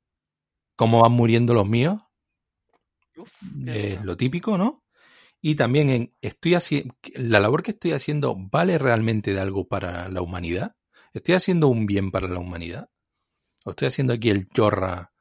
[0.76, 2.00] cómo van muriendo los míos,
[3.16, 3.32] Uf,
[3.66, 4.82] es lo típico, ¿no?
[5.42, 10.08] Y también en estoy haciendo la labor que estoy haciendo vale realmente de algo para
[10.08, 10.76] la humanidad.
[11.14, 12.90] ¿Estoy haciendo un bien para la humanidad?
[13.64, 15.12] ¿O estoy haciendo aquí el chorra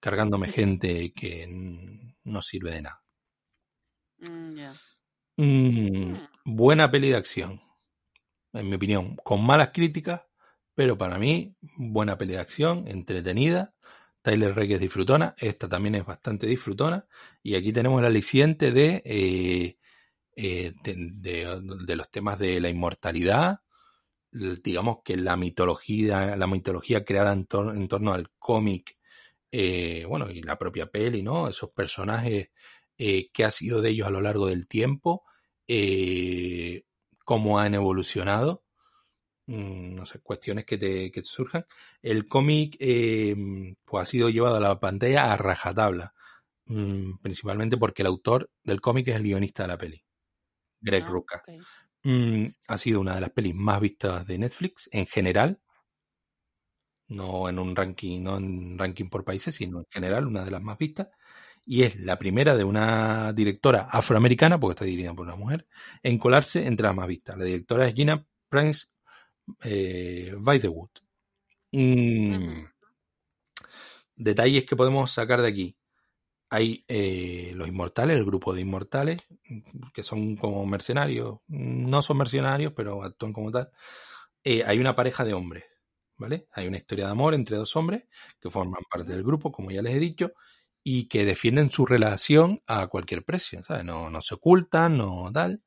[0.00, 1.46] cargándome gente que
[2.24, 3.02] no sirve de nada?
[4.18, 4.74] Mm, yeah.
[5.36, 6.14] Mm,
[6.44, 7.60] buena peli de acción,
[8.52, 10.22] en mi opinión, con malas críticas,
[10.74, 13.74] pero para mí, buena peli de acción, entretenida.
[14.22, 17.06] Tyler Reyes disfrutona, esta también es bastante disfrutona.
[17.42, 19.78] Y aquí tenemos el aliciente de, eh,
[20.36, 23.60] eh, de, de, de, los temas de la inmortalidad,
[24.32, 28.96] digamos que la mitología, la mitología creada en, tor en torno al cómic,
[29.50, 31.48] eh, bueno, y la propia peli, ¿no?
[31.48, 32.50] Esos personajes
[32.98, 35.24] eh, que ha sido de ellos a lo largo del tiempo,
[35.66, 36.84] eh,
[37.24, 38.64] cómo han evolucionado,
[39.46, 41.66] mm, no sé, cuestiones que te, que te surjan.
[42.00, 43.34] El cómic eh,
[43.84, 46.14] pues ha sido llevado a la pantalla a rajatabla,
[46.66, 50.04] mm, principalmente porque el autor del cómic es el guionista de la peli,
[50.80, 51.42] Greg Ah, Rucka.
[52.04, 55.60] Mm, ha sido una de las pelis más vistas de Netflix en general,
[57.08, 60.62] no en un ranking, no en ranking por países, sino en general una de las
[60.62, 61.08] más vistas.
[61.64, 65.68] Y es la primera de una directora afroamericana, porque está dirigida por una mujer,
[66.02, 67.38] en colarse entre las más vistas.
[67.38, 68.86] La directora es Gina Prince
[69.64, 70.90] eh, Bythewood.
[71.72, 72.68] Mm, Ujú.
[74.16, 75.76] Detalles que podemos sacar de aquí.
[76.54, 79.22] Hay eh, los inmortales, el grupo de inmortales,
[79.94, 81.38] que son como mercenarios.
[81.48, 83.70] No son mercenarios, pero actúan como tal.
[84.44, 85.64] Eh, hay una pareja de hombres,
[86.16, 86.46] ¿vale?
[86.52, 88.04] Hay una historia de amor entre dos hombres
[88.40, 90.32] que forman parte del grupo, como ya les he dicho,
[90.84, 93.84] y que defienden su relación a cualquier precio, ¿sabes?
[93.84, 95.62] No, no se ocultan, no tal.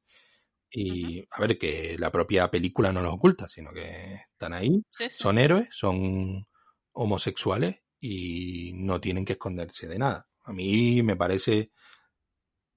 [0.72, 5.10] Y a ver, que la propia película no los oculta, sino que están ahí, Sí,
[5.10, 5.18] sí.
[5.20, 6.45] son héroes, son
[6.94, 10.28] homosexuales y no tienen que esconderse de nada.
[10.46, 11.72] A mí me parece,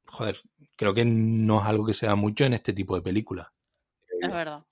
[0.07, 0.41] joder,
[0.77, 3.49] creo que no es algo que se da mucho en este tipo de películas.
[4.21, 4.65] Es verdad.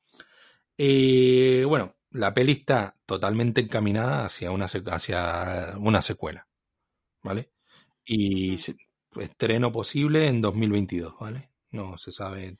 [0.79, 6.47] Eh, bueno, la peli está totalmente encaminada hacia una, hacia una secuela,
[7.23, 7.51] ¿vale?
[8.05, 8.57] Y
[9.15, 9.21] Mm.
[9.21, 11.51] estreno posible en 2022, ¿vale?
[11.71, 12.59] No se sabe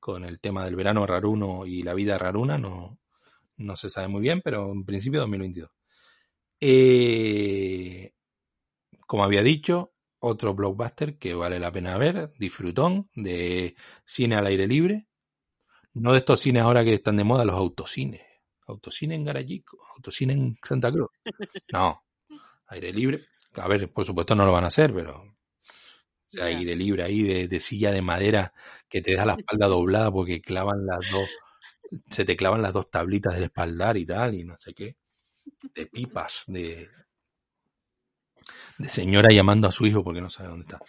[0.00, 2.98] con el tema del verano raruno y la vida raruna, no,
[3.56, 5.70] no se sabe muy bien, pero en principio 2022.
[6.60, 8.12] Eh,
[9.06, 14.66] como había dicho, otro blockbuster que vale la pena ver, disfrutón, de cine al aire
[14.66, 15.06] libre.
[15.92, 18.22] No de estos cines ahora que están de moda, los autocines.
[18.66, 21.10] Autocine en Garayico, autocine en Santa Cruz.
[21.72, 22.04] No,
[22.68, 23.20] aire libre.
[23.56, 25.36] A ver, por supuesto no lo van a hacer, pero
[26.40, 28.52] aire libre ahí de, de silla de madera
[28.88, 31.28] que te deja la espalda doblada porque clavan las dos,
[32.10, 34.96] se te clavan las dos tablitas del espaldar y tal, y no sé qué.
[35.74, 36.88] De pipas, de,
[38.78, 40.80] de señora llamando a su hijo porque no sabe dónde está.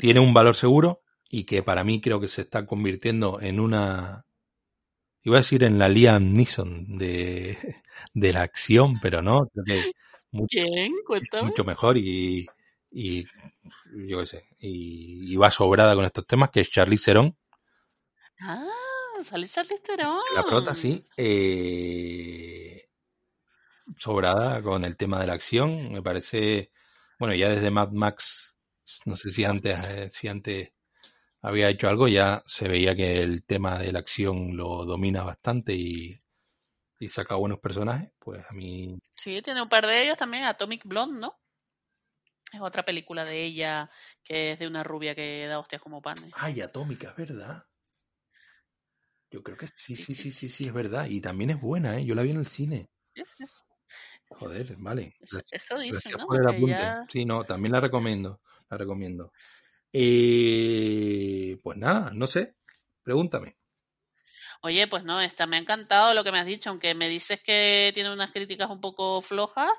[0.00, 4.24] Tiene un valor seguro y que para mí creo que se está convirtiendo en una,
[5.22, 7.56] iba a decir en la Liam Neeson de,
[8.14, 9.90] de la acción, pero no, creo que
[10.32, 10.92] mucho, ¿Quién?
[11.06, 11.48] Cuéntame.
[11.48, 12.46] mucho mejor y,
[12.90, 13.24] y
[14.08, 17.36] yo qué sé, y, y va sobrada con estos temas, que es Charlize Theron,
[18.40, 18.66] Ah,
[19.22, 20.18] sale Charlize Theron.
[20.34, 22.89] la prota, sí, eh,
[23.96, 26.70] sobrada con el tema de la acción, me parece,
[27.18, 28.56] bueno, ya desde Mad Max,
[29.04, 30.72] no sé si antes, eh, si antes
[31.42, 35.74] había hecho algo, ya se veía que el tema de la acción lo domina bastante
[35.74, 36.20] y,
[37.00, 40.84] y saca buenos personajes, pues a mí Sí, tiene un par de ellos también, Atomic
[40.84, 41.38] Blonde, ¿no?
[42.52, 43.90] Es otra película de ella
[44.22, 46.32] que es de una rubia que da hostias como panes.
[46.32, 47.64] Ay, Atómica, es verdad.
[49.30, 51.06] Yo creo que sí, sí, sí, sí, sí, es verdad.
[51.08, 52.04] Y también es buena, ¿eh?
[52.04, 52.88] Yo la vi en el cine.
[54.30, 55.14] Joder, vale.
[55.20, 55.40] Eso,
[55.76, 56.26] gracias ¿no?
[56.68, 58.40] ya- Sí, no, también la recomiendo.
[58.70, 59.32] La recomiendo.
[59.92, 62.54] Eh, pues nada, no sé.
[63.02, 63.56] Pregúntame.
[64.62, 67.40] Oye, pues no, esta me ha encantado lo que me has dicho, aunque me dices
[67.42, 69.70] que tiene unas críticas un poco flojas,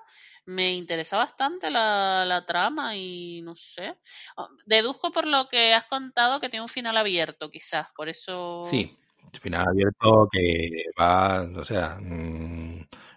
[0.45, 3.99] me interesa bastante la, la trama y no sé.
[4.37, 8.63] Oh, Deduzco por lo que has contado que tiene un final abierto, quizás, por eso...
[8.65, 8.97] Sí,
[9.39, 12.70] final abierto que va, o sea, mm,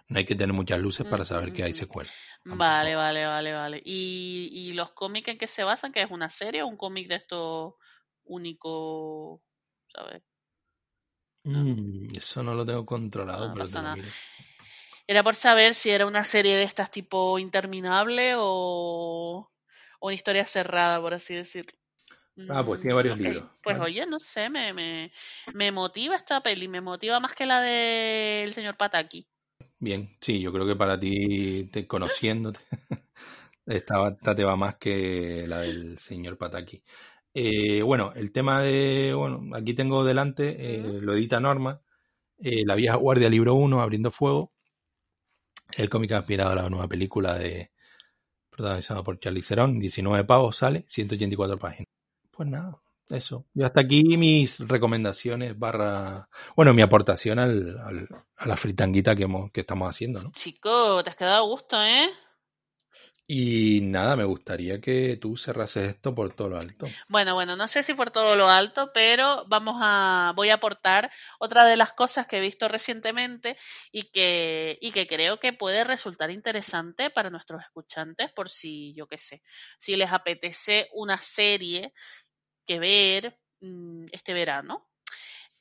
[0.09, 2.09] no hay que tener muchas luces para saber que hay secuela.
[2.45, 3.81] Vale, vale, vale, vale.
[3.83, 5.91] ¿Y, y los cómics en qué se basan?
[5.91, 7.77] ¿Que es una serie o un cómic de esto
[8.25, 9.41] único,
[9.93, 10.21] ¿sabes?
[11.45, 13.97] Mm, eso no lo tengo controlado, No pero pasa te lo nada.
[15.07, 19.51] Era por saber si era una serie de estas tipo interminable o,
[19.99, 21.77] o una historia cerrada, por así decirlo.
[22.47, 23.19] Ah, pues tiene Mm, varios ok.
[23.19, 23.43] libros.
[23.63, 23.85] Pues ¿vale?
[23.85, 25.11] oye, no sé, me, me,
[25.53, 29.27] me motiva esta peli, me motiva más que la del señor Pataki.
[29.85, 32.59] Bien, sí, yo creo que para ti, te, conociéndote,
[33.67, 36.81] esta, esta te va más que la del señor Pataki.
[37.31, 41.83] Eh, bueno, el tema de, bueno, aquí tengo delante, eh, lo edita Norma,
[42.39, 44.53] eh, La vieja guardia, libro 1, Abriendo Fuego,
[45.77, 47.69] el cómic ha inspirado a la nueva película de
[48.49, 51.89] protagonizado por Charlie Theron, 19 pavos sale, 184 páginas.
[52.31, 53.45] Pues nada, eso.
[53.53, 58.07] Yo hasta aquí mis recomendaciones barra, bueno, mi aportación al, al-
[58.37, 60.35] a la fritanguita que, hemos, que estamos haciendo, ¿no?
[60.35, 62.11] Chico, te has quedado a gusto, ¿eh?
[63.27, 66.87] Y nada, me gustaría que tú cerrases esto por todo lo alto.
[67.07, 71.11] Bueno, bueno, no sé si por todo lo alto, pero vamos a, voy a aportar
[71.39, 73.57] otra de las cosas que he visto recientemente
[73.91, 79.07] y que, y que creo que puede resultar interesante para nuestros escuchantes, por si, yo
[79.07, 79.41] qué sé,
[79.79, 81.93] si les apetece una serie
[82.65, 84.89] que ver mm, este verano.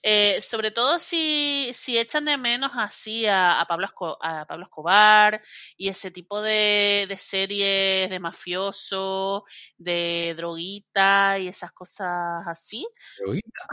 [0.06, 4.64] Eh, sobre todo si, si echan de menos así a, a Pablo, Esco- a Pablo
[4.64, 5.40] Escobar
[5.78, 9.44] y ese tipo de, de series de mafioso,
[9.78, 12.06] de droguita y esas cosas
[12.46, 12.86] así,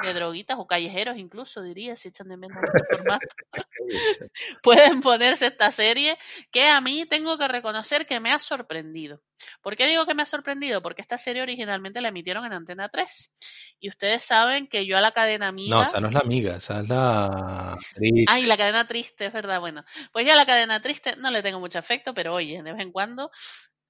[0.03, 2.57] de droguitas o callejeros incluso diría, si echan de menos
[2.89, 3.25] formato,
[4.63, 6.17] pueden ponerse esta serie
[6.51, 9.21] que a mí tengo que reconocer que me ha sorprendido.
[9.61, 10.81] ¿Por qué digo que me ha sorprendido?
[10.81, 13.35] Porque esta serie originalmente la emitieron en Antena 3
[13.79, 15.77] y ustedes saben que yo a la cadena amiga...
[15.77, 18.25] No, esa no es la amiga, esa es la actriz.
[18.27, 19.59] Ay, la cadena triste, es verdad.
[19.59, 22.81] Bueno, pues ya la cadena triste no le tengo mucho afecto, pero oye, de vez
[22.81, 23.31] en cuando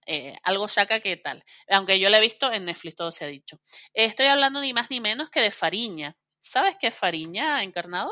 [0.05, 1.43] eh, algo saca que tal.
[1.69, 3.57] Aunque yo la he visto en Netflix, todo se ha dicho.
[3.93, 6.15] Eh, estoy hablando ni más ni menos que de Fariña.
[6.39, 8.11] ¿Sabes qué es Fariña encarnado?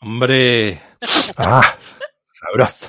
[0.00, 0.82] Hombre,
[1.38, 1.78] ah,
[2.32, 2.88] sabroso.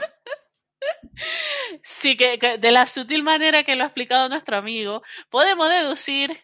[1.84, 6.38] Sí, que, que de la sutil manera que lo ha explicado nuestro amigo, podemos deducir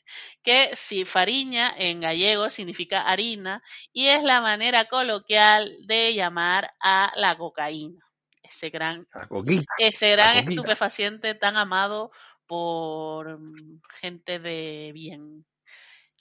[0.44, 3.62] que si fariña en gallego significa harina
[3.94, 8.04] y es la manera coloquial de llamar a la cocaína.
[8.44, 9.74] Ese gran coquita.
[9.78, 12.12] ese gran estupefaciente tan amado
[12.48, 15.46] por mm, gente de bien.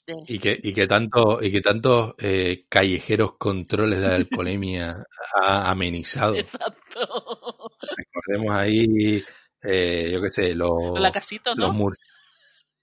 [0.07, 5.05] De- Y que, y que tanto, y que tantos eh, callejeros controles de la alcoholemia
[5.43, 6.37] ha amenizado.
[6.37, 7.71] Exacto.
[7.97, 9.25] Recordemos ahí,
[9.63, 11.73] eh, yo qué sé, los, La casito, los ¿no?
[11.73, 11.97] mur-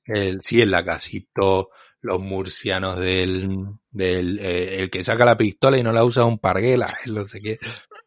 [0.08, 1.70] el, sí, el lacasito,
[2.02, 3.50] los murcianos del,
[3.90, 7.24] del eh, el que saca la pistola y no la usa un parguela, el no
[7.26, 7.58] sé qué.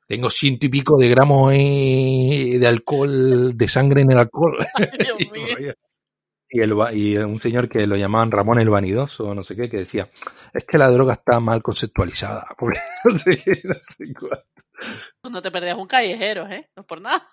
[0.07, 4.57] Tengo ciento y pico de gramos eh, de alcohol, de sangre en el alcohol.
[6.53, 9.71] Y, el, va- y un señor que lo llamaban Ramón el Vanidoso, no sé qué,
[9.71, 10.11] que decía,
[10.53, 12.45] es que la droga está mal conceptualizada.
[12.59, 14.05] Porque no sé qué, no sé.
[15.23, 16.69] Tú no te perdías un callejero, ¿eh?
[16.75, 17.29] No es por nada.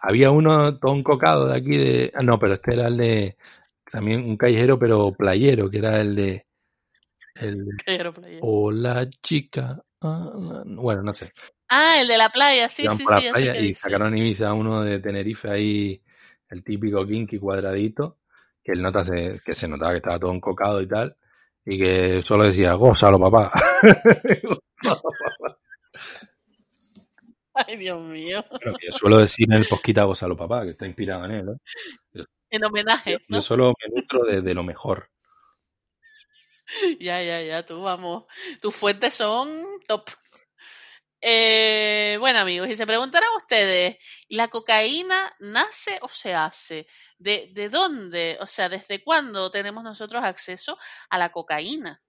[0.00, 2.12] Había uno todo encocado de aquí de...
[2.14, 3.36] Ah, no, pero este era el de...
[3.90, 6.46] También un callejero, pero playero, que era el de...
[7.34, 8.38] El Callejero playa.
[8.42, 9.82] Hola chica.
[10.02, 11.32] ah, ah", bueno, no sé.
[11.68, 14.82] Ah, el de la playa, sí, sí, sí, ya sé qué y sacaron Ibiza uno
[14.82, 16.02] de Tenerife ahí,
[16.48, 18.18] el típico kinky cuadradito,
[18.62, 21.16] que el nota se, que se notaba que estaba todo encocado y tal,
[21.64, 23.52] y que solo decía, gózalo papá.
[24.42, 25.58] Gózalo, papá.
[27.54, 28.44] Ay, Dios mío.
[28.60, 31.56] Que yo suelo decir en el posquita gózalo papá, que está inspirado en él, ¿no?
[32.50, 33.38] En homenaje, Yo, ¿no?
[33.38, 35.10] yo solo me nutro de, de lo mejor.
[37.00, 38.24] Ya, ya, ya, tú, vamos.
[38.60, 40.08] Tus fuentes son top.
[41.20, 43.98] Eh, bueno, amigos, y se preguntarán ustedes,
[44.28, 46.86] ¿la cocaína nace o se hace?
[47.18, 48.38] ¿De, ¿De dónde?
[48.40, 50.78] O sea, ¿desde cuándo tenemos nosotros acceso
[51.10, 52.00] a la cocaína?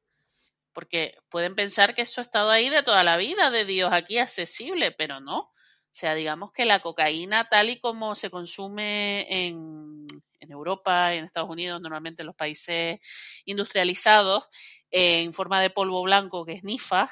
[0.72, 4.18] Porque pueden pensar que eso ha estado ahí de toda la vida, de Dios aquí
[4.18, 5.40] accesible, pero no.
[5.40, 10.08] O sea, digamos que la cocaína tal y como se consume en,
[10.52, 13.00] en Europa, en Estados Unidos, normalmente en los países
[13.46, 14.48] industrializados,
[14.92, 17.10] en forma de polvo blanco, que es NIFA,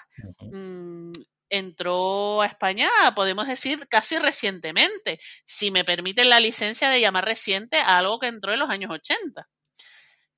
[0.51, 1.11] mm,
[1.49, 7.77] entró a España, podemos decir, casi recientemente, si me permiten la licencia de llamar reciente
[7.77, 9.43] a algo que entró en los años 80.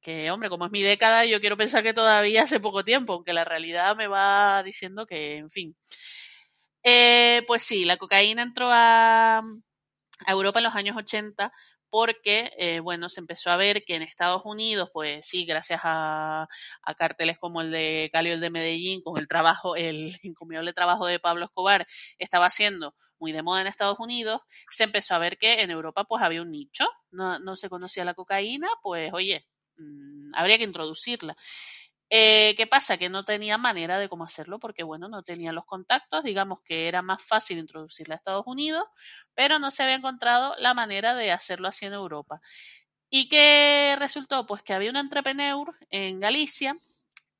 [0.01, 3.33] Que, hombre, como es mi década, yo quiero pensar que todavía hace poco tiempo, aunque
[3.33, 5.75] la realidad me va diciendo que, en fin.
[6.83, 11.51] Eh, pues sí, la cocaína entró a, a Europa en los años 80
[11.91, 16.47] porque, eh, bueno, se empezó a ver que en Estados Unidos, pues sí, gracias a,
[16.83, 20.73] a carteles como el de Cali o el de Medellín, con el trabajo, el encomiable
[20.73, 21.85] trabajo de Pablo Escobar,
[22.17, 24.41] estaba siendo muy de moda en Estados Unidos,
[24.71, 28.05] se empezó a ver que en Europa pues había un nicho, no, no se conocía
[28.05, 29.45] la cocaína, pues oye,
[29.77, 31.35] mm, habría que introducirla.
[32.13, 32.97] Eh, ¿Qué pasa?
[32.97, 36.89] Que no tenía manera de cómo hacerlo porque, bueno, no tenía los contactos, digamos que
[36.89, 38.83] era más fácil introducirla a Estados Unidos,
[39.33, 42.41] pero no se había encontrado la manera de hacerlo así en Europa.
[43.09, 44.45] ¿Y qué resultó?
[44.45, 46.77] Pues que había un entrepreneur en Galicia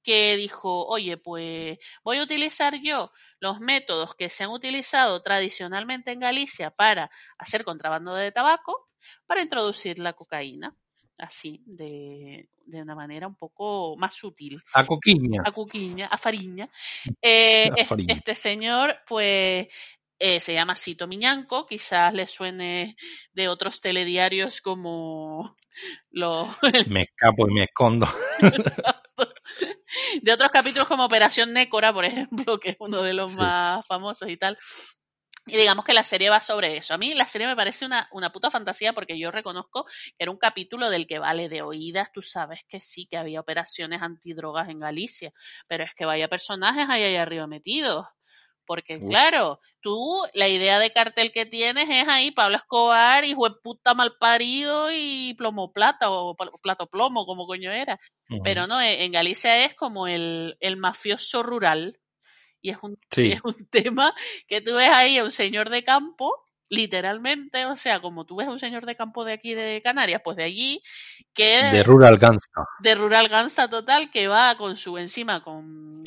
[0.04, 6.12] que dijo, oye, pues voy a utilizar yo los métodos que se han utilizado tradicionalmente
[6.12, 8.90] en Galicia para hacer contrabando de tabaco,
[9.28, 10.76] para introducir la cocaína,
[11.22, 15.42] así, de, de una manera un poco más sutil A coquiña.
[15.46, 16.70] a Cuquiña, a Fariña.
[17.22, 18.14] Eh, A Fariña.
[18.16, 19.68] Este señor, pues,
[20.20, 22.96] eh, se llama Cito Miñanco, quizás le suene
[23.34, 25.56] de otros telediarios como
[26.12, 26.48] los
[26.88, 28.08] Me escapo y me escondo.
[30.22, 33.38] de otros capítulos como Operación Nécora, por ejemplo, que es uno de los Sí.
[33.38, 34.58] más famosos y tal.
[35.48, 36.94] Y digamos que la serie va sobre eso.
[36.94, 40.32] A mí la serie me parece una, una puta fantasía porque yo reconozco que era
[40.32, 42.12] un capítulo del que vale de oídas.
[42.12, 45.34] Tú sabes que sí, que había operaciones antidrogas en Galicia,
[45.68, 48.06] pero es que vaya personajes ahí, ahí arriba metidos.
[48.66, 49.10] Porque, Uf.
[49.10, 54.16] claro, tú, la idea de cartel que tienes es ahí Pablo Escobar, de puta mal
[54.20, 58.00] parido y plomo plata o pl- plato plomo, como coño era.
[58.44, 62.00] Pero no, en en Galicia es como el, el mafioso rural.
[62.62, 63.32] Y es un, Sí.
[63.32, 64.14] es un tema
[64.48, 66.34] que tú ves ahí a un señor de campo,
[66.70, 70.22] literalmente, o sea, como tú ves a un señor de campo de aquí de Canarias,
[70.24, 70.82] pues de allí,
[71.34, 72.64] que De Rural Gangsta.
[72.80, 76.04] de rural gansa total, que va con su encima, con,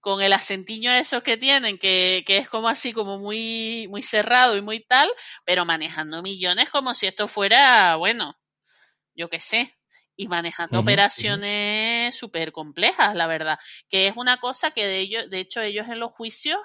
[0.00, 4.56] con el acentiño esos que tienen, que, que es como así, como muy, muy cerrado
[4.56, 5.10] y muy tal,
[5.44, 8.34] pero manejando millones como si esto fuera, bueno,
[9.14, 9.77] yo qué sé,
[10.18, 13.56] y manejando operaciones súper complejas, la verdad,
[13.88, 16.58] que es una cosa que de ellos, de hecho ellos en los juicios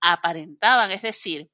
[0.00, 1.50] aparentaban, es decir,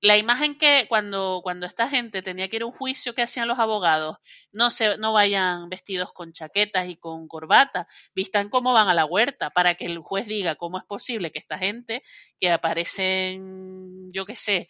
[0.00, 3.48] la imagen que cuando, cuando esta gente tenía que ir a un juicio que hacían
[3.48, 4.18] los abogados,
[4.52, 9.04] no se, no vayan vestidos con chaquetas y con corbata, vistan cómo van a la
[9.04, 12.04] huerta, para que el juez diga cómo es posible que esta gente,
[12.38, 14.68] que aparecen, yo qué sé,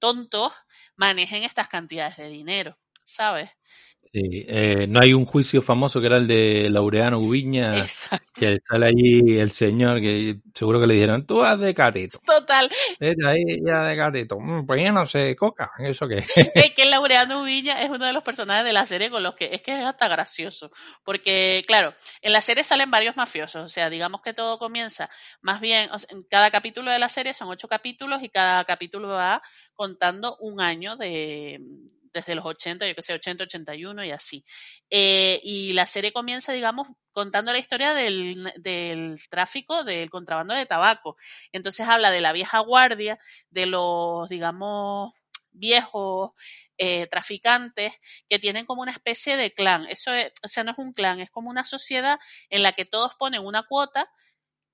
[0.00, 0.52] tontos,
[0.96, 3.50] manejen estas cantidades de dinero, ¿sabes?
[4.14, 8.30] Sí, eh, no hay un juicio famoso que era el de Laureano Ubiña, Exacto.
[8.36, 12.70] que sale allí el señor que seguro que le dijeron, tú haz de catito, Total,
[13.26, 16.18] ahí ya de catito, "Mm, pues ya no sé, coca, eso qué.
[16.54, 19.50] es que Laureano Villa es uno de los personajes de la serie con los que
[19.52, 20.70] es que es hasta gracioso.
[21.04, 21.92] Porque, claro,
[22.22, 23.64] en la serie salen varios mafiosos.
[23.64, 25.10] O sea, digamos que todo comienza
[25.42, 28.64] más bien, o sea, en cada capítulo de la serie son ocho capítulos y cada
[28.64, 29.42] capítulo va
[29.74, 31.58] contando un año de
[32.14, 34.44] desde los 80, yo que sé, 80, 81 y así.
[34.88, 38.50] Eh, y la serie comienza, digamos, contando la historia del,
[39.28, 41.16] tráfico del contrabando de tabaco.
[41.52, 43.18] Entonces habla de la vieja guardia,
[43.50, 45.12] de los, digamos,
[45.50, 46.32] viejos
[46.78, 47.94] eh, traficantes
[48.28, 49.86] que tienen como una especie de clan.
[49.88, 52.18] Eso es, o sea, no es un clan, es como una sociedad
[52.50, 54.10] en la que todos ponen una cuota,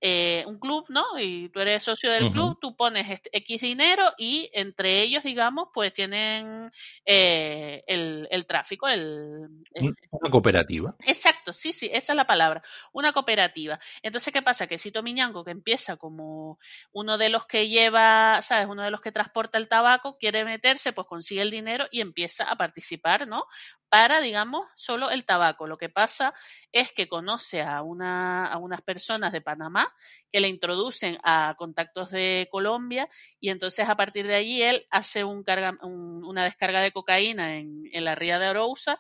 [0.01, 1.05] eh, un club, ¿no?
[1.19, 5.69] Y tú eres socio del club, tú pones este X dinero y entre ellos, digamos,
[5.75, 6.71] pues tienen
[7.05, 10.95] eh, el, el tráfico, el, el- Una cooperativa.
[11.07, 12.63] Exacto, sí, sí, esa es la palabra,
[12.93, 13.79] una cooperativa.
[14.03, 14.67] Entonces, ¿qué pasa?
[14.67, 16.59] Que Cito Miñanco, que empieza como
[16.93, 18.67] uno de los que lleva, ¿sabes?
[18.69, 22.45] Uno de los que transporta el tabaco, quiere meterse, pues consigue el dinero y empieza
[22.45, 23.45] a participar, ¿no?
[23.89, 25.67] Para, digamos, solo el tabaco.
[25.67, 26.33] Lo que pasa
[26.71, 29.90] es que conoce a, una, a unas personas de Panamá
[30.33, 33.09] que le introducen a contactos de Colombia
[33.41, 38.15] y entonces a partir de allí él hace una descarga de cocaína en, en la
[38.15, 38.99] ría de Arousa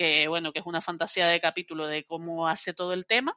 [0.00, 3.36] que bueno, que es una fantasía de capítulo de cómo hace todo el tema.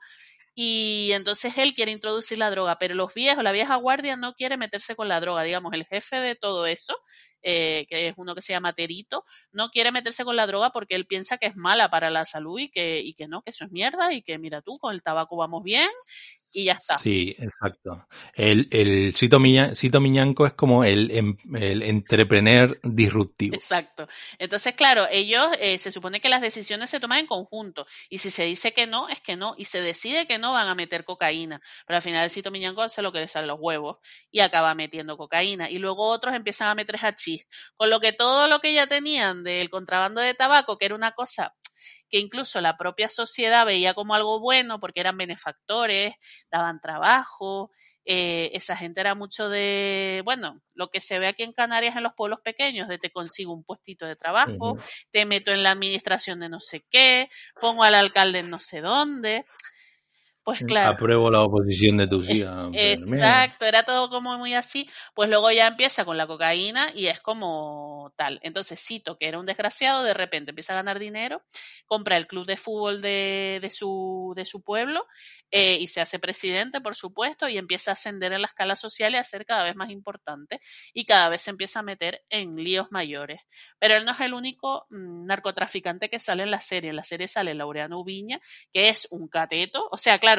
[0.56, 4.56] Y entonces él quiere introducir la droga, pero los viejos, la vieja guardia no quiere
[4.56, 5.44] meterse con la droga.
[5.44, 6.96] Digamos, el jefe de todo eso,
[7.42, 10.96] eh, que es uno que se llama Terito, no quiere meterse con la droga porque
[10.96, 13.66] él piensa que es mala para la salud y que, y que no, que eso
[13.66, 15.90] es mierda y que mira tú, con el tabaco vamos bien
[16.54, 16.98] y ya está.
[16.98, 18.08] Sí, exacto.
[18.36, 23.56] El, el Cito, Miña- Cito Miñanco es como el, em- el entrepreneur disruptivo.
[23.56, 24.08] Exacto.
[24.38, 28.30] Entonces, claro, ellos eh, se supone que las decisiones se toman en conjunto y si
[28.30, 31.04] se dice que no, es que no y se decide que no van a meter
[31.06, 33.98] cocaína, pero al final el Cito Miñanco hace lo que le sale los huevos
[34.32, 38.48] y acaba metiendo cocaína y luego otros empiezan a meter hachís, con lo que todo
[38.48, 41.54] lo que ya tenían del contrabando de tabaco, que era una cosa
[42.14, 46.14] que incluso la propia sociedad veía como algo bueno porque eran benefactores,
[46.52, 47.72] daban trabajo,
[48.06, 52.03] eh, esa gente era mucho de, bueno, lo que se ve aquí en Canarias en
[52.03, 54.77] los pueblos pequeños, de te consigo un puestito de trabajo,
[55.10, 57.30] te meto en la administración de no sé qué,
[57.60, 59.48] pongo al alcalde en no sé dónde.
[60.44, 60.91] Pues claro.
[60.91, 62.70] Apruebo la oposición de tus hijas.
[62.74, 64.90] Exacto, era todo como muy así.
[65.14, 68.40] Pues luego ya empieza con la cocaína y es como tal.
[68.44, 71.41] Entonces Cito, que era un desgraciado, de repente empieza a ganar dinero,
[71.86, 75.06] compra el club de fútbol de, de su, de su pueblo
[75.56, 79.14] eh, y se hace presidente, por supuesto, y empieza a ascender en la escala social
[79.14, 80.60] y a ser cada vez más importante
[80.94, 83.40] y cada vez se empieza a meter en líos mayores.
[83.78, 86.90] Pero él no es el único mm, narcotraficante que sale en la serie.
[86.90, 88.40] En la serie sale Laureano Ubiña,
[88.74, 90.33] que es un cateto, o sea, claro,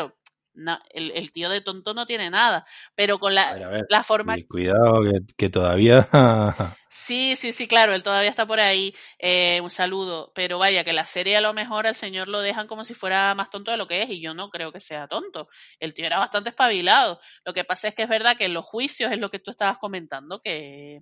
[0.54, 2.64] no, el, el, tío de tonto no tiene nada,
[2.94, 4.36] pero con la, A ver, a ver, la forma...
[4.48, 6.08] cuidado que, que todavía...
[6.96, 10.92] Sí, sí, sí, claro, él todavía está por ahí, eh, un saludo, pero vaya, que
[10.92, 13.76] la serie a lo mejor al señor lo dejan como si fuera más tonto de
[13.76, 15.48] lo que es, y yo no creo que sea tonto,
[15.80, 18.64] el tío era bastante espabilado, lo que pasa es que es verdad que en los
[18.64, 21.00] juicios es lo que tú estabas comentando, que,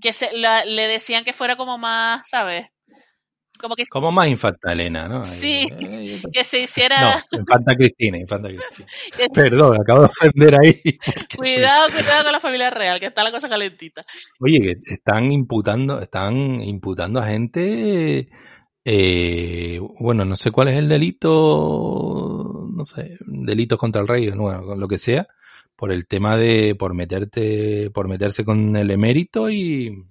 [0.00, 2.66] que se, la, le decían que fuera como más, ¿sabes?
[3.60, 4.28] Como, que, como más
[5.08, 5.24] ¿no?
[5.24, 5.99] Sí, eh,
[6.32, 7.22] que se hiciera...
[7.32, 8.88] No, infanta Cristina, infanta Cristina.
[9.34, 10.80] Perdón, acabo de ofender ahí.
[11.36, 14.04] Cuidado, cuidado con la familia real, que está la cosa calentita.
[14.40, 18.28] Oye, que están imputando, están imputando a gente,
[18.84, 24.74] eh, bueno, no sé cuál es el delito, no sé, delitos contra el rey, bueno,
[24.76, 25.26] lo que sea,
[25.76, 30.04] por el tema de, por meterte, por meterse con el emérito y,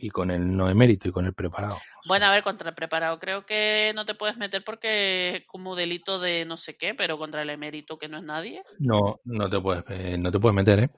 [0.00, 1.78] y con el no emérito y con el preparado.
[2.06, 5.76] Bueno, a ver, contra el preparado creo que no te puedes meter porque es como
[5.76, 8.62] delito de no sé qué, pero contra el emérito que no es nadie.
[8.78, 10.90] No, no te puedes, eh, no te puedes meter, ¿eh?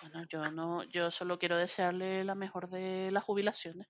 [0.00, 3.86] Bueno, yo no, yo solo quiero desearle la mejor de las jubilaciones.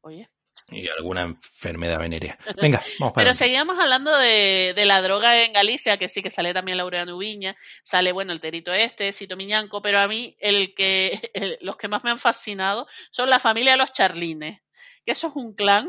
[0.00, 0.30] Oye.
[0.70, 2.38] Y alguna enfermedad venérea.
[2.60, 3.38] Venga, vamos para Pero adelante.
[3.38, 7.56] seguíamos hablando de, de, la droga en Galicia, que sí que sale también Laureano Ubiña,
[7.82, 11.88] sale, bueno, el Terito Este, Cito Miñanco, pero a mí el que, el, los que
[11.88, 14.60] más me han fascinado son la familia de los Charlines,
[15.04, 15.88] que eso es un clan.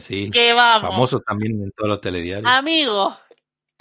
[0.00, 0.90] Sí, que vamos.
[0.90, 2.50] famosos también en todos los telediarios.
[2.50, 3.16] Amigos,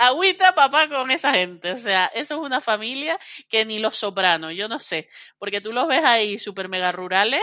[0.02, 1.72] agüita papá con esa gente.
[1.72, 3.20] O sea, eso es una familia
[3.50, 5.08] que ni los sopranos, yo no sé.
[5.38, 7.42] Porque tú los ves ahí súper mega rurales,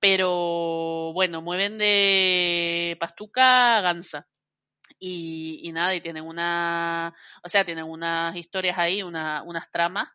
[0.00, 4.26] pero bueno, mueven de Pastuca a Gansa.
[4.98, 10.08] Y, y, nada, y tienen una, o sea, tienen unas historias ahí, una, unas tramas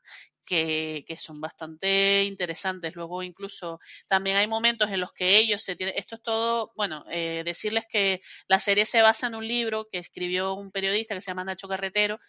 [0.45, 2.95] que, que, son bastante interesantes.
[2.95, 7.05] Luego incluso también hay momentos en los que ellos se tienen, esto es todo, bueno,
[7.11, 11.21] eh, decirles que la serie se basa en un libro que escribió un periodista que
[11.21, 12.19] se llama Nacho Carretero,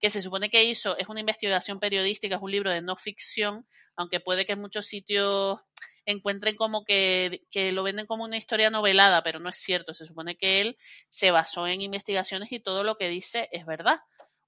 [0.00, 3.66] que se supone que hizo, es una investigación periodística, es un libro de no ficción,
[3.96, 5.60] aunque puede que en muchos sitios
[6.06, 9.94] encuentren como que, que, lo venden como una historia novelada, pero no es cierto.
[9.94, 10.78] Se supone que él
[11.08, 14.00] se basó en investigaciones y todo lo que dice es verdad,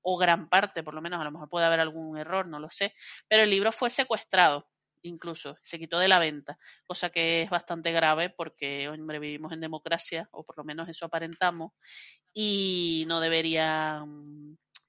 [0.03, 2.71] o gran parte, por lo menos, a lo mejor puede haber algún error, no lo
[2.71, 2.95] sé.
[3.29, 4.69] Pero el libro fue secuestrado,
[5.03, 9.61] incluso, se quitó de la venta, cosa que es bastante grave porque, hombre, vivimos en
[9.61, 11.73] democracia, o por lo menos eso aparentamos,
[12.33, 14.05] y no debería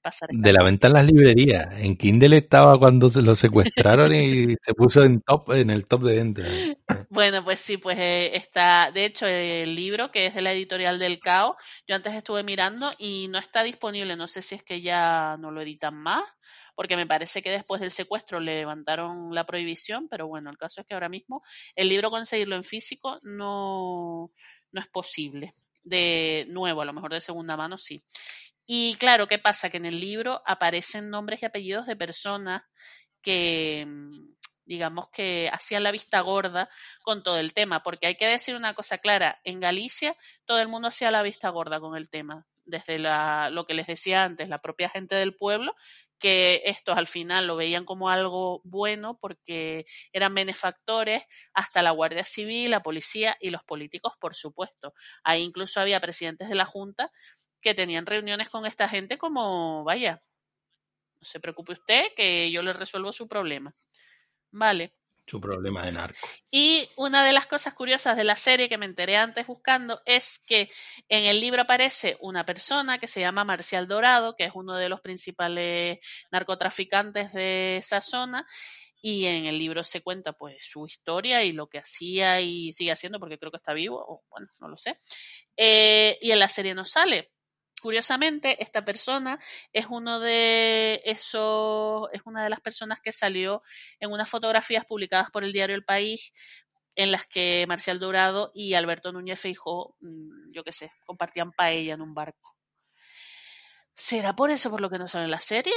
[0.08, 0.28] pasar.
[0.32, 1.66] De la venta en las librerías.
[1.78, 6.02] En Kindle estaba cuando se lo secuestraron y se puso en top, en el top
[6.02, 6.42] de venta.
[7.10, 10.98] Bueno, pues sí, pues eh, está, de hecho, el libro que es de la editorial
[10.98, 11.56] del CAO,
[11.86, 15.50] yo antes estuve mirando y no está disponible, no sé si es que ya no
[15.50, 16.22] lo editan más,
[16.74, 20.80] porque me parece que después del secuestro le levantaron la prohibición, pero bueno, el caso
[20.80, 21.42] es que ahora mismo
[21.74, 24.30] el libro conseguirlo en físico no,
[24.72, 25.54] no es posible.
[25.82, 28.02] De nuevo, a lo mejor de segunda mano sí.
[28.70, 29.70] Y claro, ¿qué pasa?
[29.70, 32.62] Que en el libro aparecen nombres y apellidos de personas
[33.22, 33.86] que,
[34.66, 36.68] digamos, que hacían la vista gorda
[37.02, 40.14] con todo el tema, porque hay que decir una cosa clara, en Galicia
[40.44, 43.86] todo el mundo hacía la vista gorda con el tema, desde la, lo que les
[43.86, 45.74] decía antes, la propia gente del pueblo,
[46.18, 51.22] que estos al final lo veían como algo bueno porque eran benefactores,
[51.54, 54.92] hasta la Guardia Civil, la policía y los políticos, por supuesto.
[55.24, 57.10] Ahí incluso había presidentes de la Junta
[57.60, 60.22] que tenían reuniones con esta gente como, vaya,
[61.20, 63.74] no se preocupe usted, que yo le resuelvo su problema.
[64.50, 64.94] Vale.
[65.26, 66.26] Su problema de narco.
[66.50, 70.38] Y una de las cosas curiosas de la serie que me enteré antes buscando es
[70.46, 70.70] que
[71.10, 74.88] en el libro aparece una persona que se llama Marcial Dorado, que es uno de
[74.88, 75.98] los principales
[76.30, 78.46] narcotraficantes de esa zona,
[79.02, 82.92] y en el libro se cuenta pues su historia y lo que hacía y sigue
[82.92, 84.98] haciendo, porque creo que está vivo, o bueno, no lo sé.
[85.56, 87.32] Eh, y en la serie no sale.
[87.80, 89.38] Curiosamente, esta persona
[89.72, 93.62] es uno de esos, es una de las personas que salió
[94.00, 96.32] en unas fotografías publicadas por el diario El País
[96.94, 101.94] en las que Marcial Dorado y Alberto Núñez Feijó, mm, yo qué sé, compartían paella
[101.94, 102.56] en un barco.
[103.94, 105.74] ¿Será por eso por lo que no sale en la serie?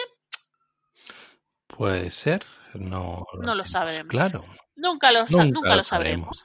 [1.67, 4.09] Puede ser, no, No lo sabremos.
[4.09, 4.45] Claro,
[4.75, 6.43] Nunca lo, nunca, lo sabremos.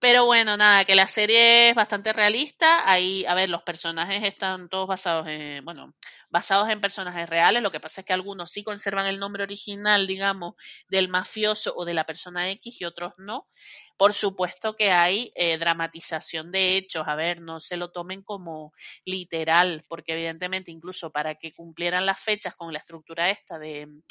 [0.00, 2.88] Pero bueno, nada, que la serie es bastante realista.
[2.88, 5.92] Ahí, a ver, los personajes están todos basados en, bueno,
[6.30, 7.62] basados en personajes reales.
[7.62, 10.54] Lo que pasa es que algunos sí conservan el nombre original, digamos,
[10.88, 13.48] del mafioso o de la persona X y otros no.
[13.96, 17.02] Por supuesto que hay eh, dramatización de hechos.
[17.08, 18.72] A ver, no se lo tomen como
[19.04, 24.02] literal, porque evidentemente incluso para que cumplieran las fechas con la estructura esta de mm,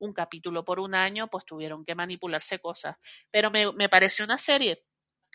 [0.00, 2.96] un capítulo por un año, pues tuvieron que manipularse cosas.
[3.30, 4.82] Pero me, me pareció una serie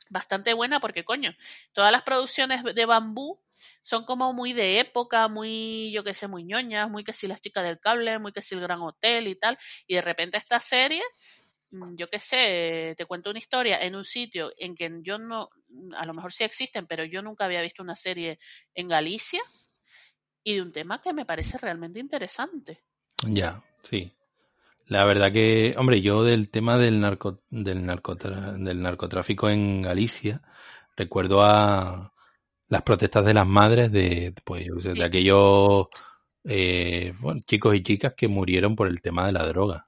[0.10, 1.34] bastante buena porque, coño,
[1.73, 3.40] todas las producciones de bambú
[3.82, 7.41] son como muy de época, muy, yo qué sé, muy ñoñas, muy que si las
[7.41, 9.57] chicas del cable, muy que si el gran hotel y tal,
[9.88, 11.03] y de repente esta serie,
[11.72, 15.49] mm, yo qué sé, te cuento una historia en un sitio en que yo no,
[15.95, 18.40] a lo mejor sí existen, pero yo nunca había visto una serie
[18.73, 19.41] en Galicia
[20.44, 22.84] y de un tema que me parece realmente interesante.
[23.28, 24.11] Ya, sí.
[24.87, 30.41] La verdad que, hombre, yo del tema del narco, del narcotra- del narcotráfico en Galicia,
[30.97, 32.13] recuerdo a
[32.69, 35.87] las protestas de las madres de, pues, de aquellos
[36.45, 39.87] eh, bueno, chicos y chicas que murieron por el tema de la droga.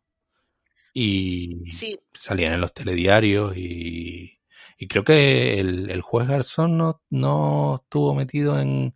[0.94, 4.40] Y Sí, salían en los telediarios y,
[4.78, 8.94] y creo que el, el juez Garzón no, no estuvo metido en,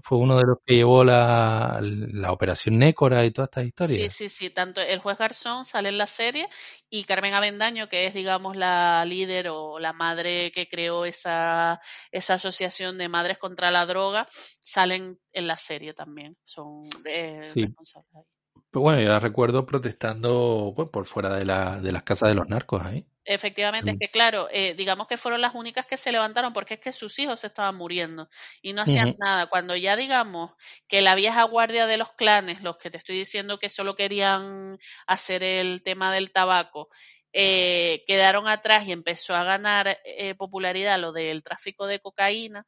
[0.00, 4.12] fue uno de los que llevó la, la operación Nécora y todas estas Sí, historias.
[4.12, 6.48] sí, sí, tanto el juez Garzón sale en la serie
[6.88, 12.34] y Carmen Avendaño, que es, digamos, la líder o la madre que creó esa, esa
[12.34, 17.62] asociación de madres contra la droga, salen en la serie también, son eh, Sí.
[17.62, 18.26] responsables.
[18.70, 22.34] Pero bueno, yo la recuerdo protestando pues, por fuera de, la, de las casas de
[22.34, 23.06] los narcos ahí.
[23.24, 26.80] Efectivamente, es que claro, eh, digamos que fueron las únicas que se levantaron porque es
[26.80, 28.28] que sus hijos se estaban muriendo
[28.60, 29.46] y no hacían nada.
[29.46, 30.50] Cuando ya digamos
[30.88, 34.76] que la vieja guardia de los clanes, los que te estoy diciendo que solo querían
[35.06, 36.88] hacer el tema del tabaco,
[37.32, 42.66] eh, quedaron atrás y empezó a ganar eh, popularidad lo del tráfico de cocaína,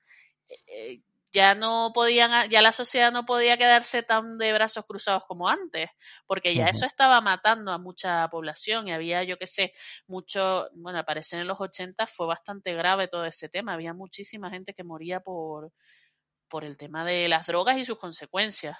[0.49, 1.01] eh,
[1.35, 5.91] ya no podían, ya la sociedad no podía quedarse tan de brazos cruzados como antes,
[6.27, 9.73] porque ya eso estaba matando a mucha población y había, yo qué sé,
[10.07, 14.49] mucho, bueno, al parecer en los 80 fue bastante grave todo ese tema, había muchísima
[14.49, 15.73] gente que moría por,
[16.49, 18.79] por el tema de las drogas y sus consecuencias.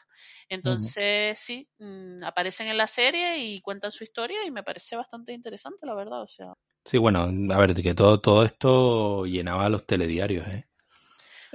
[0.49, 5.33] Entonces, sí, mm, aparecen en la serie y cuentan su historia y me parece bastante
[5.33, 6.55] interesante, la verdad, o sea,
[6.87, 10.67] Sí, bueno, a ver, que todo, todo esto llenaba los telediarios, ¿eh?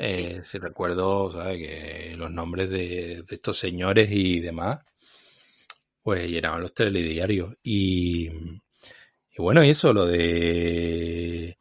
[0.06, 1.58] Sí, Eh, si recuerdo, ¿sabes?
[1.60, 4.80] Que los nombres de, de estos señores y demás,
[6.04, 7.56] pues llenaban los telediarios.
[7.64, 11.58] Y, y bueno, y eso, lo de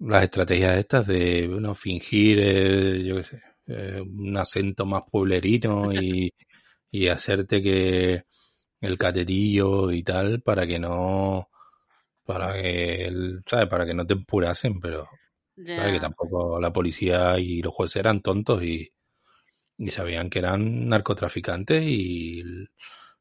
[0.00, 5.92] las estrategias estas de, bueno, fingir, eh, yo qué sé, eh, un acento más pueblerino
[5.92, 6.32] y,
[6.92, 8.24] y hacerte que
[8.80, 11.48] el catetillo y tal para que no,
[12.24, 13.68] para que, el- ¿sabes?
[13.68, 15.06] Para que no te empurasen, pero,
[15.66, 15.92] ¿sabes?
[15.94, 18.92] Que tampoco la policía y los jueces eran tontos y,
[19.78, 22.42] y sabían que eran narcotraficantes y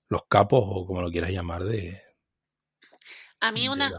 [0.10, 2.02] los capos, o como lo quieras llamar, de,
[3.40, 3.92] A mí de una.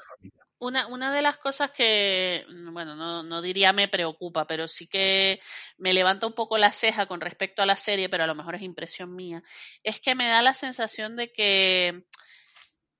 [0.60, 4.88] Una, una de las cosas que, mm, bueno, no, no diría me preocupa, pero sí
[4.88, 5.40] que
[5.76, 8.56] me levanta un poco la ceja con respecto a la serie, pero a lo mejor
[8.56, 9.40] es impresión mía,
[9.84, 12.06] es que me da la sensación de que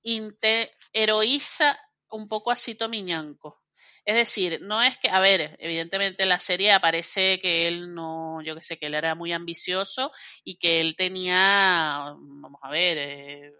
[0.05, 1.77] inte- heroiza
[2.11, 3.61] un poco a Sito Miñanco.
[4.09, 8.41] Es decir, no es que, a ver, evidentemente en la serie aparece que él no,
[8.41, 10.11] yo que sé, que él era muy ambicioso
[10.43, 13.53] y que él tenía, vamos a ver, eh,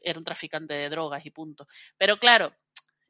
[0.00, 1.66] era un traficante de drogas y punto.
[1.98, 2.54] Pero claro,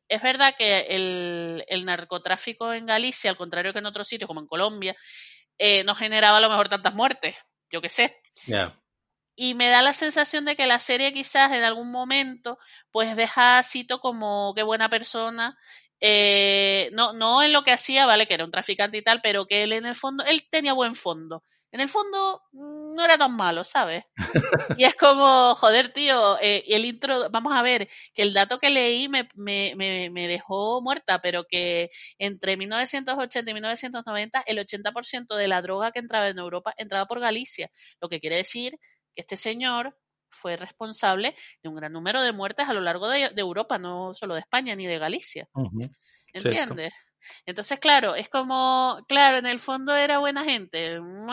[0.09, 4.40] es verdad que el, el narcotráfico en Galicia, al contrario que en otros sitios, como
[4.40, 4.96] en Colombia,
[5.59, 7.36] eh, no generaba a lo mejor tantas muertes,
[7.70, 8.22] yo qué sé.
[9.34, 12.59] Y me da la sensación de que la serie quizás en algún momento
[12.90, 15.59] pues deja a Cito como qué buena persona
[16.04, 19.46] eh, no, no en lo que hacía, vale, que era un traficante y tal, pero
[19.46, 21.44] que él en el fondo, él tenía buen fondo.
[21.70, 24.04] En el fondo mm, no era tan malo, ¿sabes?
[24.78, 28.70] y es como, joder, tío, eh, el intro, vamos a ver, que el dato que
[28.70, 31.88] leí me, me, me, me dejó muerta, pero que
[32.18, 37.20] entre 1980 y 1990 el 80% de la droga que entraba en Europa entraba por
[37.20, 37.70] Galicia,
[38.00, 38.72] lo que quiere decir
[39.14, 39.96] que este señor
[40.32, 44.14] fue responsable de un gran número de muertes a lo largo de, de Europa, no
[44.14, 45.48] solo de España ni de Galicia.
[46.32, 46.92] ¿Entiendes?
[47.46, 51.00] Entonces, claro, es como, claro, en el fondo era buena gente.
[51.00, 51.30] Mm,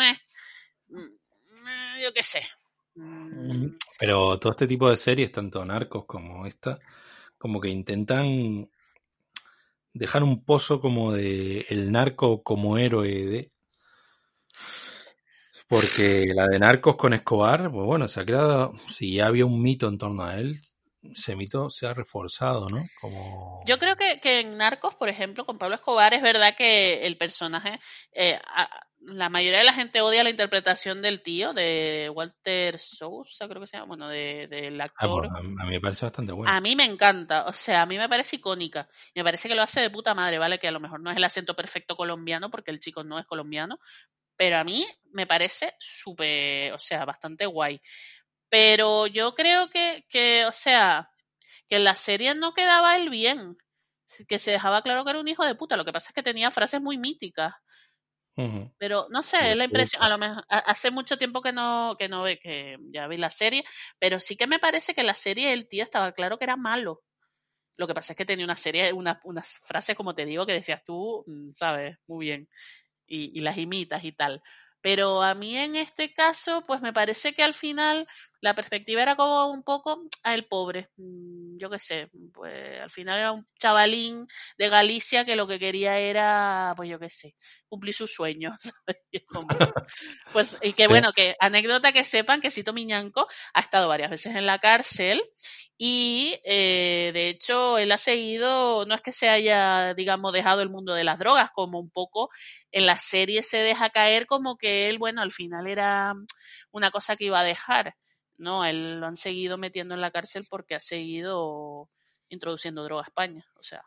[2.01, 2.41] Yo qué sé.
[2.95, 6.79] Mm, Pero todo este tipo de series, tanto narcos como esta,
[7.37, 8.69] como que intentan
[9.93, 13.51] dejar un pozo como de el narco como héroe de
[15.69, 19.61] porque la de narcos con Escobar, pues bueno, se ha creado, si ya había un
[19.61, 20.59] mito en torno a él,
[21.03, 22.83] ese mito se ha reforzado, ¿no?
[22.99, 27.05] Como Yo creo que, que en Narcos, por ejemplo, con Pablo Escobar, es verdad que
[27.05, 27.79] el personaje,
[28.13, 28.69] eh, a-
[29.01, 33.67] la mayoría de la gente odia la interpretación del tío, de Walter Sousa, creo que
[33.67, 35.21] se llama, bueno, de- del Ah, actor.
[35.29, 36.51] pues, a, a mí me parece bastante bueno.
[36.53, 38.89] A mí me encanta, o sea, a mí me parece icónica.
[39.15, 40.59] Me parece que lo hace de puta madre, ¿vale?
[40.59, 43.25] Que a lo mejor no es el acento perfecto colombiano, porque el chico no es
[43.25, 43.79] colombiano,
[44.39, 47.81] pero a mí me parece súper, o sea, bastante guay.
[48.49, 51.11] Pero yo creo que, que, o sea,
[51.67, 53.57] que en la serie no quedaba él bien,
[54.29, 55.75] que se dejaba claro que era un hijo de puta.
[55.75, 57.53] Lo que pasa es que tenía frases muy míticas.
[58.77, 60.05] Pero no sé, es la impresión, puta.
[60.07, 63.17] a lo mejor ha- hace mucho tiempo que no, que no ve, que ya vi
[63.17, 63.65] la serie,
[63.99, 66.55] pero sí que me parece que en la serie el tío estaba claro que era
[66.55, 67.01] malo.
[67.77, 70.53] Lo que pasa es que tenía una serie, una- unas frases, como te digo, que
[70.53, 72.49] decías tú, mm, sabes, muy bien,
[73.09, 74.41] y, y las imitas y tal.
[74.81, 78.07] Pero a mí en este caso, pues me parece que al final
[78.41, 80.89] la perspectiva era como un poco a el pobre.
[80.97, 85.59] Mm, Yo qué sé, pues al final era un chavalín de Galicia que lo que
[85.59, 87.35] quería era, pues yo qué sé,
[87.67, 88.55] cumplir sus sueños.
[90.33, 94.35] pues, y que bueno, que anécdota que sepan que Sito Miñanco ha estado varias veces
[94.35, 95.21] en la cárcel
[95.77, 100.69] y eh, de hecho él ha seguido, no es que se haya, digamos, dejado el
[100.69, 102.29] mundo de las drogas, como un poco
[102.71, 106.13] en la serie se deja caer como que él, bueno, al final era
[106.71, 107.95] una cosa que iba a dejar.
[108.39, 111.89] No, él lo han seguido metiendo en la cárcel porque ha seguido
[112.29, 113.45] introduciendo droga a España.
[113.59, 113.83] O sea,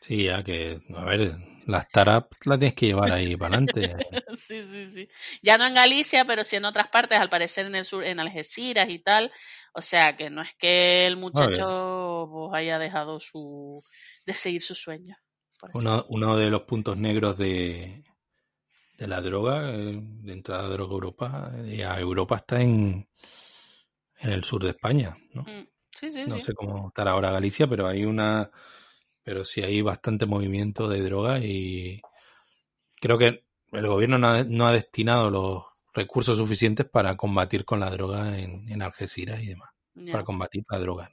[0.00, 1.36] Sí, ya que, a ver,
[1.66, 3.94] la startup la tienes que llevar ahí para adelante.
[4.34, 5.08] sí, sí, sí.
[5.42, 8.20] Ya no en Galicia, pero sí en otras partes, al parecer en el sur, en
[8.20, 9.32] Algeciras y tal.
[9.72, 13.82] O sea, que no es que el muchacho pues, haya dejado su
[14.24, 14.62] de seguir
[15.74, 16.06] Uno, decirlo.
[16.08, 18.02] uno de los puntos negros de,
[18.96, 23.08] de la droga, eh, de entrada de droga a Europa, eh, a Europa está en,
[24.18, 25.42] en el sur de España, ¿no?
[25.42, 26.42] Mm, Sí, sí, No sí.
[26.42, 28.50] sé cómo estará ahora Galicia, pero hay una,
[29.22, 32.00] pero sí hay bastante movimiento de droga y
[33.00, 35.64] creo que el gobierno no ha, no ha destinado los
[35.94, 39.70] recursos suficientes para combatir con la droga en, en Algeciras y demás,
[40.10, 41.10] para combatir la droga.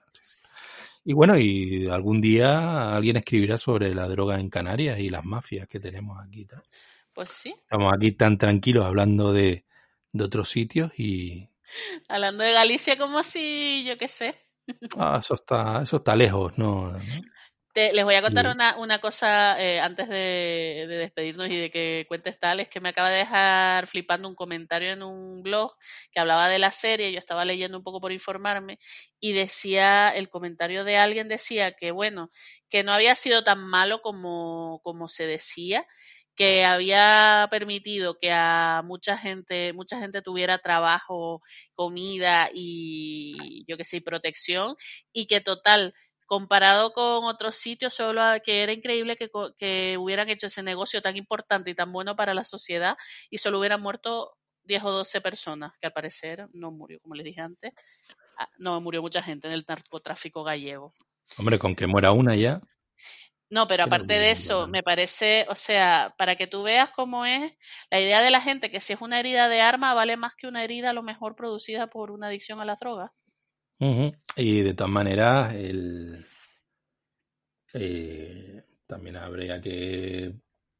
[1.05, 5.67] Y bueno, y algún día alguien escribirá sobre la droga en Canarias y las mafias
[5.67, 6.41] que tenemos aquí.
[6.41, 6.63] y tal.
[7.13, 7.55] Pues sí.
[7.63, 9.65] Estamos aquí tan tranquilos hablando de,
[10.11, 11.49] de otros sitios y
[12.07, 14.35] Hablando de Galicia como si, yo qué sé.
[14.97, 16.93] ah, eso está, eso está lejos, ¿no?
[17.73, 21.71] Te- les voy a contar una, una cosa eh, antes de, de despedirnos y de
[21.71, 25.71] que cuentes tal, es que me acaba de dejar flipando un comentario en un blog
[26.11, 28.77] que hablaba de la serie, yo estaba leyendo un poco por informarme
[29.19, 32.29] y decía, el comentario de alguien decía que bueno,
[32.69, 35.83] que no había sido tan malo como, como se decía,
[36.35, 41.41] que había permitido que a mucha gente, mucha gente tuviera trabajo,
[41.75, 44.75] comida y yo que sé, protección,
[45.11, 45.93] y que total,
[46.25, 51.15] comparado con otros sitios, solo que era increíble que, que hubieran hecho ese negocio tan
[51.17, 52.97] importante y tan bueno para la sociedad
[53.29, 57.25] y solo hubieran muerto 10 o 12 personas, que al parecer no murió, como les
[57.25, 57.73] dije antes.
[58.37, 60.93] Ah, No, murió mucha gente en el narcotráfico gallego.
[61.37, 62.61] Hombre, con que muera una ya.
[63.53, 67.53] No, pero aparte de eso, me parece, o sea, para que tú veas cómo es
[67.91, 70.47] la idea de la gente que si es una herida de arma vale más que
[70.47, 73.11] una herida a lo mejor producida por una adicción a las drogas.
[74.35, 76.25] Y de todas maneras, el,
[77.75, 80.33] eh, también habría que,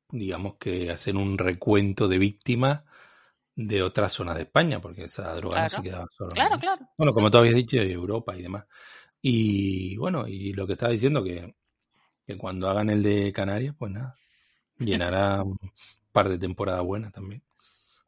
[0.10, 2.82] digamos que hacer un recuento de víctimas
[3.56, 6.90] de otras zonas de España, porque esa droga no se quedaba solo Claro, claro.
[6.98, 8.66] Bueno, como tú habías dicho, Europa y demás.
[9.22, 11.54] Y bueno, y lo que estaba diciendo, que,
[12.26, 14.16] que cuando hagan el de Canarias, pues nada,
[14.80, 15.58] llenará un
[16.12, 17.44] par de temporadas buenas también.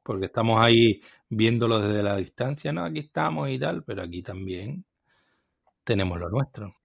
[0.03, 2.85] Porque estamos ahí viéndolo desde la distancia, ¿no?
[2.85, 4.85] Aquí estamos y tal, pero aquí también
[5.83, 6.75] tenemos lo nuestro.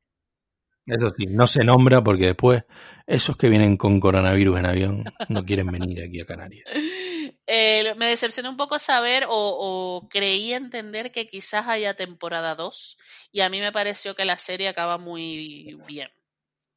[0.86, 2.64] Eso sí, no se nombra porque después
[3.06, 6.64] esos que vienen con coronavirus en avión no quieren venir aquí a Canarias.
[7.52, 12.96] Eh, me decepcionó un poco saber o, o, creí entender que quizás haya temporada 2
[13.32, 16.10] y a mí me pareció que la serie acaba muy bien,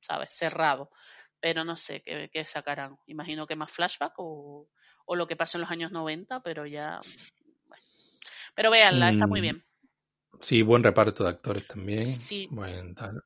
[0.03, 0.33] ¿sabes?
[0.33, 0.91] Cerrado.
[1.39, 2.97] Pero no sé qué, qué sacarán.
[3.07, 4.69] Imagino que más flashback o,
[5.05, 7.01] o, lo que pasó en los años 90, pero ya...
[7.65, 7.83] Bueno.
[8.55, 9.63] Pero véanla, está muy bien.
[10.39, 12.05] Sí, buen reparto de actores también.
[12.05, 12.47] Sí.
[12.51, 13.23] Buen tal.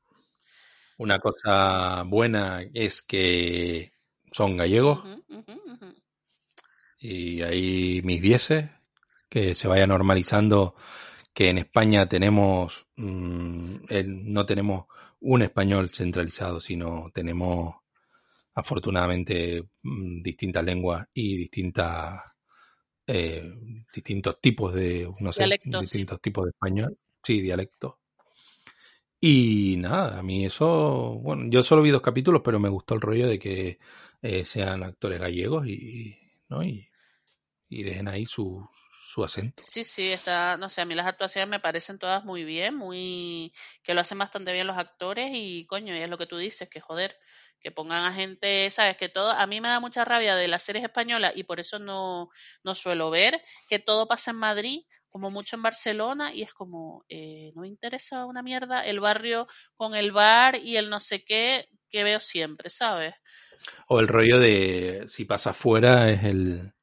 [0.98, 3.91] Una cosa buena es que
[4.32, 5.04] son gallegos.
[6.99, 8.70] Y ahí mis dieces,
[9.30, 10.76] que se vaya normalizando
[11.38, 14.85] que en España tenemos, mm, el- no tenemos
[15.19, 17.76] un español centralizado, sino tenemos
[18.55, 22.22] afortunadamente mm, distintas lenguas y distintas
[23.07, 23.53] eh,
[23.93, 25.81] distintos tipos de, no sé, Dialectos, sí.
[25.81, 27.93] distintos tipos de español, sí, dialectos.
[29.22, 33.01] Y nada, a mí eso, bueno, yo solo vi dos capítulos, pero me gustó el
[33.01, 33.80] rollo de que
[34.23, 36.18] eh, sean actores gallegos y,
[36.49, 36.64] ¿no?
[36.64, 36.88] y,
[37.69, 38.68] y dejen ahí su,
[39.18, 39.64] su acento.
[39.64, 43.52] Sí, sí, está, no sé, a mí las actuaciones me parecen todas muy bien, muy,
[43.81, 46.69] que lo hacen bastante bien los actores y coño, y es lo que tú dices,
[46.69, 47.18] que joder,
[47.60, 50.61] que pongan a gente, sabes, que todo, a mí me da mucha rabia de las
[50.61, 52.30] series españolas y por eso no,
[52.64, 57.03] no suelo ver que todo pasa en Madrid, como mucho en Barcelona y es como,
[57.10, 61.23] eh, no me interesa una mierda el barrio con el bar y el no sé
[61.23, 63.15] qué que veo siempre, ¿sabes?
[63.88, 66.73] O el rollo de si pasa afuera es el,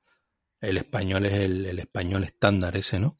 [0.65, 3.19] el español, es el, el español estándar ese, ¿no?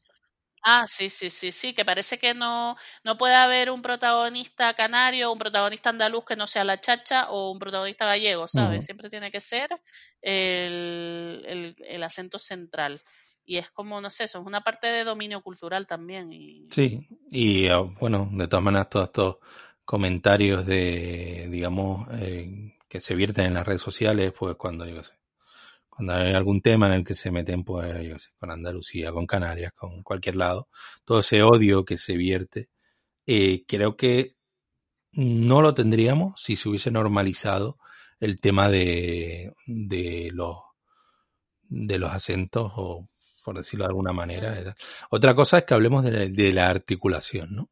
[0.67, 5.31] Ah, sí, sí, sí, sí, que parece que no, no puede haber un protagonista canario,
[5.31, 8.83] un protagonista andaluz que no sea la chacha o un protagonista gallego, ¿sabes?
[8.83, 9.69] Siempre tiene que ser
[10.23, 12.99] el, el, el acento central.
[13.45, 16.33] Y es como, no sé, eso es una parte de dominio cultural también.
[16.33, 16.67] Y...
[16.71, 19.35] Sí, y ah, bueno, de todas maneras, todos estos
[19.83, 25.03] comentarios de, digamos, eh, que se vierten en las redes sociales, pues cuando, yo qué
[25.03, 25.13] sé,
[25.95, 29.11] cuando hay algún tema en el que se meten, pues, yo qué sé, con Andalucía,
[29.13, 30.69] con Canarias, con cualquier lado,
[31.05, 32.69] todo ese odio que se vierte,
[33.27, 34.35] eh, creo que
[35.13, 37.77] no lo tendríamos si se hubiese normalizado
[38.19, 40.57] el tema de, de los
[41.67, 43.07] de los acentos o
[43.43, 44.57] por decirlo de alguna manera.
[44.59, 44.75] Era-
[45.11, 47.69] Otra cosa es que hablemos de la, de la articulación, ¿no?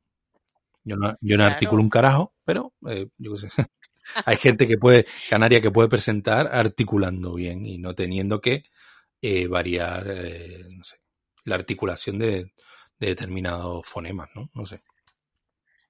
[0.84, 1.54] Yo no, yo no Claro.
[1.54, 3.48] articulo un carajo, pero eh, yo qué sé.
[4.26, 8.64] Hay gente que puede, canaria que puede presentar articulando bien y no teniendo que
[9.22, 10.98] eh, variar, eh, no sé,
[11.46, 12.52] la articulación de,
[13.00, 14.50] de determinados fonemas, ¿no?
[14.54, 14.82] No sé.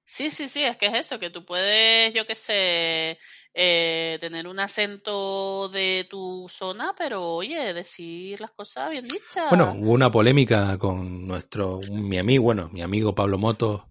[0.06, 3.18] Sí, sí, sí, es que es eso, que tú puedes, yo qué sé,
[3.54, 9.48] eh, tener un acento de tu zona, pero oye, decir las cosas bien dichas.
[9.48, 13.82] Bueno, hubo una polémica con nuestro, mi amigo, bueno, mi amigo Pablo Motos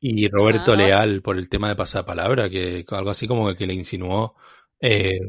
[0.00, 0.76] y Roberto Ah.
[0.76, 4.36] Leal por el tema de pasapalabra, que algo así como que le insinuó,
[4.80, 5.20] eh,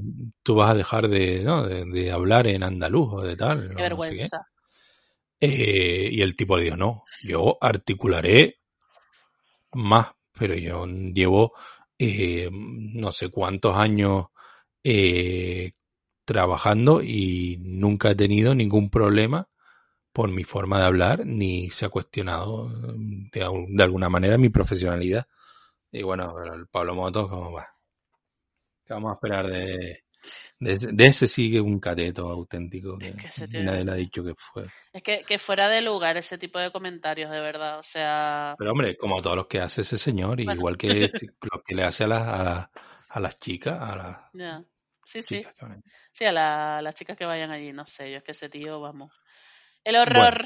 [0.44, 1.66] tú vas a dejar de, ¿no?
[1.68, 3.76] de, de hablar en andaluz o de tal.
[3.76, 4.30] qué o no sé qué.
[4.30, 4.48] vergüenza.
[5.42, 8.60] Eh, y el tipo dijo, no, yo articularé
[9.74, 11.54] más, pero yo llevo
[11.98, 14.28] eh, no sé cuántos años
[14.84, 15.74] eh,
[16.26, 19.49] trabajando y nunca he tenido ningún problema
[20.20, 24.38] por mi forma de hablar, ni se ha cuestionado eh, de, al- de alguna manera
[24.38, 25.26] mi profesionalidad.
[25.94, 27.70] Y bueno, el Pablo Motos, como va.
[28.86, 30.04] ¿Qué vamos a esperar de,
[30.60, 33.92] de, ese- de ese sigue un cateto auténtico que, Es que ese tío- nadie le
[33.94, 34.64] ha dicho que fue.
[34.92, 37.80] Es que, que fuera de lugar ese tipo de comentarios, de verdad.
[37.80, 40.54] O sea, Pero hombre, como todos los que hace ese señor, Bueno.
[40.54, 40.88] igual que
[41.24, 42.70] este- lo que le hace a las, a las,
[43.08, 44.18] a las chicas, a las.
[45.06, 45.38] Sí, sí.
[45.38, 45.56] chicas.
[46.12, 48.50] Sí, a la- a las chicas que vayan allí, no sé, yo es que ese
[48.50, 49.12] tío, vamos.
[49.84, 50.44] El horror.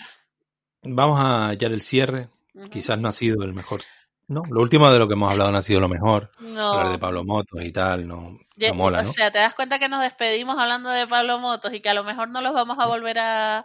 [0.83, 2.29] Vamos a hallar el cierre.
[2.71, 3.81] Quizás no ha sido el mejor.
[4.27, 6.31] No, lo último de lo que hemos hablado no ha sido lo mejor.
[6.39, 6.99] Hablar de No.
[6.99, 9.11] Pablo Motos y tal, no, no mola, o ¿no?
[9.11, 12.03] sea, te das cuenta que nos despedimos hablando de Pablo Motos y que a lo
[12.03, 13.63] mejor no los vamos a volver a,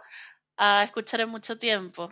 [0.57, 2.11] a escuchar en mucho tiempo.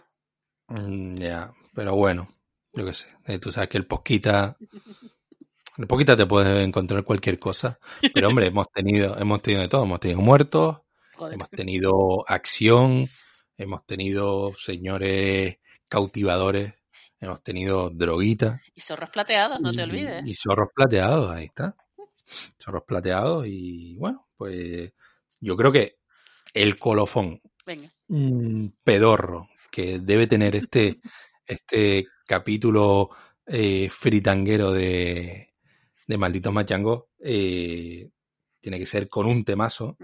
[0.70, 2.30] Mm, Ya, pero bueno,
[2.74, 3.08] yo qué sé.
[3.26, 4.56] eh, Tú sabes que el Posquita,
[5.78, 7.80] el Posquita te puedes encontrar cualquier cosa.
[8.14, 9.84] Pero hombre, hemos tenido, hemos tenido de todo.
[9.84, 10.78] Hemos tenido muertos,
[11.16, 11.34] Joder.
[11.34, 13.06] hemos tenido acción,
[13.58, 15.58] hemos tenido señores
[15.90, 16.74] cautivadores,
[17.20, 18.62] hemos tenido droguitas.
[18.76, 20.26] Y zorros plateados, no te olvides.
[20.26, 21.76] Y zorros plateados, ahí está.
[22.62, 24.92] Zorros plateados y bueno, pues
[25.40, 25.98] yo creo que
[26.54, 27.90] el colofón Venga.
[28.08, 31.00] mm, pedorro que debe tener este,
[31.46, 33.10] este capítulo
[33.46, 35.54] eh, fritanguero de,
[36.06, 38.10] de Malditos Machangos eh,
[38.60, 39.98] tiene que ser con un temazo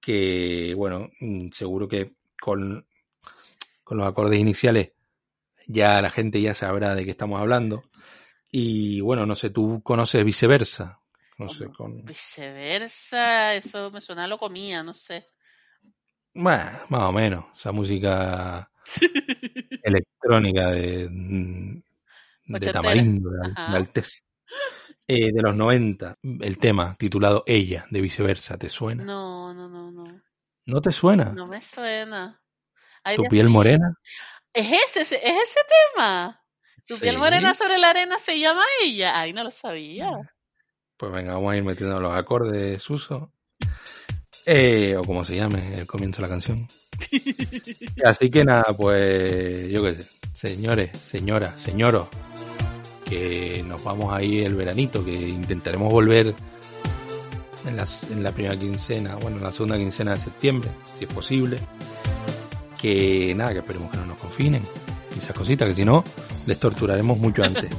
[0.00, 2.12] que, bueno, mm, seguro que
[2.44, 2.86] con,
[3.82, 4.92] con los acordes iniciales
[5.66, 7.84] ya la gente ya sabrá de qué estamos hablando.
[8.50, 11.00] Y bueno, no sé, tú conoces viceversa.
[11.38, 12.04] No sé, con.
[12.04, 15.26] Viceversa, eso me suena a lo comía, no sé.
[16.32, 17.46] Bueno, más o menos.
[17.56, 18.70] Esa música
[19.82, 22.72] electrónica de, de.
[22.72, 24.20] Tamarindo, de Alteza.
[25.06, 29.04] Eh, de los 90, el tema titulado Ella, de viceversa, ¿te suena?
[29.04, 30.22] No, no, no, no.
[30.66, 31.26] ¿No te suena?
[31.26, 32.40] No me suena.
[33.02, 33.94] Ay, ¿Tu piel morena?
[34.52, 35.60] ¿Es ese, es ese
[35.94, 36.40] tema?
[36.86, 39.18] ¿Tu piel morena sobre la arena se llama ella?
[39.18, 40.10] Ay, no lo sabía.
[40.96, 43.32] Pues venga, vamos a ir metiendo los acordes, Suso.
[44.46, 46.68] Eh, o como se llame el comienzo de la canción.
[48.04, 50.10] Así que nada, pues yo qué sé.
[50.32, 52.08] Señores, señoras, señoros,
[53.04, 56.34] que nos vamos a ir el veranito, que intentaremos volver
[57.66, 61.12] en, las- en la primera quincena, bueno, en la segunda quincena de septiembre, si es
[61.12, 61.58] posible.
[62.80, 64.62] Que nada, que esperemos que no nos confinen
[65.14, 66.04] y esas cositas, que si no,
[66.46, 67.66] les torturaremos mucho antes.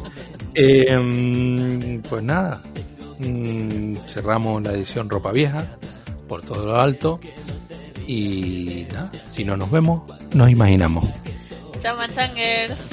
[0.57, 2.61] Eh, mm, pues nada,
[3.19, 5.67] mm, cerramos la edición Ropa Vieja
[6.29, 7.19] por todo lo alto.
[8.07, 10.03] Y nada, si no nos vemos,
[10.33, 11.05] nos imaginamos.
[11.81, 12.89] Chao, manchangers.